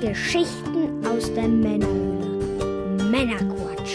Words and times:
Geschichten 0.00 1.04
aus 1.04 1.34
der 1.34 1.48
Männerhöhle. 1.48 3.02
Männerquatsch. 3.10 3.94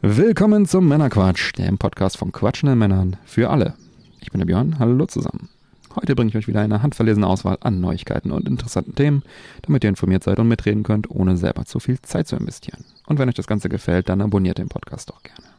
Willkommen 0.00 0.64
zum 0.64 0.88
Männerquatsch, 0.88 1.52
dem 1.58 1.76
Podcast 1.76 2.16
von 2.16 2.32
quatschenden 2.32 2.78
Männern 2.78 3.18
für 3.26 3.50
alle. 3.50 3.74
Ich 4.20 4.30
bin 4.30 4.38
der 4.38 4.46
Björn, 4.46 4.78
hallo 4.78 5.04
zusammen. 5.04 5.50
Heute 5.94 6.14
bringe 6.14 6.30
ich 6.30 6.36
euch 6.38 6.48
wieder 6.48 6.62
eine 6.62 6.82
handverlesene 6.82 7.26
Auswahl 7.26 7.58
an 7.60 7.82
Neuigkeiten 7.82 8.30
und 8.30 8.48
interessanten 8.48 8.94
Themen, 8.94 9.22
damit 9.60 9.84
ihr 9.84 9.90
informiert 9.90 10.24
seid 10.24 10.38
und 10.38 10.48
mitreden 10.48 10.84
könnt, 10.84 11.10
ohne 11.10 11.36
selber 11.36 11.66
zu 11.66 11.80
viel 11.80 12.00
Zeit 12.00 12.28
zu 12.28 12.36
investieren. 12.36 12.86
Und 13.06 13.18
wenn 13.18 13.28
euch 13.28 13.34
das 13.34 13.46
Ganze 13.46 13.68
gefällt, 13.68 14.08
dann 14.08 14.22
abonniert 14.22 14.56
den 14.56 14.70
Podcast 14.70 15.10
doch 15.10 15.22
gerne. 15.22 15.50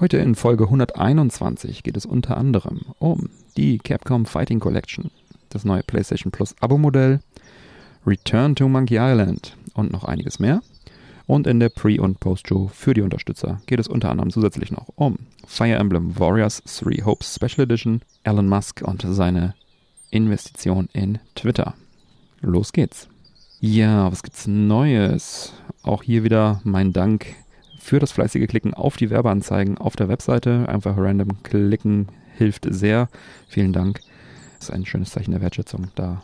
Heute 0.00 0.16
in 0.16 0.34
Folge 0.34 0.64
121 0.64 1.82
geht 1.82 1.98
es 1.98 2.06
unter 2.06 2.38
anderem 2.38 2.86
um 2.98 3.28
die 3.58 3.76
Capcom 3.78 4.24
Fighting 4.24 4.60
Collection, 4.60 5.10
das 5.48 5.64
neue 5.64 5.82
PlayStation 5.82 6.32
Plus 6.32 6.54
Abo-Modell, 6.60 7.20
Return 8.06 8.54
to 8.54 8.68
Monkey 8.68 8.96
Island 8.98 9.56
und 9.74 9.92
noch 9.92 10.04
einiges 10.04 10.38
mehr. 10.38 10.62
Und 11.26 11.46
in 11.46 11.60
der 11.60 11.68
Pre- 11.68 12.00
und 12.00 12.20
Post-Show 12.20 12.70
für 12.72 12.94
die 12.94 13.02
Unterstützer 13.02 13.60
geht 13.66 13.78
es 13.78 13.86
unter 13.86 14.10
anderem 14.10 14.30
zusätzlich 14.30 14.72
noch 14.72 14.88
um 14.94 15.18
Fire 15.46 15.74
Emblem 15.74 16.18
Warriors 16.18 16.62
3 16.64 17.04
Hopes 17.04 17.34
Special 17.34 17.64
Edition, 17.64 18.00
Elon 18.22 18.48
Musk 18.48 18.80
und 18.82 19.04
seine 19.06 19.54
Investition 20.10 20.88
in 20.94 21.18
Twitter. 21.34 21.74
Los 22.40 22.72
geht's. 22.72 23.08
Ja, 23.60 24.10
was 24.10 24.22
gibt's 24.22 24.46
Neues? 24.46 25.52
Auch 25.82 26.02
hier 26.02 26.24
wieder 26.24 26.60
mein 26.64 26.92
Dank 26.92 27.26
für 27.78 27.98
das 27.98 28.12
fleißige 28.12 28.46
Klicken 28.46 28.72
auf 28.72 28.96
die 28.96 29.10
Werbeanzeigen 29.10 29.78
auf 29.78 29.96
der 29.96 30.08
Webseite. 30.08 30.68
Einfach 30.68 30.96
random 30.96 31.42
klicken 31.42 32.08
hilft 32.36 32.66
sehr. 32.70 33.08
Vielen 33.48 33.72
Dank. 33.72 34.00
Ist 34.58 34.70
ein 34.70 34.86
schönes 34.86 35.10
Zeichen 35.10 35.30
der 35.30 35.40
Wertschätzung. 35.40 35.88
Da 35.94 36.22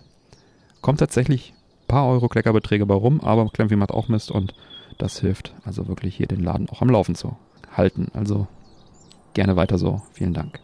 kommt 0.80 1.00
tatsächlich 1.00 1.52
ein 1.52 1.88
paar 1.88 2.06
Euro 2.08 2.28
Kleckerbeträge 2.28 2.86
bei 2.86 2.94
rum, 2.94 3.20
aber 3.20 3.48
Klemmvieh 3.48 3.76
macht 3.76 3.92
auch 3.92 4.08
Mist 4.08 4.30
und 4.30 4.54
das 4.98 5.20
hilft 5.20 5.54
also 5.64 5.88
wirklich 5.88 6.16
hier 6.16 6.26
den 6.26 6.40
Laden 6.40 6.68
auch 6.68 6.82
am 6.82 6.90
Laufen 6.90 7.14
zu 7.14 7.36
halten. 7.76 8.08
Also 8.14 8.46
gerne 9.34 9.56
weiter 9.56 9.78
so. 9.78 10.02
Vielen 10.12 10.34
Dank. 10.34 10.60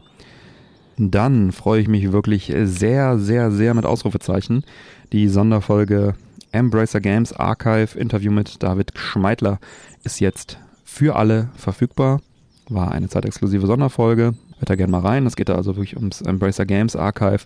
Dann 0.97 1.53
freue 1.53 1.81
ich 1.81 1.89
mich 1.89 2.13
wirklich 2.13 2.53
sehr, 2.65 3.19
sehr, 3.19 3.51
sehr 3.51 3.75
mit 3.75 3.87
Ausrufezeichen. 3.87 4.65
Die 5.13 5.29
Sonderfolge 5.29 6.15
Embracer 6.53 7.01
Games 7.01 7.33
Archive 7.33 7.99
Interview 7.99 8.31
mit 8.31 8.63
David 8.63 8.93
Schmeidler 8.99 9.61
ist 10.03 10.21
jetzt 10.21 10.59
für 10.85 11.17
alle 11.17 11.49
verfügbar. 11.55 12.21
War 12.69 12.93
eine 12.93 13.09
zeitexklusive 13.09 13.67
Sonderfolge. 13.67 14.35
Hört 14.61 14.71
da 14.71 14.77
gerne 14.77 14.93
mal 14.93 15.01
rein. 15.01 15.27
Es 15.27 15.37
geht 15.37 15.49
da 15.49 15.57
also 15.57 15.77
wirklich 15.77 15.97
ums 15.97 16.21
Embracer 16.21 16.67
Games 16.67 16.95
Archive. 16.95 17.41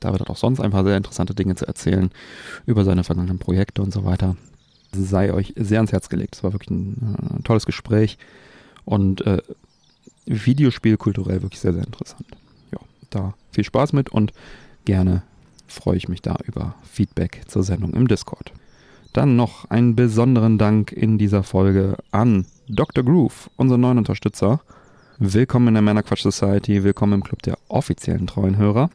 David 0.00 0.20
hat 0.20 0.30
auch 0.30 0.36
sonst 0.36 0.60
ein 0.60 0.72
paar 0.72 0.84
sehr 0.84 0.96
interessante 0.96 1.34
Dinge 1.34 1.54
zu 1.54 1.66
erzählen 1.66 2.10
über 2.66 2.84
seine 2.84 3.04
vergangenen 3.04 3.38
Projekte 3.38 3.80
und 3.82 3.92
so 3.92 4.04
weiter 4.04 4.36
sei 4.94 5.32
euch 5.32 5.52
sehr 5.56 5.78
ans 5.78 5.92
Herz 5.92 6.08
gelegt. 6.08 6.36
Es 6.36 6.44
war 6.44 6.52
wirklich 6.52 6.70
ein, 6.70 7.16
äh, 7.38 7.42
tolles 7.42 7.66
Gespräch 7.66 8.18
und 8.84 9.26
äh, 9.26 9.42
Videospiel 10.26 10.98
wirklich 10.98 11.60
sehr, 11.60 11.74
sehr 11.74 11.84
interessant. 11.84 12.26
Ja, 12.72 12.78
da 13.10 13.34
viel 13.50 13.64
Spaß 13.64 13.92
mit 13.92 14.10
und 14.10 14.32
gerne 14.84 15.22
freue 15.66 15.96
ich 15.96 16.08
mich 16.08 16.22
da 16.22 16.36
über 16.46 16.74
Feedback 16.84 17.42
zur 17.46 17.62
Sendung 17.62 17.92
im 17.94 18.08
Discord. 18.08 18.52
Dann 19.12 19.36
noch 19.36 19.70
einen 19.70 19.94
besonderen 19.94 20.58
Dank 20.58 20.92
in 20.92 21.18
dieser 21.18 21.42
Folge 21.42 21.96
an 22.10 22.46
Dr. 22.68 23.04
Groove, 23.04 23.50
unseren 23.56 23.80
neuen 23.80 23.98
Unterstützer. 23.98 24.60
Willkommen 25.18 25.68
in 25.68 25.74
der 25.74 25.82
Männerquatsch 25.82 26.22
Society, 26.22 26.82
willkommen 26.82 27.12
im 27.12 27.22
Club 27.22 27.40
der 27.42 27.56
offiziellen 27.68 28.26
treuen 28.26 28.56
Hörer. 28.56 28.90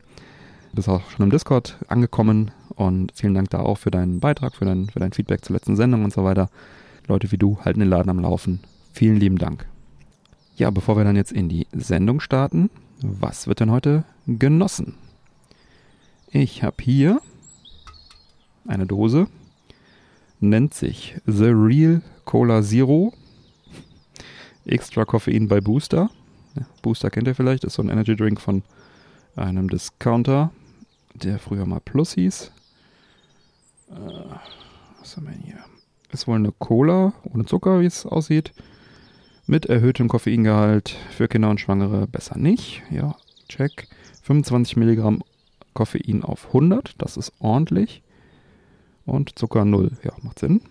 Du 0.72 0.76
bist 0.76 0.90
auch 0.90 1.10
schon 1.12 1.24
im 1.24 1.30
Discord 1.30 1.78
angekommen, 1.88 2.52
und 2.76 3.14
vielen 3.16 3.34
Dank 3.34 3.50
da 3.52 3.60
auch 3.60 3.78
für 3.78 3.90
deinen 3.90 4.20
Beitrag, 4.20 4.54
für 4.54 4.66
dein, 4.66 4.90
für 4.90 5.00
dein 5.00 5.14
Feedback 5.14 5.46
zur 5.46 5.56
letzten 5.56 5.78
Sendung 5.78 6.04
und 6.04 6.12
so 6.12 6.26
weiter. 6.26 6.50
Leute 7.08 7.32
wie 7.32 7.38
du 7.38 7.60
halten 7.62 7.80
den 7.80 7.90
Laden 7.90 8.10
am 8.10 8.20
Laufen. 8.20 8.60
Vielen 8.92 9.16
lieben 9.16 9.38
Dank. 9.38 9.66
Ja, 10.58 10.72
bevor 10.72 10.98
wir 10.98 11.06
dann 11.06 11.16
jetzt 11.16 11.32
in 11.32 11.48
die 11.48 11.68
Sendung 11.72 12.20
starten, 12.20 12.70
was 13.02 13.48
wird 13.48 13.62
denn 13.62 13.72
heute 13.72 14.04
genossen? 14.28 14.96
Ich 16.32 16.64
habe 16.64 16.84
hier 16.84 17.22
eine 18.68 18.86
Dose, 18.86 19.28
nennt 20.42 20.74
sich 20.74 21.16
The 21.26 21.52
Real 21.52 22.02
Cola 22.26 22.62
Zero. 22.62 23.14
Extra 24.70 25.06
Koffein 25.06 25.48
bei 25.48 25.62
Booster. 25.62 26.10
Booster 26.82 27.10
kennt 27.10 27.28
ihr 27.28 27.36
vielleicht, 27.36 27.64
ist 27.64 27.76
so 27.76 27.82
ein 27.82 27.90
Energy 27.90 28.16
Drink 28.16 28.42
von 28.42 28.64
einem 29.36 29.70
Discounter, 29.70 30.52
der 31.14 31.40
früher 31.40 31.66
mal 31.66 31.80
Plus 31.80 32.14
hieß. 32.14 32.52
Äh, 33.90 33.94
was 35.00 35.18
haben 35.18 35.28
wir 35.28 35.34
hier? 35.34 35.60
Ist 36.12 36.28
wohl 36.28 36.36
eine 36.36 36.52
Cola 36.52 37.14
ohne 37.24 37.46
Zucker, 37.46 37.82
wie 37.82 37.86
es 37.86 38.06
aussieht. 38.06 38.52
Mit 39.48 39.66
erhöhtem 39.66 40.08
Koffeingehalt 40.08 40.96
für 41.12 41.28
Kinder 41.28 41.50
und 41.50 41.60
Schwangere 41.60 42.08
besser 42.08 42.38
nicht. 42.38 42.84
Ja, 42.90 43.16
check. 43.48 43.88
25 44.24 44.78
Milligramm 44.78 45.24
Koffein 45.74 46.24
auf 46.24 46.48
100, 46.48 46.96
das 46.98 47.18
ist 47.18 47.32
ordentlich. 47.40 48.04
Und 49.06 49.40
Zucker 49.40 49.66
0, 49.66 49.92
ja, 50.04 50.12
macht 50.22 50.40
Sinn. 50.40 50.62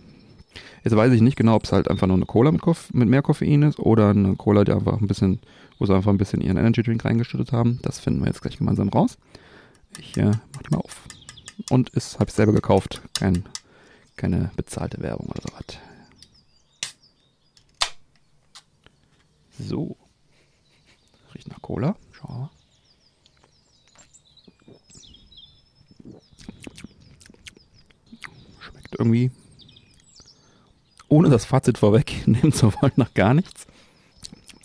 Jetzt 0.85 0.97
weiß 0.97 1.13
ich 1.13 1.21
nicht 1.21 1.37
genau, 1.37 1.57
ob 1.57 1.65
es 1.65 1.73
halt 1.73 1.89
einfach 1.89 2.07
nur 2.07 2.17
eine 2.17 2.27
Cola 2.27 2.53
mit, 2.53 2.61
Koff 2.61 2.93
mit 2.93 3.09
mehr 3.09 3.23
Koffein 3.23 3.63
ist 3.63 3.79
oder 3.79 4.11
eine 4.11 4.37
Cola, 4.37 4.65
die 4.65 4.73
einfach 4.73 5.01
ein 5.01 5.07
bisschen, 5.07 5.41
wo 5.79 5.87
sie 5.87 5.95
einfach 5.95 6.11
ein 6.11 6.19
bisschen 6.19 6.41
ihren 6.41 6.57
Energy 6.57 6.83
Drink 6.83 7.05
reingeschüttet 7.05 7.53
haben. 7.53 7.79
Das 7.83 7.99
finden 7.99 8.21
wir 8.21 8.29
jetzt 8.29 8.43
gleich 8.43 8.59
gemeinsam 8.59 8.89
raus. 8.89 9.19
Ich 9.99 10.17
äh, 10.17 10.33
mach 10.55 10.63
die 10.63 10.71
mal 10.71 10.81
auf 10.81 11.03
und 11.71 11.91
ist, 11.91 12.19
habe 12.19 12.29
ich 12.29 12.35
selber 12.35 12.53
gekauft. 12.53 13.03
Kein, 13.19 13.45
keine 14.17 14.51
bezahlte 14.57 15.01
Werbung 15.03 15.29
oder 15.29 15.43
so 15.43 15.49
was. 15.55 15.79
So. 19.59 19.97
Riecht 21.35 21.49
nach 21.49 21.61
Cola. 21.61 21.97
Schau. 22.13 22.49
Schmeckt 28.61 28.95
irgendwie, 28.99 29.31
ohne 31.09 31.29
das 31.31 31.45
Fazit 31.45 31.79
vorweg 31.79 32.27
nehmen 32.27 32.53
zu 32.55 32.73
wollen, 32.75 32.93
nach 32.97 33.15
gar 33.15 33.35
nichts. 33.35 33.67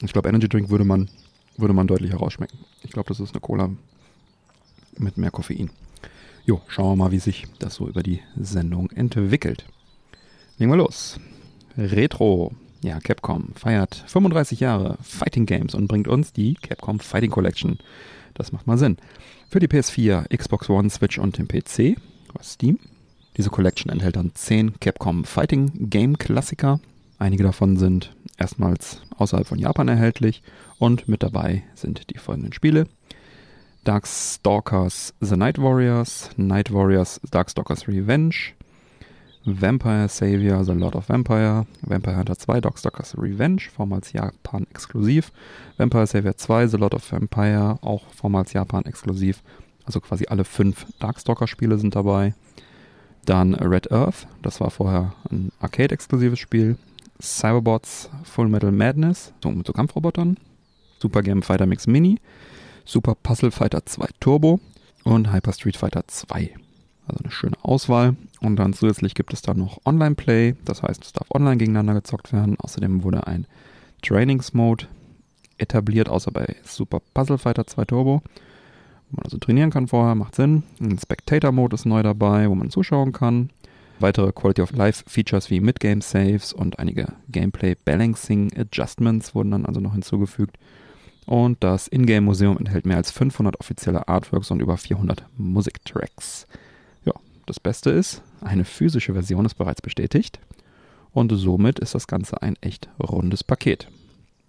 Ich 0.02 0.14
glaube, 0.14 0.30
Energy 0.30 0.50
Drink 0.50 0.70
würde 0.70 0.84
man, 0.84 1.10
würde 1.58 1.74
man 1.74 1.88
deutlich 1.88 2.12
herausschmecken. 2.12 2.60
Ich 2.84 2.92
glaube, 2.92 3.08
das 3.08 3.20
ist 3.20 3.34
eine 3.34 3.42
Cola 3.42 3.70
mit 4.98 5.18
mehr 5.18 5.32
Koffein. 5.32 5.70
Jo, 6.46 6.62
schauen 6.68 6.92
wir 6.92 7.06
mal, 7.06 7.12
wie 7.12 7.20
sich 7.20 7.46
das 7.60 7.76
so 7.76 7.88
über 7.88 8.04
die 8.04 8.20
Sendung 8.36 8.92
entwickelt. 8.92 9.66
Legen 10.58 10.72
wir 10.72 10.78
los. 10.78 11.20
Retro. 11.78 12.54
Ja, 12.84 13.00
Capcom 13.00 13.54
feiert 13.56 14.04
35 14.08 14.60
Jahre 14.60 14.98
Fighting 15.02 15.46
Games 15.46 15.74
und 15.74 15.88
bringt 15.88 16.10
uns 16.10 16.34
die 16.34 16.56
Capcom 16.56 17.00
Fighting 17.00 17.32
Collection. 17.32 17.80
Das 18.34 18.52
macht 18.52 18.68
mal 18.68 18.78
Sinn. 18.78 18.98
Für 19.50 19.60
die 19.60 19.70
PS4, 19.70 20.36
Xbox 20.36 20.70
One, 20.70 20.90
Switch 20.90 21.18
und 21.18 21.38
den 21.38 21.48
PC, 21.48 21.98
was 22.34 22.54
Steam. 22.54 22.80
Diese 23.38 23.50
Collection 23.50 23.92
enthält 23.92 24.16
dann 24.16 24.36
10 24.36 24.80
Capcom 24.80 25.26
Fighting 25.26 25.90
Game 25.90 26.18
Klassiker. 26.18 26.80
Einige 27.18 27.44
davon 27.44 27.78
sind 27.78 28.16
erstmals 28.38 29.02
außerhalb 29.18 29.48
von 29.48 29.58
Japan 29.58 29.88
erhältlich 29.88 30.44
und 30.78 31.08
mit 31.08 31.24
dabei 31.24 31.64
sind 31.74 32.12
die 32.12 32.18
folgenden 32.18 32.54
Spiele. 32.54 32.86
Darkstalkers 33.86 35.14
The 35.20 35.36
Night 35.36 35.58
Warriors, 35.58 36.30
Night 36.38 36.72
Warriors 36.72 37.20
Darkstalkers 37.32 37.88
Revenge, 37.88 38.54
Vampire 39.46 40.08
Savior 40.08 40.64
The 40.64 40.72
Lord 40.72 40.96
of 40.96 41.10
Vampire, 41.10 41.66
Vampire 41.82 42.16
Hunter 42.16 42.38
2 42.38 42.62
Darkstalkers 42.62 43.18
Revenge, 43.18 43.64
vormals 43.76 44.14
Japan 44.14 44.66
exklusiv, 44.70 45.32
Vampire 45.78 46.08
Savior 46.08 46.38
2 46.38 46.68
The 46.68 46.78
Lord 46.78 46.94
of 46.94 47.12
Vampire, 47.12 47.78
auch 47.82 48.04
vormals 48.14 48.54
Japan 48.54 48.86
exklusiv, 48.86 49.44
also 49.86 50.00
quasi 50.00 50.28
alle 50.28 50.46
fünf 50.46 50.86
Darkstalker-Spiele 51.00 51.78
sind 51.78 51.96
dabei. 51.96 52.36
Dann 53.26 53.54
Red 53.56 53.92
Earth, 53.92 54.28
das 54.42 54.60
war 54.60 54.70
vorher 54.70 55.14
ein 55.32 55.52
Arcade-exklusives 55.60 56.40
Spiel. 56.40 56.78
Cyberbots 57.22 58.10
Full 58.24 58.50
Metal 58.50 58.72
Madness, 58.72 59.34
so 59.42 59.50
mit 59.50 59.66
so 59.66 59.74
Kampfrobotern. 59.74 60.38
Super 61.00 61.22
Game 61.22 61.42
Fighter 61.42 61.66
Mix 61.66 61.88
Mini. 61.88 62.20
Super 62.86 63.16
Puzzle 63.16 63.52
Fighter 63.52 63.86
2 63.86 64.08
Turbo 64.20 64.60
und 65.04 65.32
Hyper 65.32 65.54
Street 65.54 65.78
Fighter 65.78 66.04
2. 66.08 66.54
Also 67.08 67.24
eine 67.24 67.32
schöne 67.32 67.58
Auswahl. 67.62 68.16
Und 68.42 68.58
dann 68.58 68.74
zusätzlich 68.74 69.14
gibt 69.16 69.34
es 69.34 69.42
dann 69.42 69.58
noch 69.58 69.80
Online-Play. 69.86 70.56
Das 70.66 70.84
heißt, 70.84 71.04
es 71.04 71.14
darf 71.14 71.28
online 71.34 71.58
gegeneinander 71.58 71.94
gezockt 71.94 72.34
werden. 72.34 72.58
Außerdem 72.60 73.04
wurde 73.04 73.28
ein 73.28 73.48
Trainings-Mode 74.02 74.88
etabliert, 75.58 76.10
außer 76.10 76.32
bei 76.32 76.56
Super 76.64 77.02
Puzzle 77.14 77.38
Fighter 77.38 77.68
2 77.68 77.86
Turbo. 77.86 78.22
Wo 79.14 79.18
man 79.18 79.26
also 79.26 79.38
trainieren 79.38 79.70
kann 79.70 79.88
vorher, 79.88 80.16
macht 80.16 80.34
Sinn. 80.34 80.64
Ein 80.80 80.98
Spectator-Mode 80.98 81.76
ist 81.76 81.86
neu 81.86 82.02
dabei, 82.02 82.50
wo 82.50 82.56
man 82.56 82.72
zuschauen 82.72 83.12
kann. 83.12 83.52
Weitere 84.00 84.32
Quality 84.32 84.64
of 84.64 84.72
Life 84.72 85.04
Features 85.06 85.52
wie 85.52 85.60
Mid-Game 85.60 86.02
Saves 86.02 86.52
und 86.52 86.80
einige 86.80 87.14
Gameplay 87.30 87.76
Balancing 87.86 88.52
Adjustments 88.58 89.36
wurden 89.36 89.52
dann 89.52 89.68
also 89.68 89.80
noch 89.80 89.94
hinzugefügt. 89.94 90.58
Und 91.28 91.64
das 91.64 91.88
Ingame-Museum 91.88 92.58
enthält 92.58 92.88
mehr 92.88 92.98
als 92.98 93.12
500 93.12 93.60
offizielle 93.60 94.08
Artworks 94.08 94.50
und 94.50 94.62
über 94.62 94.78
400 94.78 95.24
Musiktracks. 95.38 96.48
Ja, 97.06 97.14
das 97.46 97.60
Beste 97.60 97.92
ist, 97.92 98.24
eine 98.42 98.66
physische 98.66 99.14
Version 99.14 99.46
ist 99.46 99.54
bereits 99.54 99.84
bestätigt. 99.84 100.40
Und 101.12 101.32
somit 101.32 101.78
ist 101.78 101.94
das 101.94 102.08
Ganze 102.08 102.42
ein 102.42 102.56
echt 102.62 102.90
rundes 103.00 103.44
Paket. 103.44 103.90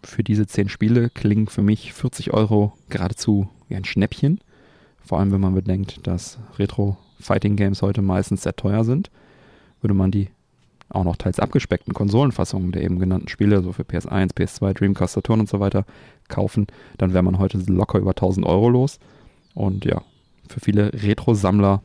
Für 0.02 0.24
diese 0.24 0.46
10 0.46 0.70
Spiele 0.70 1.10
klingen 1.10 1.48
für 1.48 1.62
mich 1.62 1.92
40 1.92 2.32
Euro 2.32 2.72
geradezu 2.88 3.50
wie 3.68 3.76
ein 3.76 3.84
Schnäppchen. 3.84 4.40
Vor 5.04 5.18
allem, 5.18 5.32
wenn 5.32 5.40
man 5.40 5.54
bedenkt, 5.54 6.06
dass 6.06 6.38
Retro-Fighting-Games 6.58 7.82
heute 7.82 8.02
meistens 8.02 8.42
sehr 8.42 8.56
teuer 8.56 8.84
sind, 8.84 9.10
würde 9.80 9.94
man 9.94 10.10
die 10.10 10.30
auch 10.88 11.04
noch 11.04 11.16
teils 11.16 11.40
abgespeckten 11.40 11.94
Konsolenfassungen 11.94 12.72
der 12.72 12.82
eben 12.82 12.98
genannten 12.98 13.28
Spiele, 13.28 13.62
so 13.62 13.72
für 13.72 13.82
PS1, 13.82 14.34
PS2, 14.34 14.72
Dreamcast, 14.74 15.14
Saturn 15.14 15.40
und 15.40 15.48
so 15.48 15.60
weiter, 15.60 15.84
kaufen, 16.28 16.66
dann 16.98 17.12
wäre 17.12 17.22
man 17.22 17.38
heute 17.38 17.58
locker 17.58 17.98
über 17.98 18.10
1000 18.10 18.46
Euro 18.46 18.68
los. 18.68 18.98
Und 19.54 19.84
ja, 19.84 20.02
für 20.48 20.60
viele 20.60 20.92
Retro-Sammler 20.92 21.82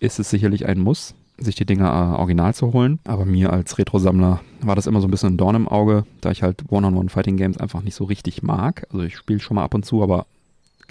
ist 0.00 0.18
es 0.18 0.30
sicherlich 0.30 0.66
ein 0.66 0.80
Muss, 0.80 1.14
sich 1.38 1.54
die 1.54 1.66
Dinger 1.66 1.86
äh, 1.86 2.20
original 2.20 2.54
zu 2.54 2.72
holen. 2.72 2.98
Aber 3.04 3.24
mir 3.24 3.52
als 3.52 3.78
Retro-Sammler 3.78 4.40
war 4.60 4.76
das 4.76 4.86
immer 4.86 5.00
so 5.00 5.08
ein 5.08 5.10
bisschen 5.10 5.34
ein 5.34 5.36
Dorn 5.36 5.56
im 5.56 5.68
Auge, 5.68 6.04
da 6.20 6.30
ich 6.30 6.42
halt 6.42 6.64
One-on-One-Fighting-Games 6.70 7.58
einfach 7.58 7.82
nicht 7.82 7.94
so 7.94 8.04
richtig 8.04 8.42
mag. 8.42 8.86
Also 8.90 9.04
ich 9.04 9.16
spiele 9.16 9.40
schon 9.40 9.56
mal 9.56 9.64
ab 9.64 9.74
und 9.74 9.84
zu, 9.84 10.02
aber 10.02 10.26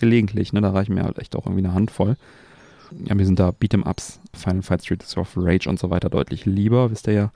gelegentlich, 0.02 0.52
ne, 0.52 0.60
da 0.60 0.72
reichen 0.72 0.96
mir 0.96 1.04
halt 1.04 1.18
echt 1.18 1.36
auch 1.38 1.46
irgendwie 1.46 1.64
eine 1.64 1.74
Handvoll. 1.74 2.18
Ja, 3.06 3.16
mir 3.16 3.26
sind 3.26 3.40
da 3.40 3.50
Beat'em-Ups, 3.50 4.20
Final 4.34 4.64
Fight 4.64 4.84
Streets 4.84 5.16
of 5.16 5.32
Rage 5.38 5.70
und 5.70 5.80
so 5.80 5.90
weiter 5.90 6.10
deutlich 6.10 6.46
lieber, 6.46 6.92
wisst 6.92 7.08
ihr 7.08 7.14
ja. 7.14 7.32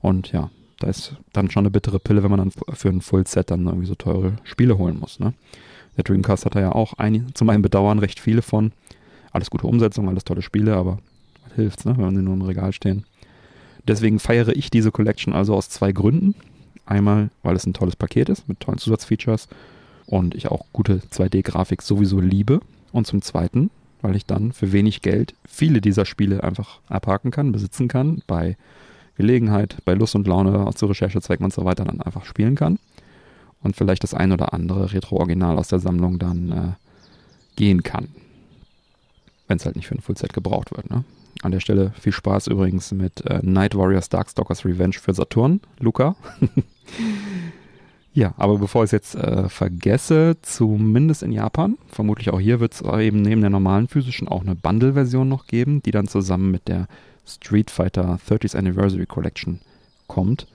Und 0.00 0.32
ja, 0.32 0.50
da 0.78 0.88
ist 0.88 1.16
dann 1.32 1.50
schon 1.50 1.62
eine 1.62 1.70
bittere 1.70 1.98
Pille, 1.98 2.22
wenn 2.22 2.30
man 2.30 2.38
dann 2.38 2.52
für 2.74 2.88
ein 2.88 3.02
Full-Set 3.02 3.50
dann 3.50 3.66
irgendwie 3.66 3.86
so 3.86 3.94
teure 3.94 4.36
Spiele 4.44 4.78
holen 4.78 4.98
muss. 4.98 5.20
Ne? 5.20 5.34
Der 5.96 6.04
Dreamcast 6.04 6.46
hat 6.46 6.54
da 6.54 6.60
ja 6.60 6.72
auch 6.72 6.94
ein, 6.94 7.34
zu 7.34 7.44
meinem 7.44 7.62
Bedauern 7.62 7.98
recht 7.98 8.20
viele 8.20 8.42
von. 8.42 8.72
Alles 9.32 9.50
gute 9.50 9.66
Umsetzung, 9.66 10.08
alles 10.08 10.24
tolle 10.24 10.42
Spiele, 10.42 10.76
aber 10.76 10.98
was 11.44 11.54
hilft's, 11.54 11.84
ne, 11.84 11.94
wenn 11.98 12.14
die 12.14 12.22
nur 12.22 12.34
im 12.34 12.42
Regal 12.42 12.72
stehen. 12.72 13.04
Deswegen 13.86 14.18
feiere 14.18 14.56
ich 14.56 14.70
diese 14.70 14.90
Collection 14.90 15.34
also 15.34 15.54
aus 15.54 15.68
zwei 15.68 15.92
Gründen. 15.92 16.34
Einmal, 16.86 17.30
weil 17.42 17.56
es 17.56 17.66
ein 17.66 17.74
tolles 17.74 17.96
Paket 17.96 18.28
ist 18.28 18.48
mit 18.48 18.60
tollen 18.60 18.78
Zusatzfeatures 18.78 19.48
und 20.06 20.34
ich 20.34 20.48
auch 20.48 20.64
gute 20.72 20.98
2D-Grafik 20.98 21.82
sowieso 21.82 22.20
liebe. 22.20 22.60
Und 22.92 23.06
zum 23.06 23.20
Zweiten, 23.20 23.70
weil 24.00 24.16
ich 24.16 24.24
dann 24.24 24.52
für 24.52 24.72
wenig 24.72 25.02
Geld 25.02 25.34
viele 25.46 25.80
dieser 25.80 26.06
Spiele 26.06 26.42
einfach 26.44 26.80
abhaken 26.88 27.30
kann, 27.30 27.52
besitzen 27.52 27.88
kann, 27.88 28.22
bei 28.26 28.56
Gelegenheit, 29.16 29.78
bei 29.84 29.94
Lust 29.94 30.14
und 30.14 30.26
Laune, 30.26 30.70
zu 30.74 30.86
Recherchezwecken 30.86 31.44
und 31.44 31.52
so 31.52 31.64
weiter 31.64 31.84
dann 31.84 32.00
einfach 32.00 32.24
spielen 32.24 32.54
kann. 32.54 32.78
Und 33.62 33.74
vielleicht 33.74 34.02
das 34.02 34.14
ein 34.14 34.32
oder 34.32 34.52
andere 34.52 34.92
Retro-Original 34.92 35.58
aus 35.58 35.68
der 35.68 35.80
Sammlung 35.80 36.18
dann 36.18 36.52
äh, 36.52 37.56
gehen 37.56 37.82
kann. 37.82 38.08
Wenn 39.48 39.56
es 39.56 39.64
halt 39.64 39.76
nicht 39.76 39.86
für 39.88 39.94
ein 39.94 40.00
Fullset 40.00 40.32
gebraucht 40.32 40.70
wird. 40.76 40.88
Ne? 40.90 41.04
An 41.42 41.52
der 41.52 41.60
Stelle 41.60 41.92
viel 41.98 42.12
Spaß 42.12 42.46
übrigens 42.46 42.92
mit 42.92 43.24
äh, 43.26 43.40
Night 43.42 43.74
Warriors 43.74 44.08
Darkstalkers 44.08 44.64
Revenge 44.64 44.94
für 44.94 45.14
Saturn, 45.14 45.60
Luca. 45.80 46.16
Ja, 48.16 48.32
aber 48.38 48.56
bevor 48.56 48.82
ich 48.82 48.88
es 48.88 48.92
jetzt 48.92 49.14
äh, 49.14 49.46
vergesse, 49.50 50.38
zumindest 50.40 51.22
in 51.22 51.32
Japan, 51.32 51.76
vermutlich 51.86 52.30
auch 52.30 52.40
hier 52.40 52.60
wird 52.60 52.72
es 52.72 52.80
eben 52.80 53.20
neben 53.20 53.42
der 53.42 53.50
normalen 53.50 53.88
physischen 53.88 54.26
auch 54.26 54.40
eine 54.40 54.54
Bundle-Version 54.54 55.28
noch 55.28 55.46
geben, 55.46 55.82
die 55.82 55.90
dann 55.90 56.08
zusammen 56.08 56.50
mit 56.50 56.66
der 56.66 56.88
Street 57.26 57.70
Fighter 57.70 58.18
30th 58.26 58.56
Anniversary 58.56 59.04
Collection 59.04 59.60
kommt. 60.06 60.46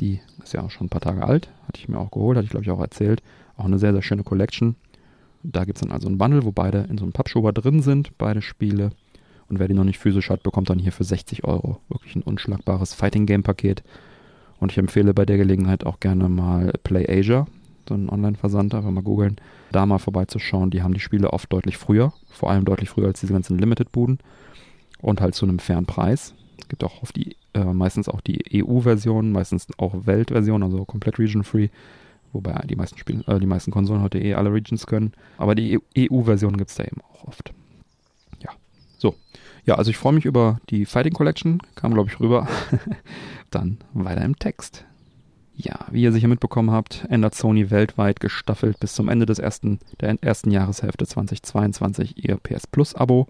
Die 0.00 0.20
ist 0.42 0.54
ja 0.54 0.62
auch 0.62 0.70
schon 0.70 0.86
ein 0.86 0.88
paar 0.88 1.02
Tage 1.02 1.22
alt, 1.22 1.50
hatte 1.68 1.80
ich 1.80 1.86
mir 1.86 1.98
auch 1.98 2.10
geholt, 2.10 2.38
hatte 2.38 2.46
ich 2.46 2.50
glaube 2.50 2.64
ich 2.64 2.70
auch 2.70 2.80
erzählt. 2.80 3.22
Auch 3.58 3.66
eine 3.66 3.78
sehr, 3.78 3.92
sehr 3.92 4.00
schöne 4.00 4.24
Collection. 4.24 4.74
Da 5.42 5.66
gibt 5.66 5.76
es 5.76 5.82
dann 5.82 5.92
also 5.92 6.08
ein 6.08 6.16
Bundle, 6.16 6.46
wo 6.46 6.52
beide 6.52 6.86
in 6.88 6.96
so 6.96 7.04
einem 7.04 7.12
Pappschuber 7.12 7.52
drin 7.52 7.82
sind, 7.82 8.16
beide 8.16 8.40
Spiele. 8.40 8.92
Und 9.50 9.58
wer 9.58 9.68
die 9.68 9.74
noch 9.74 9.84
nicht 9.84 9.98
physisch 9.98 10.30
hat, 10.30 10.42
bekommt 10.42 10.70
dann 10.70 10.78
hier 10.78 10.92
für 10.92 11.04
60 11.04 11.44
Euro 11.44 11.78
wirklich 11.90 12.16
ein 12.16 12.22
unschlagbares 12.22 12.94
Fighting-Game-Paket 12.94 13.82
und 14.60 14.72
ich 14.72 14.78
empfehle 14.78 15.14
bei 15.14 15.26
der 15.26 15.36
Gelegenheit 15.36 15.84
auch 15.84 16.00
gerne 16.00 16.28
mal 16.28 16.72
PlayAsia, 16.82 17.46
so 17.88 17.94
einen 17.94 18.08
Online-Versand, 18.08 18.74
einfach 18.74 18.90
mal 18.90 19.02
googeln, 19.02 19.36
da 19.72 19.86
mal 19.86 19.98
vorbeizuschauen. 19.98 20.70
Die 20.70 20.82
haben 20.82 20.94
die 20.94 21.00
Spiele 21.00 21.32
oft 21.32 21.52
deutlich 21.52 21.76
früher, 21.76 22.12
vor 22.30 22.50
allem 22.50 22.64
deutlich 22.64 22.88
früher 22.88 23.06
als 23.06 23.20
diese 23.20 23.32
ganzen 23.32 23.58
Limited-Buden 23.58 24.18
und 25.00 25.20
halt 25.20 25.34
zu 25.34 25.46
einem 25.46 25.58
fairen 25.58 25.86
Preis. 25.86 26.34
Es 26.58 26.68
gibt 26.68 26.82
auch 26.84 27.02
oft 27.02 27.16
die, 27.16 27.36
äh, 27.54 27.64
meistens 27.64 28.08
auch 28.08 28.20
die 28.20 28.62
EU-Version, 28.62 29.30
meistens 29.30 29.68
auch 29.78 30.06
Weltversion, 30.06 30.62
also 30.62 30.84
komplett 30.84 31.18
region-free, 31.18 31.68
wobei 32.32 32.64
die 32.68 32.76
meisten 32.76 32.98
Spiele, 32.98 33.24
äh, 33.26 33.38
die 33.38 33.46
meisten 33.46 33.70
Konsolen 33.70 34.02
heute 34.02 34.18
eh 34.18 34.34
alle 34.34 34.52
Regions 34.52 34.86
können. 34.86 35.12
Aber 35.38 35.54
die 35.54 35.78
EU-Version 35.96 36.56
gibt 36.56 36.70
es 36.70 36.76
da 36.76 36.84
eben 36.84 37.00
auch 37.02 37.28
oft. 37.28 37.52
Ja, 38.42 38.50
so. 38.98 39.14
Ja, 39.66 39.74
also 39.74 39.90
ich 39.90 39.98
freue 39.98 40.12
mich 40.12 40.24
über 40.24 40.60
die 40.70 40.86
Fighting 40.86 41.12
Collection, 41.12 41.60
kam 41.74 41.92
glaube 41.92 42.08
ich 42.08 42.20
rüber. 42.20 42.46
Dann 43.50 43.78
weiter 43.92 44.24
im 44.24 44.38
Text. 44.38 44.84
Ja, 45.56 45.86
wie 45.90 46.02
ihr 46.02 46.12
sicher 46.12 46.28
mitbekommen 46.28 46.70
habt, 46.70 47.04
ändert 47.08 47.34
Sony 47.34 47.70
weltweit 47.70 48.20
gestaffelt 48.20 48.78
bis 48.78 48.94
zum 48.94 49.08
Ende 49.08 49.26
des 49.26 49.40
ersten, 49.40 49.80
der 50.00 50.22
ersten 50.22 50.52
Jahreshälfte 50.52 51.06
2022 51.06 52.24
ihr 52.24 52.36
PS 52.36 52.68
Plus 52.68 52.94
Abo. 52.94 53.26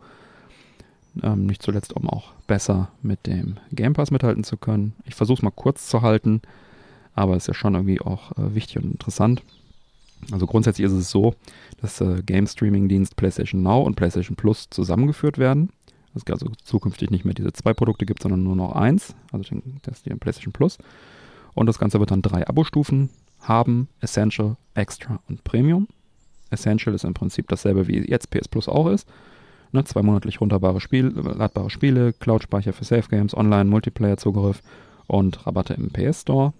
Ähm, 1.22 1.46
nicht 1.46 1.62
zuletzt, 1.62 1.94
um 1.94 2.06
auch 2.10 2.32
besser 2.46 2.90
mit 3.00 3.26
dem 3.26 3.56
Game 3.72 3.94
Pass 3.94 4.10
mithalten 4.10 4.44
zu 4.44 4.58
können. 4.58 4.92
Ich 5.06 5.14
versuche 5.14 5.38
es 5.38 5.42
mal 5.42 5.50
kurz 5.50 5.88
zu 5.88 6.02
halten, 6.02 6.42
aber 7.14 7.36
es 7.36 7.44
ist 7.44 7.48
ja 7.48 7.54
schon 7.54 7.74
irgendwie 7.74 8.02
auch 8.02 8.32
äh, 8.32 8.54
wichtig 8.54 8.76
und 8.76 8.90
interessant. 8.90 9.42
Also 10.32 10.46
grundsätzlich 10.46 10.84
ist 10.84 10.92
es 10.92 11.10
so, 11.10 11.34
dass 11.80 12.00
äh, 12.02 12.22
Game 12.22 12.46
Streaming 12.46 12.88
Dienst 12.88 13.16
PlayStation 13.16 13.62
Now 13.62 13.82
und 13.82 13.94
PlayStation 13.94 14.36
Plus 14.36 14.68
zusammengeführt 14.68 15.38
werden 15.38 15.70
es 16.16 16.24
also 16.30 16.50
zukünftig 16.62 17.10
nicht 17.10 17.24
mehr 17.24 17.34
diese 17.34 17.52
zwei 17.52 17.74
Produkte 17.74 18.06
gibt, 18.06 18.22
sondern 18.22 18.42
nur 18.42 18.56
noch 18.56 18.72
eins, 18.72 19.14
also 19.32 19.44
das 19.82 19.98
ist 19.98 20.06
die 20.06 20.14
PlayStation 20.14 20.52
Plus. 20.52 20.78
Und 21.54 21.66
das 21.66 21.78
Ganze 21.78 22.00
wird 22.00 22.10
dann 22.10 22.22
drei 22.22 22.46
Abo-Stufen 22.46 23.10
haben, 23.40 23.88
Essential, 24.00 24.56
Extra 24.74 25.20
und 25.28 25.44
Premium. 25.44 25.88
Essential 26.50 26.94
ist 26.94 27.04
im 27.04 27.14
Prinzip 27.14 27.48
dasselbe 27.48 27.88
wie 27.88 28.08
jetzt 28.08 28.30
PS 28.30 28.48
Plus 28.48 28.68
auch 28.68 28.88
ist. 28.88 29.08
Ne, 29.72 29.84
zwei 29.84 30.00
runterbare 30.00 30.80
Spiel, 30.80 31.08
ladbare 31.08 31.70
Spiele, 31.70 32.12
Cloud-Speicher 32.12 32.72
für 32.72 32.84
Safe 32.84 33.08
Games, 33.08 33.36
Online, 33.36 33.64
Multiplayer-Zugriff 33.64 34.62
und 35.06 35.46
Rabatte 35.46 35.74
im 35.74 35.90
PS 35.90 36.22
Store. 36.22 36.52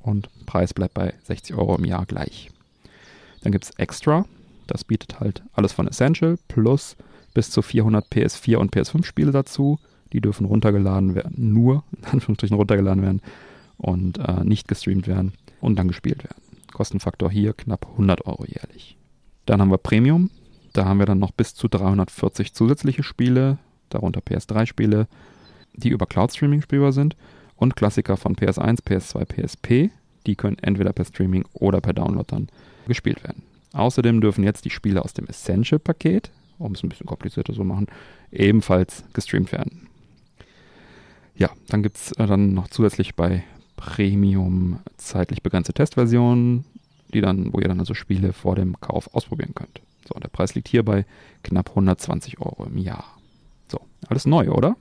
Und 0.00 0.28
Preis 0.46 0.74
bleibt 0.74 0.94
bei 0.94 1.14
60 1.24 1.56
Euro 1.56 1.76
im 1.76 1.84
Jahr 1.84 2.06
gleich. 2.06 2.50
Dann 3.42 3.52
gibt 3.52 3.64
es 3.64 3.70
Extra. 3.72 4.26
Das 4.66 4.84
bietet 4.84 5.20
halt 5.20 5.42
alles 5.52 5.72
von 5.72 5.86
Essential 5.86 6.38
plus 6.48 6.96
bis 7.34 7.50
zu 7.50 7.62
400 7.62 8.06
PS4 8.10 8.56
und 8.56 8.74
PS5 8.74 9.04
Spiele 9.04 9.32
dazu. 9.32 9.78
Die 10.12 10.20
dürfen 10.20 10.46
runtergeladen 10.46 11.14
werden, 11.14 11.52
nur 11.52 11.82
in 12.02 12.04
Anführungsstrichen 12.04 12.56
runtergeladen 12.56 13.02
werden 13.02 13.20
und 13.76 14.18
äh, 14.18 14.44
nicht 14.44 14.68
gestreamt 14.68 15.08
werden 15.08 15.32
und 15.60 15.76
dann 15.76 15.88
gespielt 15.88 16.24
werden. 16.24 16.40
Kostenfaktor 16.72 17.30
hier 17.30 17.52
knapp 17.52 17.86
100 17.92 18.26
Euro 18.26 18.44
jährlich. 18.46 18.96
Dann 19.46 19.60
haben 19.60 19.70
wir 19.70 19.78
Premium. 19.78 20.30
Da 20.72 20.86
haben 20.86 20.98
wir 20.98 21.06
dann 21.06 21.18
noch 21.18 21.30
bis 21.30 21.54
zu 21.54 21.68
340 21.68 22.52
zusätzliche 22.52 23.02
Spiele, 23.02 23.58
darunter 23.90 24.20
PS3-Spiele, 24.20 25.06
die 25.74 25.90
über 25.90 26.06
Cloud 26.06 26.32
Streaming 26.32 26.62
spielbar 26.62 26.92
sind 26.92 27.16
und 27.56 27.76
Klassiker 27.76 28.16
von 28.16 28.34
PS1, 28.34 28.82
PS2, 28.82 29.24
PSP. 29.24 29.90
Die 30.26 30.34
können 30.34 30.58
entweder 30.58 30.92
per 30.92 31.04
Streaming 31.04 31.44
oder 31.52 31.80
per 31.80 31.92
Download 31.92 32.26
dann 32.26 32.48
gespielt 32.88 33.22
werden. 33.22 33.42
Außerdem 33.72 34.20
dürfen 34.20 34.44
jetzt 34.44 34.64
die 34.64 34.70
Spiele 34.70 35.04
aus 35.04 35.14
dem 35.14 35.26
Essential-Paket, 35.26 36.30
um 36.64 36.72
es 36.72 36.82
ein 36.82 36.88
bisschen 36.88 37.06
komplizierter 37.06 37.52
zu 37.52 37.64
machen, 37.64 37.86
ebenfalls 38.32 39.04
gestreamt 39.12 39.52
werden. 39.52 39.88
Ja, 41.36 41.50
dann 41.68 41.82
gibt 41.82 41.96
es 41.96 42.12
äh, 42.12 42.26
dann 42.26 42.54
noch 42.54 42.68
zusätzlich 42.68 43.14
bei 43.14 43.44
Premium 43.76 44.78
zeitlich 44.96 45.42
begrenzte 45.42 45.72
Testversionen, 45.72 46.64
die 47.12 47.20
dann, 47.20 47.52
wo 47.52 47.60
ihr 47.60 47.68
dann 47.68 47.80
also 47.80 47.94
Spiele 47.94 48.32
vor 48.32 48.54
dem 48.54 48.80
Kauf 48.80 49.12
ausprobieren 49.14 49.54
könnt. 49.54 49.80
So, 50.06 50.18
der 50.18 50.28
Preis 50.28 50.54
liegt 50.54 50.68
hier 50.68 50.84
bei 50.84 51.06
knapp 51.42 51.70
120 51.70 52.40
Euro 52.40 52.64
im 52.64 52.78
Jahr. 52.78 53.04
So, 53.68 53.80
alles 54.08 54.26
neu, 54.26 54.50
oder? 54.50 54.76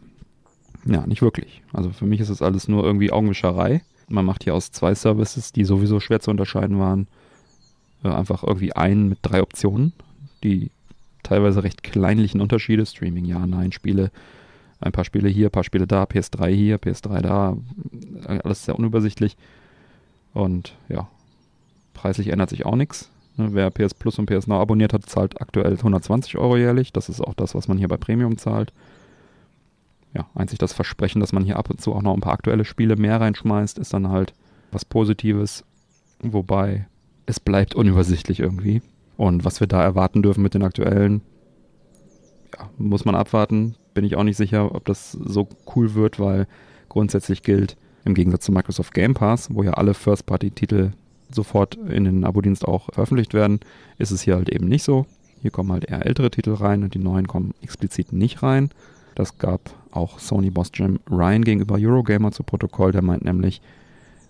Ja, 0.85 1.07
nicht 1.07 1.21
wirklich. 1.21 1.61
Also 1.71 1.91
für 1.91 2.05
mich 2.05 2.19
ist 2.19 2.29
es 2.29 2.41
alles 2.41 2.67
nur 2.67 2.83
irgendwie 2.83 3.11
Augenwischerei. 3.11 3.81
Man 4.09 4.25
macht 4.25 4.43
hier 4.43 4.53
aus 4.53 4.71
zwei 4.71 4.93
Services, 4.95 5.53
die 5.53 5.63
sowieso 5.63 5.99
schwer 5.99 6.19
zu 6.19 6.29
unterscheiden 6.29 6.77
waren, 6.77 7.07
äh, 8.03 8.09
einfach 8.09 8.43
irgendwie 8.43 8.73
einen 8.73 9.09
mit 9.09 9.19
drei 9.21 9.41
Optionen, 9.41 9.93
die 10.43 10.71
teilweise 11.33 11.63
recht 11.63 11.81
kleinlichen 11.81 12.41
Unterschiede. 12.41 12.85
Streaming, 12.85 13.25
ja, 13.25 13.45
nein, 13.47 13.71
Spiele, 13.71 14.11
ein 14.79 14.91
paar 14.91 15.03
Spiele 15.03 15.29
hier, 15.29 15.47
ein 15.47 15.51
paar 15.51 15.63
Spiele 15.63 15.87
da, 15.87 16.03
PS3 16.03 16.49
hier, 16.49 16.79
PS3 16.79 17.21
da, 17.21 17.57
alles 18.27 18.65
sehr 18.65 18.77
unübersichtlich. 18.77 19.35
Und 20.33 20.75
ja, 20.89 21.07
preislich 21.95 22.27
ändert 22.27 22.51
sich 22.51 22.65
auch 22.65 22.75
nichts. 22.75 23.09
Ne, 23.35 23.49
wer 23.53 23.71
PS 23.71 23.95
Plus 23.95 24.19
und 24.19 24.27
PS 24.27 24.45
Now 24.45 24.61
abonniert 24.61 24.93
hat, 24.93 25.07
zahlt 25.07 25.41
aktuell 25.41 25.73
120 25.73 26.37
Euro 26.37 26.55
jährlich. 26.55 26.93
Das 26.93 27.09
ist 27.09 27.19
auch 27.19 27.33
das, 27.33 27.55
was 27.55 27.67
man 27.67 27.79
hier 27.79 27.87
bei 27.87 27.97
Premium 27.97 28.37
zahlt. 28.37 28.71
Ja, 30.13 30.27
einzig 30.35 30.59
das 30.59 30.73
Versprechen, 30.73 31.19
dass 31.19 31.33
man 31.33 31.43
hier 31.43 31.57
ab 31.57 31.71
und 31.71 31.81
zu 31.81 31.93
auch 31.93 32.03
noch 32.03 32.13
ein 32.13 32.21
paar 32.21 32.33
aktuelle 32.33 32.65
Spiele 32.65 32.95
mehr 32.95 33.19
reinschmeißt, 33.19 33.79
ist 33.79 33.93
dann 33.93 34.09
halt 34.09 34.35
was 34.71 34.85
Positives. 34.85 35.63
Wobei 36.21 36.85
es 37.25 37.39
bleibt 37.39 37.73
unübersichtlich 37.73 38.39
irgendwie. 38.39 38.83
Und 39.23 39.45
was 39.45 39.61
wir 39.61 39.67
da 39.67 39.81
erwarten 39.81 40.21
dürfen 40.21 40.43
mit 40.43 40.53
den 40.53 40.63
aktuellen, 40.63 41.21
ja, 42.53 42.69
muss 42.77 43.05
man 43.05 43.15
abwarten. 43.15 43.75
Bin 43.93 44.03
ich 44.03 44.17
auch 44.17 44.25
nicht 44.25 44.35
sicher, 44.35 44.75
ob 44.75 44.83
das 44.83 45.13
so 45.13 45.47
cool 45.73 45.93
wird, 45.93 46.19
weil 46.19 46.45
grundsätzlich 46.89 47.41
gilt, 47.41 47.77
im 48.03 48.15
Gegensatz 48.15 48.43
zu 48.43 48.51
Microsoft 48.51 48.93
Game 48.93 49.13
Pass, 49.13 49.47
wo 49.55 49.63
ja 49.63 49.75
alle 49.75 49.93
First-Party-Titel 49.93 50.91
sofort 51.31 51.75
in 51.75 52.03
den 52.03 52.25
Abo-Dienst 52.25 52.67
auch 52.67 52.89
veröffentlicht 52.91 53.33
werden, 53.33 53.61
ist 53.97 54.11
es 54.11 54.23
hier 54.23 54.35
halt 54.35 54.49
eben 54.49 54.67
nicht 54.67 54.83
so. 54.83 55.05
Hier 55.41 55.51
kommen 55.51 55.71
halt 55.71 55.85
eher 55.85 56.05
ältere 56.05 56.29
Titel 56.29 56.55
rein 56.55 56.83
und 56.83 56.93
die 56.93 56.99
neuen 56.99 57.25
kommen 57.25 57.53
explizit 57.61 58.11
nicht 58.11 58.43
rein. 58.43 58.71
Das 59.15 59.37
gab 59.37 59.61
auch 59.91 60.19
Sony-Boss 60.19 60.71
Jim 60.73 60.99
Ryan 61.09 61.45
gegenüber 61.45 61.75
Eurogamer 61.79 62.33
zu 62.33 62.43
Protokoll. 62.43 62.91
Der 62.91 63.01
meint 63.01 63.23
nämlich, 63.23 63.61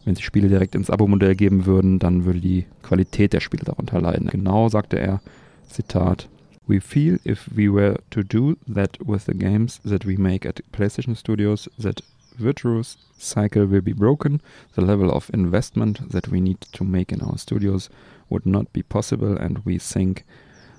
wenn 0.05 0.15
sie 0.15 0.23
Spiele 0.23 0.49
direkt 0.49 0.75
ins 0.75 0.89
Abo-Modell 0.89 1.35
geben 1.35 1.65
würden, 1.65 1.99
dann 1.99 2.25
würde 2.25 2.39
die 2.39 2.65
Qualität 2.81 3.33
der 3.33 3.39
Spiele 3.39 3.63
darunter 3.65 4.01
leiden. 4.01 4.27
Genau 4.27 4.69
sagte 4.69 4.99
er, 4.99 5.21
Zitat, 5.67 6.29
We 6.65 6.79
feel 6.79 7.19
if 7.25 7.49
we 7.53 7.67
were 7.67 7.99
to 8.11 8.23
do 8.23 8.55
that 8.73 8.97
with 9.05 9.25
the 9.25 9.33
games 9.33 9.81
that 9.83 10.05
we 10.05 10.17
make 10.17 10.47
at 10.47 10.63
PlayStation 10.71 11.15
Studios, 11.15 11.69
that 11.77 12.01
virtuous 12.37 12.97
cycle 13.17 13.65
will 13.65 13.81
be 13.81 13.93
broken. 13.93 14.41
The 14.75 14.81
level 14.81 15.11
of 15.11 15.29
investment 15.33 16.09
that 16.11 16.29
we 16.29 16.39
need 16.39 16.61
to 16.71 16.85
make 16.85 17.11
in 17.11 17.21
our 17.21 17.37
studios 17.37 17.89
would 18.29 18.45
not 18.45 18.71
be 18.71 18.81
possible, 18.81 19.37
and 19.37 19.65
we 19.65 19.77
think 19.77 20.23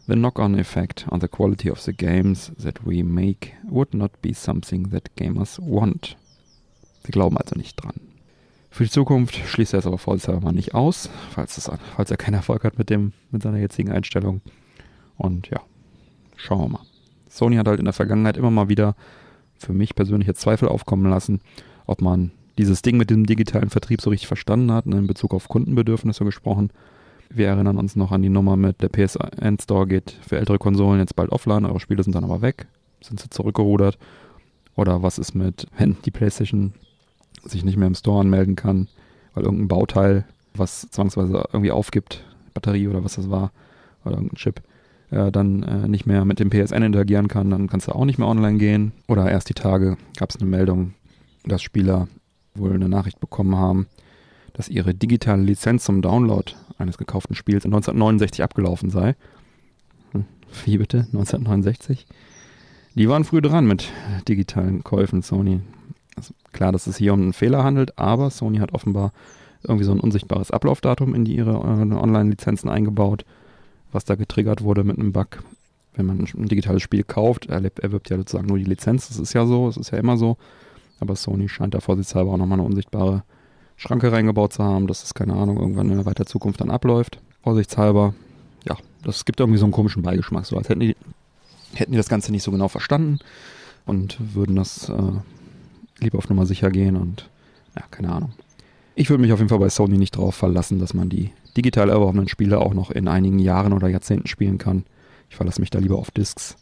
the 0.07 0.17
knock 0.17 0.39
on 0.39 0.59
effect 0.59 1.07
on 1.11 1.21
the 1.21 1.29
quality 1.29 1.69
of 1.69 1.85
the 1.85 1.93
games 1.93 2.51
that 2.59 2.85
we 2.85 3.03
make 3.03 3.55
would 3.65 3.93
not 3.93 4.11
be 4.23 4.33
something 4.33 4.91
that 4.91 5.15
gamers 5.17 5.59
want. 5.59 6.17
Wir 7.05 7.13
glauben 7.13 7.37
also 7.37 7.57
nicht 7.57 7.77
dran. 7.77 8.01
Für 8.75 8.83
die 8.83 8.91
Zukunft 8.91 9.37
schließt 9.37 9.73
er 9.73 9.79
es 9.79 9.87
aber 9.87 9.99
vorsichtshalber 9.99 10.51
nicht 10.51 10.75
aus, 10.75 11.09
falls, 11.31 11.59
es, 11.59 11.71
falls 11.95 12.11
er 12.11 12.17
keinen 12.17 12.35
Erfolg 12.35 12.65
hat 12.65 12.77
mit, 12.77 12.91
dem, 12.91 13.13
mit 13.31 13.41
seiner 13.41 13.59
jetzigen 13.59 13.93
Einstellung. 13.93 14.41
Und 15.17 15.49
ja, 15.49 15.61
schauen 16.35 16.59
wir 16.59 16.69
mal. 16.69 16.81
Sony 17.29 17.55
hat 17.55 17.69
halt 17.69 17.79
in 17.79 17.85
der 17.85 17.95
Vergangenheit 17.95 18.37
immer 18.37 18.51
mal 18.51 18.69
wieder 18.69 18.97
für 19.57 19.73
mich 19.73 19.95
persönliche 19.95 20.35
Zweifel 20.35 20.67
aufkommen 20.67 21.09
lassen, 21.09 21.41
ob 21.87 22.03
man 22.03 22.33
dieses 22.59 22.83
Ding 22.83 22.97
mit 22.97 23.11
dem 23.11 23.27
digitalen 23.27 23.71
Vertrieb 23.71 24.01
so 24.01 24.11
richtig 24.11 24.27
verstanden 24.27 24.73
hat, 24.73 24.87
ne, 24.87 24.99
in 24.99 25.07
Bezug 25.07 25.35
auf 25.35 25.47
Kundenbedürfnisse 25.47 26.25
gesprochen. 26.25 26.71
Wir 27.31 27.47
erinnern 27.47 27.79
uns 27.79 27.95
noch 27.95 28.11
an 28.11 28.23
die 28.23 28.29
Nummer 28.29 28.57
mit 28.57 28.83
der 28.83 28.89
PSN 28.89 29.57
Store 29.63 29.87
geht 29.87 30.19
für 30.27 30.37
ältere 30.37 30.59
Konsolen 30.59 30.99
jetzt 30.99 31.15
bald 31.15 31.31
offline, 31.31 31.65
eure 31.65 31.79
Spiele 31.79 32.03
sind 32.03 32.17
dann 32.17 32.25
aber 32.25 32.43
weg. 32.43 32.67
Sind 33.01 33.21
sie 33.21 33.31
zurückgerudert? 33.31 33.99
Oder 34.75 35.05
was 35.05 35.19
ist 35.19 35.37
mit, 35.37 35.69
wenn 35.79 35.97
die 36.05 36.11
PlayStation 36.11 36.75
sich 37.45 37.65
nicht 37.65 37.77
mehr 37.77 37.89
im 37.89 37.95
Store 37.95 38.21
anmelden 38.21 38.57
kann, 38.57 38.89
weil 39.35 39.45
irgendein 39.45 39.69
Bauteil, 39.69 40.25
was 40.55 40.89
zwangsweise 40.91 41.45
irgendwie 41.53 41.73
aufgibt, 41.73 42.25
Batterie 42.55 42.89
oder 42.89 43.05
was 43.05 43.15
das 43.15 43.31
war, 43.31 43.53
oder 44.05 44.17
irgendein 44.17 44.37
Chip, 44.37 44.63
äh, 45.11 45.31
dann 45.31 45.63
äh, 45.63 45.89
nicht 45.89 46.07
mehr 46.07 46.25
mit 46.25 46.41
dem 46.41 46.51
PSN 46.51 46.83
interagieren 46.83 47.29
kann, 47.29 47.51
dann 47.51 47.69
kannst 47.69 47.89
du 47.89 47.93
auch 47.93 48.05
nicht 48.05 48.19
mehr 48.19 48.29
online 48.29 48.59
gehen. 48.59 48.93
Oder 49.09 49.31
erst 49.31 49.49
die 49.49 49.55
Tage 49.55 49.97
gab 50.17 50.31
es 50.31 50.37
eine 50.37 50.49
Meldung, 50.49 50.95
dass 51.45 51.63
Spieler 51.63 52.09
wohl 52.55 52.73
eine 52.73 52.89
Nachricht 52.89 53.21
bekommen 53.21 53.57
haben, 53.57 53.87
dass 54.53 54.69
ihre 54.69 54.95
digitale 54.95 55.43
Lizenz 55.43 55.85
zum 55.85 56.03
Download 56.03 56.53
eines 56.79 56.99
gekauften 56.99 57.35
Spiels 57.35 57.65
in 57.65 57.73
1969 57.73 58.43
abgelaufen 58.43 58.91
sei. 58.91 59.17
Hm, 60.13 60.25
wie 60.65 60.79
bitte? 60.79 60.99
1969? 60.99 62.07
Die 62.95 63.09
waren 63.09 63.25
früh 63.25 63.43
dran 63.43 63.67
mit 63.67 63.91
digitalen 64.29 64.85
Käufen, 64.85 65.23
Sony. 65.23 65.61
Also 66.17 66.35
klar, 66.53 66.73
dass 66.73 66.87
es 66.87 66.97
hier 66.97 67.13
um 67.13 67.21
einen 67.23 67.33
Fehler 67.33 67.65
handelt, 67.65 67.99
aber 67.99 68.31
Sony 68.31 68.59
hat 68.59 68.73
offenbar 68.73 69.13
irgendwie 69.63 69.85
so 69.85 69.93
ein 69.93 70.01
unsichtbares 70.01 70.51
Ablaufdatum 70.51 71.15
in 71.15 71.25
die 71.25 71.37
ihre 71.37 71.53
äh, 71.53 71.95
Online-Lizenzen 71.95 72.69
eingebaut, 72.69 73.25
was 73.93 74.05
da 74.05 74.15
getriggert 74.15 74.63
wurde 74.63 74.85
mit 74.85 74.99
einem 74.99 75.13
Bug. 75.13 75.43
Wenn 75.95 76.07
man 76.07 76.19
ein 76.21 76.49
digitales 76.49 76.83
Spiel 76.83 77.05
kauft, 77.05 77.47
erlebt, 77.47 77.79
erwirbt 77.79 78.11
ja 78.11 78.17
sozusagen 78.17 78.49
nur 78.49 78.59
die 78.59 78.65
Lizenz. 78.65 79.09
Das 79.09 79.19
ist 79.19 79.33
ja 79.33 79.47
so, 79.47 79.69
es 79.69 79.77
ist 79.77 79.93
ja 79.93 79.99
immer 79.99 80.17
so. 80.17 80.37
Aber 81.01 81.17
Sony 81.17 81.49
scheint 81.49 81.75
da 81.75 81.81
vorsichtshalber 81.81 82.33
auch 82.33 82.37
nochmal 82.37 82.59
eine 82.59 82.67
unsichtbare 82.67 83.23
Schranke 83.77 84.13
reingebaut 84.13 84.53
zu 84.53 84.63
haben, 84.63 84.87
dass 84.87 85.03
es, 85.03 85.15
keine 85.15 85.35
Ahnung, 85.35 85.59
irgendwann 85.59 85.91
in 85.91 85.97
der 85.97 86.07
weiter 86.07 86.27
Zukunft 86.27 86.61
dann 86.61 86.71
abläuft. 86.71 87.21
Vorsichtshalber, 87.43 88.15
ja, 88.65 88.77
das 89.03 89.25
gibt 89.25 89.41
irgendwie 89.41 89.59
so 89.59 89.67
einen 89.67 89.73
komischen 89.73 90.03
Beigeschmack, 90.03 90.47
so 90.47 90.57
als 90.57 90.69
hätten 90.69 90.81
die, 90.81 90.97
hätten 91.75 91.93
die 91.93 91.99
das 91.99 92.09
Ganze 92.09 92.33
nicht 92.33 92.43
so 92.43 92.51
genau 92.51 92.69
verstanden 92.69 93.19
und 93.87 94.17
würden 94.35 94.57
das 94.57 94.89
äh, 94.89 95.13
lieber 96.01 96.19
auf 96.19 96.29
Nummer 96.29 96.47
sicher 96.47 96.71
gehen 96.71 96.97
und 96.97 97.29
ja, 97.77 97.83
keine 97.91 98.13
Ahnung. 98.13 98.33
Ich 98.95 99.11
würde 99.11 99.23
mich 99.23 99.33
auf 99.33 99.41
jeden 99.41 99.49
Fall 99.49 99.59
bei 99.59 99.69
Sony 99.69 99.99
nicht 99.99 100.17
darauf 100.17 100.37
verlassen, 100.37 100.79
dass 100.79 100.95
man 100.95 101.09
die 101.09 101.33
digital 101.57 101.91
erworbenen 101.91 102.29
Spiele 102.29 102.61
auch 102.61 102.75
noch 102.75 102.91
in 102.91 103.09
einigen 103.09 103.39
Jahren 103.39 103.73
oder 103.73 103.89
Jahrzehnten 103.89 104.29
spielen 104.29 104.59
kann. 104.59 104.85
Ich 105.29 105.37
verlasse 105.37 105.61
mich 105.61 105.71
da 105.71 105.81
lieber 105.81 105.99
auf 105.99 106.11
Discs. 106.11 106.57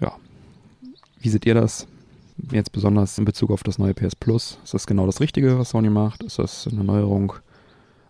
Ja. 0.00 0.12
Wie 1.20 1.28
seht 1.28 1.46
ihr 1.46 1.54
das? 1.54 1.86
Jetzt 2.50 2.72
besonders 2.72 3.18
in 3.18 3.24
Bezug 3.24 3.50
auf 3.50 3.62
das 3.62 3.78
neue 3.78 3.94
PS 3.94 4.16
Plus. 4.16 4.58
Ist 4.64 4.74
das 4.74 4.86
genau 4.86 5.06
das 5.06 5.20
Richtige, 5.20 5.58
was 5.58 5.70
Sony 5.70 5.90
macht? 5.90 6.22
Ist 6.22 6.38
das 6.38 6.68
eine 6.70 6.84
Neuerung 6.84 7.34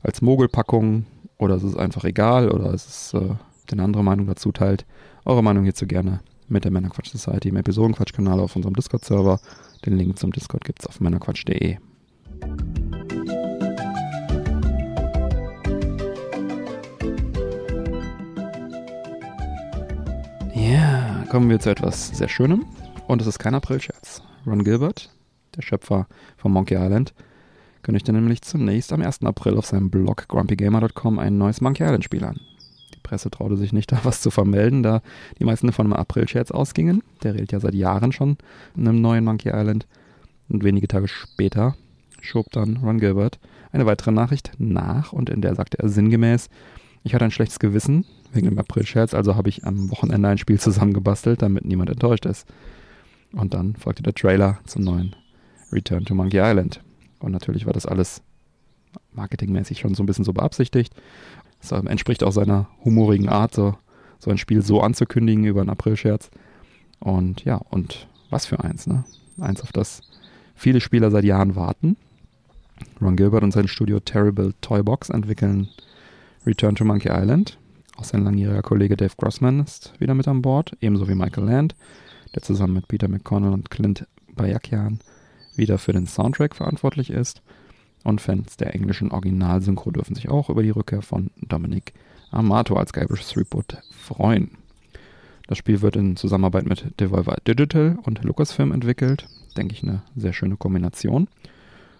als 0.03 0.23
Mogelpackung? 0.23 1.07
Oder 1.39 1.57
ist 1.57 1.63
es 1.63 1.77
einfach 1.77 2.05
egal? 2.05 2.51
Oder 2.51 2.73
ist 2.73 2.89
es 2.89 3.15
äh, 3.15 3.35
eine 3.73 3.83
andere 3.83 4.05
Meinung 4.05 4.27
dazu 4.27 4.53
teilt? 4.53 4.85
Eure 5.25 5.43
Meinung 5.43 5.65
hierzu 5.65 5.87
gerne 5.87 6.21
mit 6.49 6.65
der 6.65 6.71
Männerquatsch 6.71 7.11
Society 7.11 7.49
im 7.49 7.57
Episodenquatsch-Kanal 7.57 8.41
auf 8.41 8.57
unserem 8.57 8.75
Discord-Server. 8.75 9.41
Den 9.87 9.97
Link 9.97 10.19
zum 10.19 10.33
Discord 10.33 10.65
gibt 10.65 10.81
es 10.81 10.87
auf 10.87 11.01
männerquatsch.de. 11.01 11.79
Ja, 20.55 21.25
kommen 21.31 21.49
wir 21.49 21.59
zu 21.61 21.71
etwas 21.71 22.09
sehr 22.09 22.29
Schönem. 22.29 22.67
Und 23.09 23.23
es 23.23 23.27
ist 23.27 23.39
kein 23.39 23.55
Aprilscherz. 23.55 24.23
Ron 24.47 24.65
Gilbert, 24.65 25.11
der 25.57 25.63
Schöpfer 25.63 26.07
von 26.37 26.53
Monkey 26.53 26.75
Island, 26.75 27.15
kündigte 27.83 28.13
nämlich 28.13 28.43
zunächst 28.43 28.93
am 28.93 29.01
1. 29.01 29.25
April 29.25 29.57
auf 29.57 29.67
seinem 29.67 29.91
Blog 29.91 30.29
grumpygamer.com 30.29 31.19
ein 31.19 31.39
neues 31.39 31.61
Monkey 31.61 31.83
Island 31.83 32.05
Spiel 32.05 32.25
an. 32.25 32.39
Presse 33.11 33.31
traute 33.31 33.57
sich 33.57 33.73
nicht, 33.73 33.91
da 33.93 34.01
was 34.05 34.21
zu 34.21 34.31
vermelden, 34.31 34.83
da 34.83 35.03
die 35.39 35.45
meisten 35.45 35.73
von 35.73 35.87
einem 35.87 35.95
April-Scherz 35.95 36.51
ausgingen. 36.51 37.03
Der 37.23 37.35
redet 37.35 37.53
ja 37.53 37.61
seit 37.61 37.75
Jahren 37.75 38.13
schon 38.13 38.37
in 38.77 38.87
einem 38.87 39.01
neuen 39.01 39.25
Monkey 39.25 39.51
Island. 39.51 39.87
Und 40.49 40.65
wenige 40.65 40.89
Tage 40.89 41.09
später 41.09 41.77
schob 42.21 42.51
dann 42.53 42.79
Ron 42.79 42.99
Gilbert 42.99 43.39
eine 43.73 43.87
weitere 43.87 44.11
Nachricht 44.13 44.53
nach 44.59 45.13
und 45.13 45.31
in 45.31 45.41
der 45.41 45.55
sagte 45.55 45.79
er 45.79 45.89
sinngemäß, 45.89 46.49
ich 47.03 47.15
hatte 47.15 47.25
ein 47.25 47.31
schlechtes 47.31 47.59
Gewissen 47.59 48.05
wegen 48.33 48.49
dem 48.49 48.59
April-Scherz, 48.59 49.15
also 49.15 49.37
habe 49.37 49.49
ich 49.49 49.65
am 49.65 49.91
Wochenende 49.91 50.29
ein 50.29 50.39
Spiel 50.39 50.61
zusammengebastelt, 50.61 51.41
damit 51.41 51.65
niemand 51.65 51.91
enttäuscht 51.91 52.27
ist. 52.27 52.47
Und 53.33 53.55
dann 53.55 53.75
folgte 53.77 54.03
der 54.03 54.15
Trailer 54.15 54.59
zum 54.67 54.83
neuen 54.83 55.17
Return 55.73 56.05
to 56.05 56.15
Monkey 56.15 56.39
Island. 56.39 56.83
Und 57.21 57.33
natürlich 57.33 57.65
war 57.65 57.73
das 57.73 57.87
alles 57.87 58.23
marketingmäßig 59.13 59.79
schon 59.79 59.95
so 59.95 60.03
ein 60.03 60.07
bisschen 60.07 60.25
so 60.25 60.33
beabsichtigt. 60.33 60.95
Es 61.63 61.71
entspricht 61.73 62.23
auch 62.25 62.33
seiner 62.33 62.69
humorigen 62.85 63.29
Art, 63.29 63.55
so, 63.55 63.77
so 64.19 64.31
ein 64.31 64.39
Spiel 64.39 64.63
so 64.63 64.81
anzukündigen 64.81 65.45
über 65.45 65.61
einen 65.61 65.71
Aprilscherz. 65.71 66.31
Und 66.99 67.45
ja, 67.45 67.57
und 67.57 68.09
was 68.31 68.47
für 68.47 68.63
eins, 68.63 68.87
ne? 68.87 69.05
Eins, 69.39 69.63
auf 69.63 69.73
das 69.73 70.03
viele 70.55 70.81
Spieler 70.81 71.11
seit 71.11 71.25
Jahren 71.25 71.57
warten. 71.57 71.97
Ron 73.01 73.17
Gilbert 73.17 73.43
und 73.43 73.53
sein 73.53 73.69
Studio 73.69 74.01
Terrible 74.01 74.55
Toybox 74.61 75.11
entwickeln 75.11 75.69
Return 76.47 76.75
to 76.75 76.85
Monkey 76.85 77.11
Island. 77.11 77.59
Auch 77.97 78.05
sein 78.05 78.25
langjähriger 78.25 78.63
Kollege 78.63 78.97
Dave 78.97 79.15
Grossman 79.17 79.61
ist 79.61 79.93
wieder 79.99 80.15
mit 80.15 80.29
an 80.29 80.43
Bord, 80.43 80.77
ebenso 80.81 81.09
wie 81.09 81.15
Michael 81.15 81.45
Land 81.45 81.75
der 82.35 82.43
zusammen 82.43 82.75
mit 82.75 82.89
Peter 82.89 83.09
McConnell 83.09 83.53
und 83.53 83.71
Clint 83.71 84.07
Bayakian 84.35 85.01
wieder 85.57 85.79
für 85.79 85.93
den 85.93 86.07
Soundtrack 86.07 86.55
verantwortlich 86.55 87.11
ist. 87.11 87.43
Und 88.03 88.21
Fans 88.21 88.57
der 88.57 88.75
englischen 88.75 89.11
Originalsynchro 89.11 89.91
dürfen 89.91 90.15
sich 90.15 90.29
auch 90.29 90.49
über 90.49 90.63
die 90.63 90.71
Rückkehr 90.71 91.03
von 91.03 91.31
Dominic 91.41 91.93
Amato 92.31 92.77
als 92.77 92.93
Guybrush 92.93 93.25
Threepwood 93.25 93.79
freuen. 93.91 94.53
Das 95.47 95.59
Spiel 95.59 95.83
wird 95.83 95.97
in 95.97 96.17
Zusammenarbeit 96.17 96.67
mit 96.67 97.01
Devolver 97.01 97.37
Digital 97.47 97.99
und 98.03 98.23
Lucasfilm 98.23 98.73
entwickelt. 98.73 99.27
Denke 99.57 99.75
ich 99.75 99.83
eine 99.83 100.03
sehr 100.15 100.33
schöne 100.33 100.57
Kombination. 100.57 101.29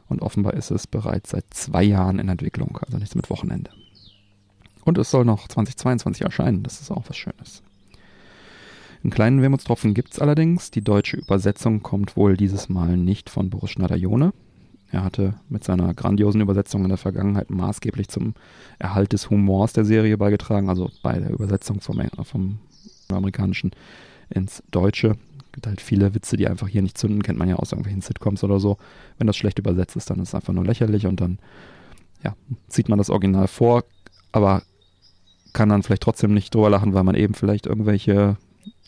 Und 0.09 0.23
offenbar 0.23 0.55
ist 0.55 0.71
es 0.71 0.87
bereits 0.87 1.31
seit 1.31 1.45
zwei 1.51 1.83
Jahren 1.83 2.19
in 2.19 2.29
Entwicklung, 2.29 2.79
also 2.85 2.99
nichts 2.99 3.15
mit 3.15 3.29
Wochenende. 3.31 3.71
Und 4.85 4.99
es 4.99 5.11
soll 5.11 5.25
noch 5.25 5.49
2022 5.49 6.23
erscheinen, 6.23 6.63
das 6.63 6.81
ist 6.81 6.91
auch 6.91 7.05
was 7.09 7.17
Schönes. 7.17 7.63
Einen 9.03 9.13
kleinen 9.13 9.41
Wermutstropfen 9.41 9.95
gibt 9.95 10.13
es 10.13 10.19
allerdings. 10.19 10.71
Die 10.71 10.83
deutsche 10.83 11.17
Übersetzung 11.17 11.83
kommt 11.83 12.17
wohl 12.17 12.37
dieses 12.37 12.69
Mal 12.69 12.97
nicht 12.97 13.31
von 13.31 13.51
Boris 13.51 13.71
Schneider-Jone. 13.71 14.33
Er 14.93 15.05
hatte 15.05 15.35
mit 15.49 15.63
seiner 15.63 15.95
grandiosen 15.95 16.41
Übersetzung 16.41 16.83
in 16.83 16.89
der 16.89 16.99
Vergangenheit 16.99 17.51
maßgeblich 17.51 18.09
zum 18.09 18.35
Erhalt 18.79 19.13
des 19.13 19.31
Humors 19.31 19.73
der 19.73 19.85
Serie 19.85 20.17
beigetragen, 20.19 20.69
also 20.69 20.91
bei 21.03 21.19
der 21.19 21.31
Übersetzung 21.31 21.81
vom, 21.81 22.01
vom 22.25 22.59
amerikanischen 23.09 23.71
ins 24.31 24.63
Deutsche. 24.71 25.17
Es 25.47 25.53
gibt 25.53 25.67
halt 25.67 25.81
viele 25.81 26.15
Witze, 26.15 26.37
die 26.37 26.49
einfach 26.49 26.69
hier 26.69 26.83
nicht 26.83 26.99
zünden, 26.99 27.23
kennt 27.23 27.39
man 27.39 27.49
ja 27.49 27.57
aus 27.57 27.73
irgendwelchen 27.73 28.03
Sitcoms 28.03 28.43
oder 28.45 28.59
so. 28.59 28.79
Wenn 29.19 29.27
das 29.27 29.37
schlecht 29.37 29.59
übersetzt 29.59 29.97
ist, 29.97 30.11
dann 30.11 30.21
ist 30.21 30.29
es 30.29 30.35
einfach 30.35 30.53
nur 30.53 30.65
lächerlich 30.65 31.07
und 31.07 31.21
dann 31.21 31.39
ja, 32.23 32.35
zieht 32.69 32.89
man 32.89 32.99
das 32.99 33.11
Original 33.11 33.49
vor. 33.49 33.85
aber 34.33 34.63
kann 35.53 35.69
dann 35.69 35.83
vielleicht 35.83 36.03
trotzdem 36.03 36.33
nicht 36.33 36.55
drüber 36.55 36.71
lachen, 36.71 36.95
weil 36.95 37.03
man 37.03 37.17
eben 37.17 37.35
vielleicht 37.35 37.67
irgendwelche 37.67 38.37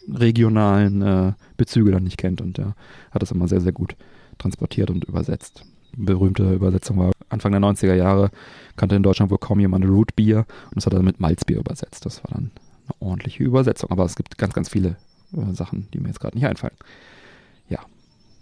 regionalen 0.08 1.02
äh, 1.02 1.32
Bezüge 1.56 1.90
dann 1.90 2.04
nicht 2.04 2.18
kennt 2.18 2.40
und 2.40 2.58
der 2.58 2.74
hat 3.10 3.22
das 3.22 3.32
immer 3.32 3.48
sehr, 3.48 3.60
sehr 3.60 3.72
gut 3.72 3.96
transportiert 4.38 4.90
und 4.90 5.04
übersetzt. 5.04 5.64
Berühmte 5.96 6.52
Übersetzung 6.52 6.98
war 6.98 7.12
Anfang 7.28 7.52
der 7.52 7.60
90er 7.60 7.94
Jahre, 7.94 8.30
kannte 8.76 8.96
in 8.96 9.02
Deutschland 9.02 9.30
wohl 9.30 9.38
kaum 9.38 9.60
jemand 9.60 9.84
Root 9.84 10.14
Beer 10.16 10.46
und 10.66 10.76
das 10.76 10.86
hat 10.86 10.92
er 10.92 11.02
mit 11.02 11.20
Malzbier 11.20 11.58
übersetzt. 11.58 12.04
Das 12.06 12.22
war 12.24 12.30
dann 12.32 12.50
eine 12.86 13.08
ordentliche 13.08 13.42
Übersetzung, 13.42 13.90
aber 13.90 14.04
es 14.04 14.16
gibt 14.16 14.38
ganz, 14.38 14.54
ganz 14.54 14.68
viele 14.68 14.96
äh, 15.32 15.54
Sachen, 15.54 15.88
die 15.92 16.00
mir 16.00 16.08
jetzt 16.08 16.20
gerade 16.20 16.36
nicht 16.36 16.46
einfallen. 16.46 16.76
Ja, 17.68 17.80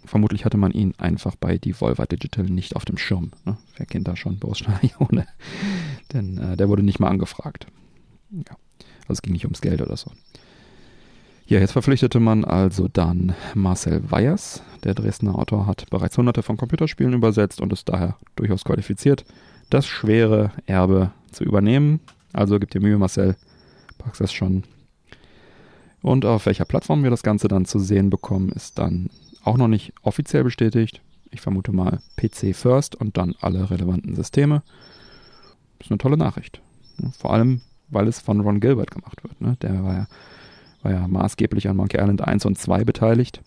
vermutlich 0.05 0.45
hatte 0.45 0.57
man 0.57 0.71
ihn 0.71 0.93
einfach 0.97 1.35
bei 1.35 1.57
Devolver 1.57 2.05
Digital 2.05 2.45
nicht 2.45 2.75
auf 2.75 2.85
dem 2.85 2.97
Schirm. 2.97 3.31
Ne? 3.45 3.57
Wer 3.77 3.85
kennt 3.85 4.07
da 4.07 4.15
schon 4.15 4.39
Boris 4.39 4.59
Schneider? 4.59 4.91
Denn 6.13 6.37
äh, 6.37 6.57
der 6.57 6.69
wurde 6.69 6.83
nicht 6.83 6.99
mal 6.99 7.09
angefragt. 7.09 7.67
Ja, 8.31 8.55
also 9.01 9.13
es 9.13 9.21
ging 9.21 9.33
nicht 9.33 9.45
ums 9.45 9.61
Geld 9.61 9.81
oder 9.81 9.97
so. 9.97 10.11
Ja, 11.51 11.59
jetzt 11.59 11.73
verpflichtete 11.73 12.21
man 12.21 12.45
also 12.45 12.87
dann 12.87 13.35
Marcel 13.55 14.09
Weyers. 14.09 14.63
Der 14.85 14.93
Dresdner 14.93 15.37
Autor 15.37 15.67
hat 15.67 15.85
bereits 15.89 16.17
hunderte 16.17 16.43
von 16.43 16.55
Computerspielen 16.55 17.11
übersetzt 17.11 17.59
und 17.59 17.73
ist 17.73 17.89
daher 17.89 18.15
durchaus 18.37 18.63
qualifiziert, 18.63 19.25
das 19.69 19.85
schwere 19.85 20.53
Erbe 20.65 21.11
zu 21.33 21.43
übernehmen. 21.43 21.99
Also 22.31 22.57
gib 22.57 22.69
dir 22.69 22.79
Mühe, 22.79 22.97
Marcel, 22.97 23.35
packst 23.97 24.21
das 24.21 24.31
schon. 24.31 24.63
Und 26.01 26.23
auf 26.23 26.45
welcher 26.45 26.63
Plattform 26.63 27.03
wir 27.03 27.09
das 27.09 27.21
Ganze 27.21 27.49
dann 27.49 27.65
zu 27.65 27.79
sehen 27.79 28.09
bekommen, 28.09 28.47
ist 28.47 28.79
dann 28.79 29.09
auch 29.43 29.57
noch 29.57 29.67
nicht 29.67 29.91
offiziell 30.03 30.45
bestätigt. 30.45 31.01
Ich 31.31 31.41
vermute 31.41 31.73
mal 31.73 31.99
PC 32.15 32.55
first 32.55 32.95
und 32.95 33.17
dann 33.17 33.35
alle 33.41 33.69
relevanten 33.69 34.15
Systeme. 34.15 34.63
Ist 35.79 35.91
eine 35.91 35.97
tolle 35.97 36.15
Nachricht. 36.15 36.61
Vor 37.19 37.33
allem, 37.33 37.59
weil 37.89 38.07
es 38.07 38.21
von 38.21 38.39
Ron 38.39 38.61
Gilbert 38.61 38.91
gemacht 38.91 39.21
wird. 39.21 39.41
Ne? 39.41 39.57
Der 39.61 39.83
war 39.83 39.93
ja 39.93 40.07
war 40.83 40.91
ja 40.91 41.07
maßgeblich 41.07 41.67
an 41.67 41.77
Monkey 41.77 41.97
Island 41.97 42.21
1 42.21 42.45
und 42.45 42.57
2 42.57 42.83
beteiligt. 42.83 43.41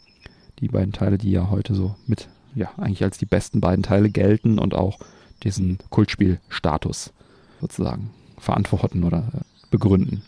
Die 0.60 0.68
beiden 0.68 0.92
Teile, 0.92 1.18
die 1.18 1.30
ja 1.30 1.50
heute 1.50 1.74
so 1.74 1.96
mit, 2.06 2.28
ja, 2.54 2.70
eigentlich 2.76 3.02
als 3.02 3.18
die 3.18 3.26
besten 3.26 3.60
beiden 3.60 3.82
Teile 3.82 4.10
gelten 4.10 4.58
und 4.58 4.74
auch 4.74 4.98
diesen 5.42 5.78
Kultspielstatus 5.90 7.12
sozusagen 7.60 8.10
verantworten 8.38 9.04
oder 9.04 9.30
äh, 9.34 9.40
begründen. 9.70 10.22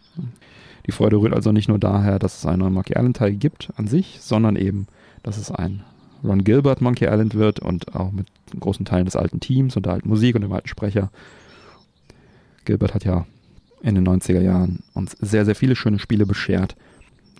Die 0.86 0.92
Freude 0.92 1.16
rührt 1.16 1.34
also 1.34 1.52
nicht 1.52 1.68
nur 1.68 1.78
daher, 1.78 2.18
dass 2.18 2.38
es 2.38 2.46
einen 2.46 2.60
neuen 2.60 2.72
Monkey 2.72 2.94
Island 2.96 3.16
Teil 3.16 3.32
gibt 3.32 3.72
an 3.76 3.86
sich, 3.86 4.18
sondern 4.20 4.56
eben, 4.56 4.86
dass 5.22 5.36
es 5.36 5.50
ein 5.50 5.82
Ron 6.24 6.44
Gilbert 6.44 6.80
Monkey 6.80 7.06
Island 7.06 7.34
wird 7.34 7.60
und 7.60 7.94
auch 7.94 8.12
mit 8.12 8.26
großen 8.58 8.84
Teilen 8.84 9.04
des 9.04 9.16
alten 9.16 9.40
Teams 9.40 9.76
und 9.76 9.86
der 9.86 9.94
alten 9.94 10.08
Musik 10.08 10.34
und 10.34 10.42
dem 10.42 10.52
alten 10.52 10.68
Sprecher. 10.68 11.10
Gilbert 12.64 12.94
hat 12.94 13.04
ja 13.04 13.26
in 13.82 13.94
den 13.94 14.06
90er 14.06 14.40
Jahren 14.40 14.82
uns 14.94 15.12
sehr, 15.20 15.44
sehr 15.44 15.54
viele 15.54 15.76
schöne 15.76 15.98
Spiele 15.98 16.26
beschert, 16.26 16.76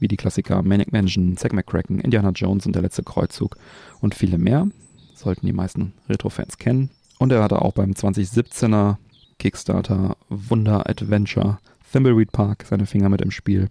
wie 0.01 0.09
die 0.09 0.17
Klassiker 0.17 0.63
Manic 0.63 0.93
Mansion, 0.93 1.37
Zack 1.37 1.53
McCracken, 1.53 2.01
Indiana 2.01 2.31
Jones 2.31 2.67
und 2.67 2.75
der 2.75 2.83
letzte 2.83 3.03
Kreuzzug 3.03 3.57
und 4.01 4.15
viele 4.15 4.39
mehr. 4.39 4.69
Sollten 5.15 5.47
die 5.47 5.53
meisten 5.53 5.95
Retro-Fans 6.09 6.59
kennen. 6.59 6.91
Und 7.19 7.33
er 7.33 7.43
hatte 7.43 7.63
auch 7.63 7.73
beim 7.73 7.93
2017er 7.93 8.97
Kickstarter 9.39 10.17
Wunder 10.29 10.89
Adventure 10.89 11.59
Thimbleweed 11.91 12.33
Park 12.33 12.65
seine 12.69 12.87
Finger 12.87 13.09
mit 13.09 13.23
im 13.23 13.31
Spiel. 13.31 13.69